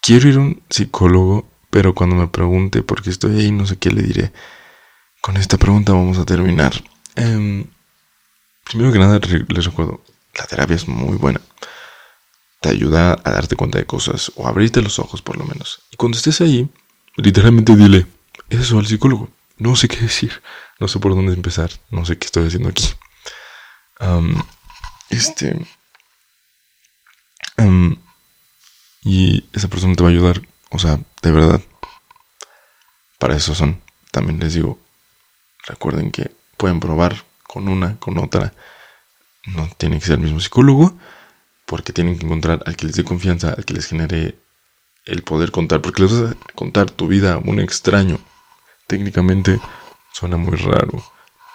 quiero 0.00 0.28
ir 0.28 0.36
a 0.36 0.40
un 0.40 0.62
psicólogo, 0.70 1.48
pero 1.70 1.94
cuando 1.94 2.16
me 2.16 2.28
pregunte 2.28 2.82
por 2.82 3.02
qué 3.02 3.10
estoy 3.10 3.40
ahí, 3.40 3.52
no 3.52 3.66
sé 3.66 3.76
qué 3.76 3.90
le 3.90 4.02
diré. 4.02 4.32
Con 5.20 5.36
esta 5.36 5.58
pregunta 5.58 5.92
vamos 5.92 6.18
a 6.18 6.24
terminar. 6.24 6.72
Em, 7.16 7.66
primero 8.64 8.92
que 8.92 8.98
nada, 8.98 9.18
les 9.18 9.64
recuerdo, 9.64 10.00
la 10.36 10.46
terapia 10.46 10.76
es 10.76 10.88
muy 10.88 11.16
buena. 11.16 11.40
Te 12.60 12.70
ayuda 12.70 13.16
a 13.24 13.30
darte 13.30 13.56
cuenta 13.56 13.78
de 13.78 13.86
cosas 13.86 14.32
o 14.36 14.48
abrirte 14.48 14.82
los 14.82 14.98
ojos 14.98 15.22
por 15.22 15.36
lo 15.36 15.44
menos. 15.44 15.80
Y 15.90 15.96
cuando 15.96 16.18
estés 16.18 16.40
ahí, 16.40 16.68
literalmente 17.16 17.76
dile 17.76 18.06
eso 18.50 18.78
al 18.78 18.86
psicólogo. 18.86 19.30
No 19.58 19.76
sé 19.76 19.88
qué 19.88 19.96
decir, 19.96 20.42
no 20.78 20.88
sé 20.88 20.98
por 20.98 21.14
dónde 21.14 21.32
empezar, 21.34 21.70
no 21.90 22.04
sé 22.04 22.16
qué 22.18 22.26
estoy 22.26 22.46
haciendo 22.46 22.68
aquí. 22.68 22.88
este... 25.10 25.66
y 29.04 29.44
esa 29.52 29.68
persona 29.68 29.94
te 29.94 30.02
va 30.02 30.10
a 30.10 30.12
ayudar, 30.12 30.42
o 30.70 30.78
sea, 30.78 31.00
de 31.22 31.32
verdad. 31.32 31.60
Para 33.18 33.36
eso 33.36 33.54
son. 33.54 33.80
También 34.12 34.38
les 34.38 34.54
digo, 34.54 34.78
recuerden 35.66 36.10
que 36.10 36.30
pueden 36.56 36.80
probar 36.80 37.24
con 37.42 37.68
una, 37.68 37.98
con 37.98 38.18
otra. 38.18 38.52
No 39.46 39.68
tiene 39.76 39.98
que 39.98 40.06
ser 40.06 40.14
el 40.16 40.20
mismo 40.20 40.40
psicólogo, 40.40 40.96
porque 41.68 41.92
tienen 41.92 42.18
que 42.18 42.24
encontrar 42.24 42.62
al 42.64 42.76
que 42.76 42.86
les 42.86 42.96
dé 42.96 43.04
confianza, 43.04 43.52
al 43.52 43.66
que 43.66 43.74
les 43.74 43.86
genere 43.86 44.38
el 45.04 45.22
poder 45.22 45.50
contar, 45.50 45.82
porque 45.82 46.02
les 46.02 46.10
vas 46.12 46.32
a 46.32 46.34
contar 46.54 46.90
tu 46.90 47.06
vida 47.06 47.34
a 47.34 47.38
un 47.38 47.60
extraño. 47.60 48.18
Técnicamente 48.86 49.60
suena 50.14 50.38
muy 50.38 50.56
raro, 50.56 51.04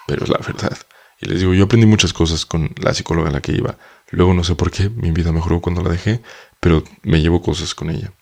pero 0.06 0.24
es 0.24 0.30
la 0.30 0.38
verdad. 0.38 0.78
Y 1.20 1.26
les 1.26 1.40
digo, 1.40 1.56
yo 1.56 1.64
aprendí 1.64 1.88
muchas 1.88 2.14
cosas 2.14 2.46
con 2.46 2.70
la 2.78 2.94
psicóloga 2.94 3.30
a 3.30 3.32
la 3.34 3.42
que 3.42 3.54
iba. 3.54 3.76
Luego 4.12 4.36
no 4.36 4.44
sé 4.44 4.54
por 4.54 4.70
qué, 4.70 4.88
mi 4.88 5.10
vida 5.10 5.32
mejoró 5.32 5.62
cuando 5.62 5.82
la 5.82 5.90
dejé, 5.90 6.22
pero 6.60 6.84
me 7.02 7.20
llevo 7.20 7.42
cosas 7.42 7.74
con 7.74 7.90
ella. 7.90 8.14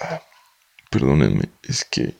Ah, 0.00 0.22
perdónenme, 0.90 1.48
es 1.64 1.84
que 1.84 2.14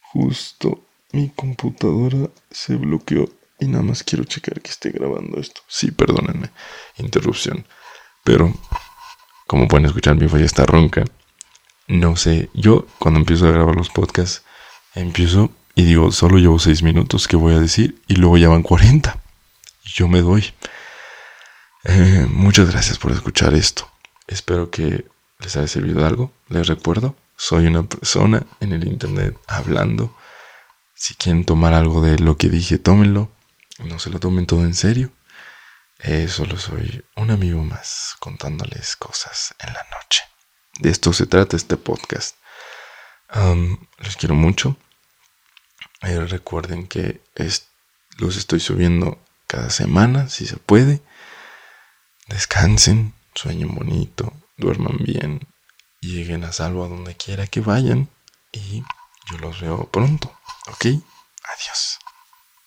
justo 0.00 0.84
mi 1.10 1.30
computadora 1.30 2.30
se 2.52 2.76
bloqueó 2.76 3.28
y 3.58 3.66
nada 3.66 3.82
más 3.82 4.02
quiero 4.02 4.24
checar 4.24 4.60
que 4.60 4.70
esté 4.70 4.90
grabando 4.90 5.40
esto. 5.40 5.60
Sí, 5.68 5.90
perdónenme, 5.90 6.50
interrupción. 6.98 7.66
Pero, 8.24 8.52
como 9.46 9.68
pueden 9.68 9.86
escuchar, 9.86 10.16
mi 10.16 10.28
falla 10.28 10.44
está 10.44 10.66
ronca. 10.66 11.04
No 11.86 12.16
sé, 12.16 12.48
yo 12.54 12.86
cuando 12.98 13.20
empiezo 13.20 13.46
a 13.46 13.52
grabar 13.52 13.76
los 13.76 13.90
podcasts, 13.90 14.42
empiezo 14.94 15.50
y 15.74 15.84
digo, 15.84 16.12
solo 16.12 16.38
llevo 16.38 16.58
6 16.58 16.82
minutos 16.82 17.28
que 17.28 17.36
voy 17.36 17.54
a 17.54 17.60
decir 17.60 18.00
y 18.06 18.14
luego 18.16 18.38
ya 18.38 18.48
van 18.48 18.62
40. 18.62 19.20
Y 19.84 19.90
yo 19.90 20.08
me 20.08 20.22
doy. 20.22 20.52
Eh, 21.84 22.26
muchas 22.30 22.70
gracias 22.70 22.98
por 22.98 23.12
escuchar 23.12 23.54
esto. 23.54 23.90
Espero 24.26 24.70
que 24.70 25.04
les 25.40 25.56
haya 25.56 25.66
servido 25.66 26.06
algo. 26.06 26.32
Les 26.48 26.66
recuerdo, 26.66 27.16
soy 27.36 27.66
una 27.66 27.82
persona 27.82 28.46
en 28.60 28.72
el 28.72 28.86
internet 28.86 29.36
hablando. 29.46 30.16
Si 30.94 31.14
quieren 31.14 31.44
tomar 31.44 31.74
algo 31.74 32.00
de 32.00 32.18
lo 32.18 32.36
que 32.36 32.48
dije, 32.48 32.78
tómenlo. 32.78 33.30
No 33.78 33.98
se 33.98 34.10
lo 34.10 34.20
tomen 34.20 34.46
todo 34.46 34.64
en 34.64 34.74
serio. 34.74 35.12
Eh, 35.98 36.28
solo 36.28 36.58
soy 36.58 37.04
un 37.16 37.30
amigo 37.30 37.62
más 37.62 38.16
contándoles 38.20 38.96
cosas 38.96 39.54
en 39.58 39.72
la 39.72 39.84
noche. 39.90 40.22
De 40.78 40.90
esto 40.90 41.12
se 41.12 41.26
trata 41.26 41.56
este 41.56 41.76
podcast. 41.76 42.36
les 43.98 44.16
quiero 44.16 44.34
mucho. 44.34 44.76
Eh, 46.02 46.20
recuerden 46.26 46.86
que 46.86 47.22
los 48.18 48.36
estoy 48.36 48.60
subiendo 48.60 49.18
cada 49.46 49.70
semana, 49.70 50.28
si 50.28 50.46
se 50.46 50.56
puede. 50.56 51.00
Descansen, 52.26 53.14
sueñen 53.34 53.74
bonito, 53.74 54.32
duerman 54.56 54.98
bien, 54.98 55.46
lleguen 56.00 56.44
a 56.44 56.52
salvo 56.52 56.84
a 56.84 56.88
donde 56.88 57.16
quiera 57.16 57.46
que 57.46 57.60
vayan 57.60 58.08
y 58.52 58.82
yo 59.30 59.38
los 59.38 59.60
veo 59.60 59.88
pronto, 59.90 60.32
¿ok? 60.66 60.84
Adiós. 60.84 61.98